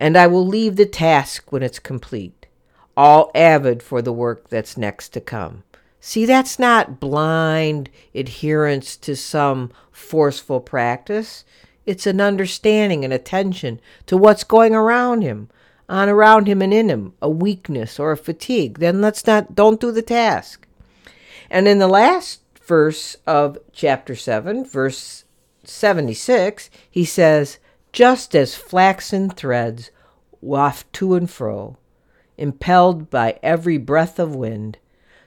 And 0.00 0.16
I 0.16 0.26
will 0.26 0.46
leave 0.46 0.76
the 0.76 0.86
task 0.86 1.52
when 1.52 1.62
it's 1.62 1.78
complete, 1.78 2.46
all 2.96 3.30
avid 3.34 3.82
for 3.82 4.00
the 4.00 4.12
work 4.12 4.48
that's 4.48 4.78
next 4.78 5.10
to 5.10 5.20
come. 5.20 5.62
See, 6.00 6.24
that's 6.24 6.58
not 6.58 6.98
blind 6.98 7.90
adherence 8.14 8.96
to 8.96 9.14
some 9.14 9.70
forceful 9.92 10.60
practice. 10.60 11.44
It's 11.84 12.06
an 12.06 12.20
understanding 12.20 13.04
and 13.04 13.12
attention 13.12 13.80
to 14.06 14.16
what's 14.16 14.42
going 14.42 14.74
around 14.74 15.20
him, 15.20 15.50
on 15.86 16.08
around 16.08 16.46
him 16.46 16.62
and 16.62 16.72
in 16.72 16.88
him, 16.88 17.12
a 17.20 17.28
weakness 17.28 17.98
or 17.98 18.12
a 18.12 18.16
fatigue. 18.16 18.78
Then 18.78 19.02
let's 19.02 19.26
not, 19.26 19.54
don't 19.54 19.80
do 19.80 19.92
the 19.92 20.00
task. 20.00 20.66
And 21.50 21.68
in 21.68 21.78
the 21.78 21.88
last 21.88 22.40
verse 22.62 23.16
of 23.26 23.58
chapter 23.72 24.16
7, 24.16 24.64
verse 24.64 25.24
76, 25.64 26.70
he 26.90 27.04
says, 27.04 27.58
Just 27.92 28.34
as 28.34 28.54
flaxen 28.54 29.30
threads 29.30 29.90
waft 30.40 30.92
to 30.94 31.14
and 31.14 31.28
fro, 31.28 31.76
impelled 32.38 33.10
by 33.10 33.38
every 33.42 33.78
breath 33.78 34.18
of 34.18 34.34
wind, 34.34 34.78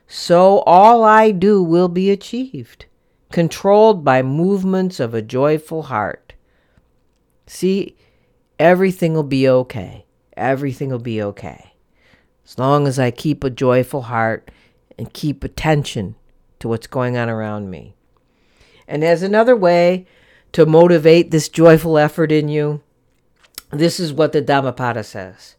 so 0.07 0.59
all 0.59 1.03
I 1.03 1.31
do 1.31 1.61
will 1.61 1.89
be 1.89 2.09
achieved, 2.09 2.85
controlled 3.31 4.03
by 4.03 4.21
movements 4.21 4.99
of 4.99 5.13
a 5.13 5.21
joyful 5.21 5.83
heart. 5.83 6.33
See, 7.47 7.97
everything 8.59 9.13
will 9.13 9.23
be 9.23 9.47
okay. 9.47 10.05
Everything 10.37 10.89
will 10.89 10.99
be 10.99 11.21
okay. 11.21 11.73
As 12.45 12.57
long 12.57 12.87
as 12.87 12.97
I 12.97 13.11
keep 13.11 13.43
a 13.43 13.49
joyful 13.49 14.03
heart 14.03 14.49
and 14.97 15.13
keep 15.13 15.43
attention 15.43 16.15
to 16.59 16.67
what's 16.67 16.87
going 16.87 17.17
on 17.17 17.29
around 17.29 17.69
me. 17.69 17.95
And 18.87 19.03
as 19.03 19.21
another 19.21 19.55
way 19.55 20.05
to 20.53 20.65
motivate 20.65 21.31
this 21.31 21.49
joyful 21.49 21.97
effort 21.97 22.31
in 22.31 22.47
you, 22.47 22.81
this 23.71 23.99
is 23.99 24.13
what 24.13 24.31
the 24.31 24.41
Dhammapada 24.41 25.03
says. 25.03 25.55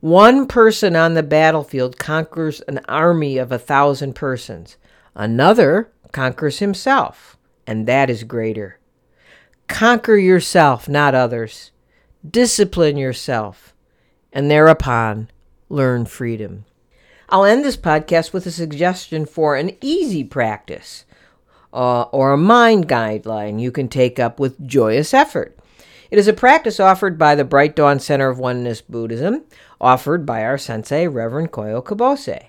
One 0.00 0.46
person 0.48 0.96
on 0.96 1.14
the 1.14 1.22
battlefield 1.22 1.98
conquers 1.98 2.60
an 2.62 2.80
army 2.88 3.38
of 3.38 3.52
a 3.52 3.58
thousand 3.58 4.14
persons. 4.14 4.76
Another 5.14 5.92
conquers 6.10 6.58
himself, 6.58 7.36
and 7.66 7.86
that 7.86 8.10
is 8.10 8.24
greater. 8.24 8.78
Conquer 9.68 10.16
yourself, 10.16 10.88
not 10.88 11.14
others. 11.14 11.70
Discipline 12.28 12.96
yourself, 12.96 13.74
and 14.32 14.50
thereupon 14.50 15.28
learn 15.68 16.06
freedom. 16.06 16.64
I'll 17.28 17.44
end 17.44 17.64
this 17.64 17.76
podcast 17.76 18.32
with 18.32 18.46
a 18.46 18.50
suggestion 18.50 19.24
for 19.24 19.56
an 19.56 19.76
easy 19.80 20.24
practice 20.24 21.04
uh, 21.72 22.02
or 22.02 22.32
a 22.32 22.38
mind 22.38 22.88
guideline 22.88 23.60
you 23.60 23.72
can 23.72 23.88
take 23.88 24.18
up 24.18 24.38
with 24.38 24.66
joyous 24.66 25.14
effort. 25.14 25.58
It 26.10 26.18
is 26.18 26.28
a 26.28 26.34
practice 26.34 26.78
offered 26.78 27.18
by 27.18 27.34
the 27.34 27.44
Bright 27.44 27.74
Dawn 27.74 27.98
Center 27.98 28.28
of 28.28 28.38
Oneness 28.38 28.82
Buddhism, 28.82 29.44
offered 29.80 30.26
by 30.26 30.44
our 30.44 30.58
sensei, 30.58 31.06
Reverend 31.08 31.52
Koyo 31.52 31.82
Kubose. 31.82 32.44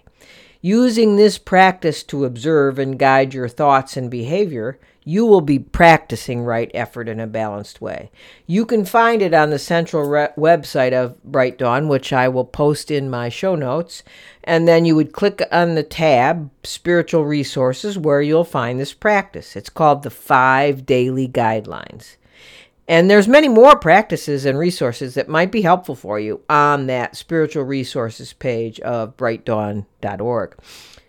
Using 0.62 1.16
this 1.16 1.38
practice 1.38 2.04
to 2.04 2.26
observe 2.26 2.78
and 2.78 3.00
guide 3.00 3.34
your 3.34 3.48
thoughts 3.48 3.96
and 3.96 4.12
behavior, 4.12 4.80
you 5.06 5.26
will 5.26 5.42
be 5.42 5.60
practicing 5.60 6.44
right 6.44 6.72
effort 6.74 7.10
in 7.10 7.20
a 7.20 7.28
balanced 7.28 7.82
way. 7.82 8.12
You 8.46 8.66
can 8.66 8.86
find 8.86 9.22
it 9.22 9.34
on 9.34 9.50
the 9.50 9.60
central 9.60 10.08
re- 10.08 10.30
website 10.38 10.94
of 10.94 11.22
Bright 11.24 11.58
Dawn, 11.58 11.88
which 11.88 12.14
I 12.14 12.28
will 12.28 12.46
post 12.46 12.92
in 12.92 13.10
my 13.10 13.30
show 13.30 13.56
notes. 13.56 14.04
And 14.44 14.68
then 14.68 14.86
you 14.86 14.96
would 14.96 15.14
click 15.14 15.42
on 15.52 15.76
the 15.76 15.84
tab 15.84 16.50
Spiritual 16.64 17.26
Resources, 17.26 17.98
where 17.98 18.22
you'll 18.22 18.44
find 18.44 18.80
this 18.80 18.94
practice. 18.94 19.56
It's 19.56 19.70
called 19.70 20.04
the 20.04 20.10
Five 20.10 20.86
Daily 20.86 21.28
Guidelines. 21.28 22.18
And 22.88 23.10
there's 23.10 23.28
many 23.28 23.48
more 23.48 23.78
practices 23.78 24.46
and 24.46 24.58
resources 24.58 25.14
that 25.14 25.30
might 25.30 25.52
be 25.52 25.62
helpful 25.62 25.96
for 25.96 26.20
you 26.20 26.42
on 26.50 26.88
that 26.88 27.16
spiritual 27.16 27.64
resources 27.64 28.34
page 28.34 28.80
of 28.82 29.16
brightdawn.org. 29.16 30.58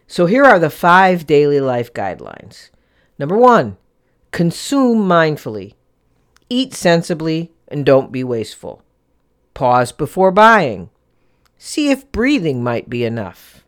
So 0.07 0.27
here 0.27 0.45
are 0.45 0.61
the 0.61 0.71
five 0.71 1.27
daily 1.27 1.61
life 1.61 1.93
guidelines. 1.93 2.71
Number 3.19 3.37
one, 3.37 3.77
consume 4.35 4.99
mindfully. 4.99 5.75
Eat 6.51 6.75
sensibly 6.75 7.53
and 7.69 7.87
don't 7.87 8.11
be 8.11 8.25
wasteful. 8.25 8.83
Pause 9.55 9.93
before 9.93 10.33
buying. 10.33 10.91
See 11.57 11.93
if 11.93 12.11
breathing 12.11 12.61
might 12.61 12.91
be 12.91 13.05
enough. 13.05 13.65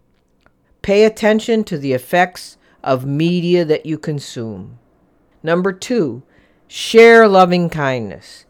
Pay 0.83 1.05
attention 1.05 1.63
to 1.63 1.79
the 1.79 1.93
effects 1.93 2.57
of 2.83 3.07
media 3.07 3.65
that 3.65 3.87
you 3.87 3.97
consume. 3.97 4.81
Number 5.41 5.73
two, 5.73 6.25
Share 6.67 7.29
loving 7.29 7.71
kindness. 7.71 8.45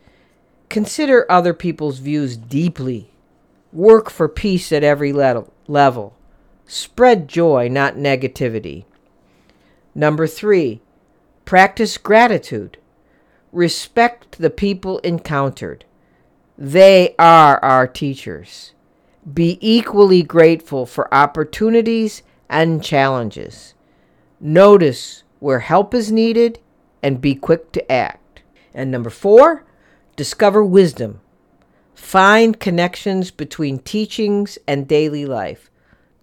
Consider 0.71 1.31
other 1.31 1.53
people's 1.53 1.99
views 1.99 2.39
deeply. 2.39 3.11
Work 3.75 4.09
for 4.09 4.27
peace 4.27 4.73
at 4.73 4.83
every 4.83 5.13
level. 5.13 6.17
Spread 6.65 7.29
joy, 7.29 7.69
not 7.69 7.97
negativity. 7.97 8.87
Number 9.95 10.27
three, 10.27 10.81
practice 11.47 11.97
gratitude. 11.97 12.77
Respect 13.53 14.39
the 14.39 14.51
people 14.51 14.99
encountered. 14.99 15.87
They 16.59 17.15
are 17.19 17.63
our 17.65 17.87
teachers. 17.87 18.73
Be 19.33 19.57
equally 19.61 20.23
grateful 20.23 20.85
for 20.85 21.13
opportunities 21.15 22.23
and 22.51 22.83
challenges. 22.83 23.75
Notice 24.41 25.23
where 25.39 25.61
help 25.61 25.95
is 25.95 26.13
needed 26.13 26.59
and 27.03 27.21
be 27.21 27.35
quick 27.35 27.73
to 27.73 27.93
act. 27.93 28.43
And 28.75 28.91
number 28.91 29.11
four, 29.11 29.65
discover 30.17 30.65
wisdom. 30.65 31.21
Find 31.95 32.59
connections 32.59 33.31
between 33.31 33.79
teachings 33.79 34.59
and 34.67 34.89
daily 34.89 35.25
life. 35.25 35.71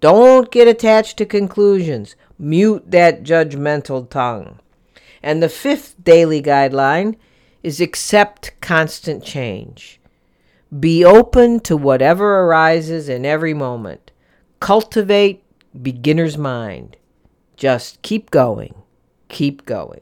Don't 0.02 0.52
get 0.52 0.68
attached 0.68 1.18
to 1.18 1.26
conclusions. 1.26 2.16
Mute 2.38 2.92
that 2.92 3.24
judgmental 3.24 4.10
tongue. 4.10 4.60
And 5.24 5.42
the 5.42 5.50
fifth 5.50 5.96
daily 6.04 6.42
guideline 6.42 7.16
is 7.64 7.80
accept 7.80 8.52
constant 8.60 9.24
change. 9.24 10.02
Be 10.78 11.06
open 11.06 11.62
to 11.62 11.78
whatever 11.78 12.42
arises 12.42 13.08
in 13.08 13.26
every 13.26 13.54
moment. 13.54 14.12
Cultivate 14.60 15.44
beginner's 15.82 16.38
mind. 16.38 16.98
Just 17.56 18.02
keep 18.02 18.32
going. 18.32 18.76
Keep 19.30 19.66
going. 19.66 20.02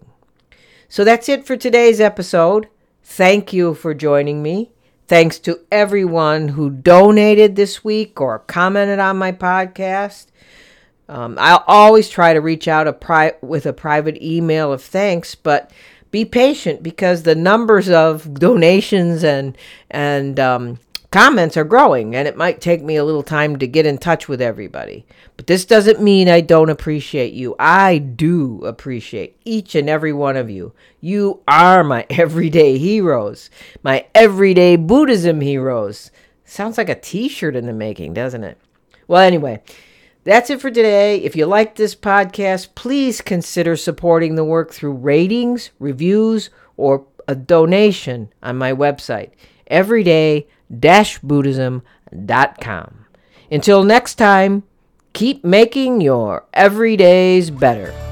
So 0.89 1.03
that's 1.03 1.30
it 1.30 1.45
for 1.45 1.55
today's 1.55 2.01
episode. 2.01 2.67
Thank 3.03 3.53
you 3.53 3.74
for 3.74 3.93
joining 3.93 4.41
me. 4.41 4.72
Thanks 5.07 5.39
to 5.39 5.59
everyone 5.72 6.49
who 6.49 6.69
donated 6.69 7.55
this 7.55 7.84
week 7.84 8.19
or 8.19 8.39
commented 8.39 8.99
on 8.99 9.17
my 9.17 9.32
podcast. 9.32 10.28
Um, 11.12 11.36
I'll 11.38 11.66
always 11.68 12.07
try 12.07 12.34
to 12.34 12.39
reach 12.39 12.70
out 12.70 12.88
a 12.88 12.93
pri- 12.93 13.36
with 13.41 13.66
a 13.66 13.74
private 13.74 14.22
email 14.24 14.72
of 14.72 14.82
thanks, 14.82 15.36
but 15.36 15.70
be 16.09 16.24
patient 16.24 16.82
because 16.82 17.24
the 17.24 17.36
numbers 17.36 17.89
of 17.89 18.34
donations 18.34 19.22
and 19.22 19.57
and 19.89 20.39
um, 20.39 20.80
comments 21.12 21.57
are 21.57 21.66
growing, 21.66 22.16
and 22.16 22.30
it 22.30 22.38
might 22.38 22.62
take 22.62 22.82
me 22.82 22.95
a 22.95 23.03
little 23.03 23.24
time 23.24 23.59
to 23.59 23.68
get 23.68 23.86
in 23.86 23.97
touch 23.97 24.30
with 24.30 24.41
everybody. 24.41 25.05
But 25.36 25.47
this 25.47 25.66
doesn't 25.66 26.01
mean 26.01 26.30
I 26.30 26.39
don't 26.39 26.70
appreciate 26.70 27.34
you. 27.34 27.57
I 27.59 27.97
do 27.97 28.62
appreciate 28.64 29.36
each 29.43 29.76
and 29.76 29.89
every 29.89 30.14
one 30.14 30.38
of 30.38 30.49
you. 30.49 30.72
You 31.01 31.41
are 31.45 31.84
my 31.84 32.05
everyday 32.09 32.78
heroes, 32.78 33.49
my 33.84 34.05
everyday 34.16 34.78
Buddhism 34.78 35.41
heroes. 35.41 36.09
Sounds 36.45 36.78
like 36.78 36.89
a 36.89 36.95
t 36.95 37.28
shirt 37.28 37.57
in 37.57 37.66
the 37.66 37.74
making, 37.74 38.14
doesn't 38.14 38.45
it? 38.45 38.57
Well, 39.09 39.22
anyway. 39.22 39.62
That's 40.24 40.51
it 40.51 40.61
for 40.61 40.69
today. 40.69 41.17
If 41.17 41.36
you 41.36 41.47
like 41.47 41.76
this 41.76 41.95
podcast, 41.95 42.76
please 42.76 43.22
consider 43.22 43.76
supporting 43.76 44.36
the 44.36 44.43
work 44.43 44.72
through 44.72 44.93
ratings, 44.93 45.72
reviews, 45.80 46.51
or 46.78 47.07
a 47.28 47.34
donation 47.34 48.32
on 48.43 48.57
my 48.57 48.72
website, 48.72 49.32
everyday 49.67 50.47
buddhism.com. 50.69 53.05
Until 53.51 53.84
next 53.84 54.15
time, 54.15 54.63
keep 55.13 55.43
making 55.43 56.01
your 56.01 56.45
everydays 56.53 57.57
better. 57.57 58.11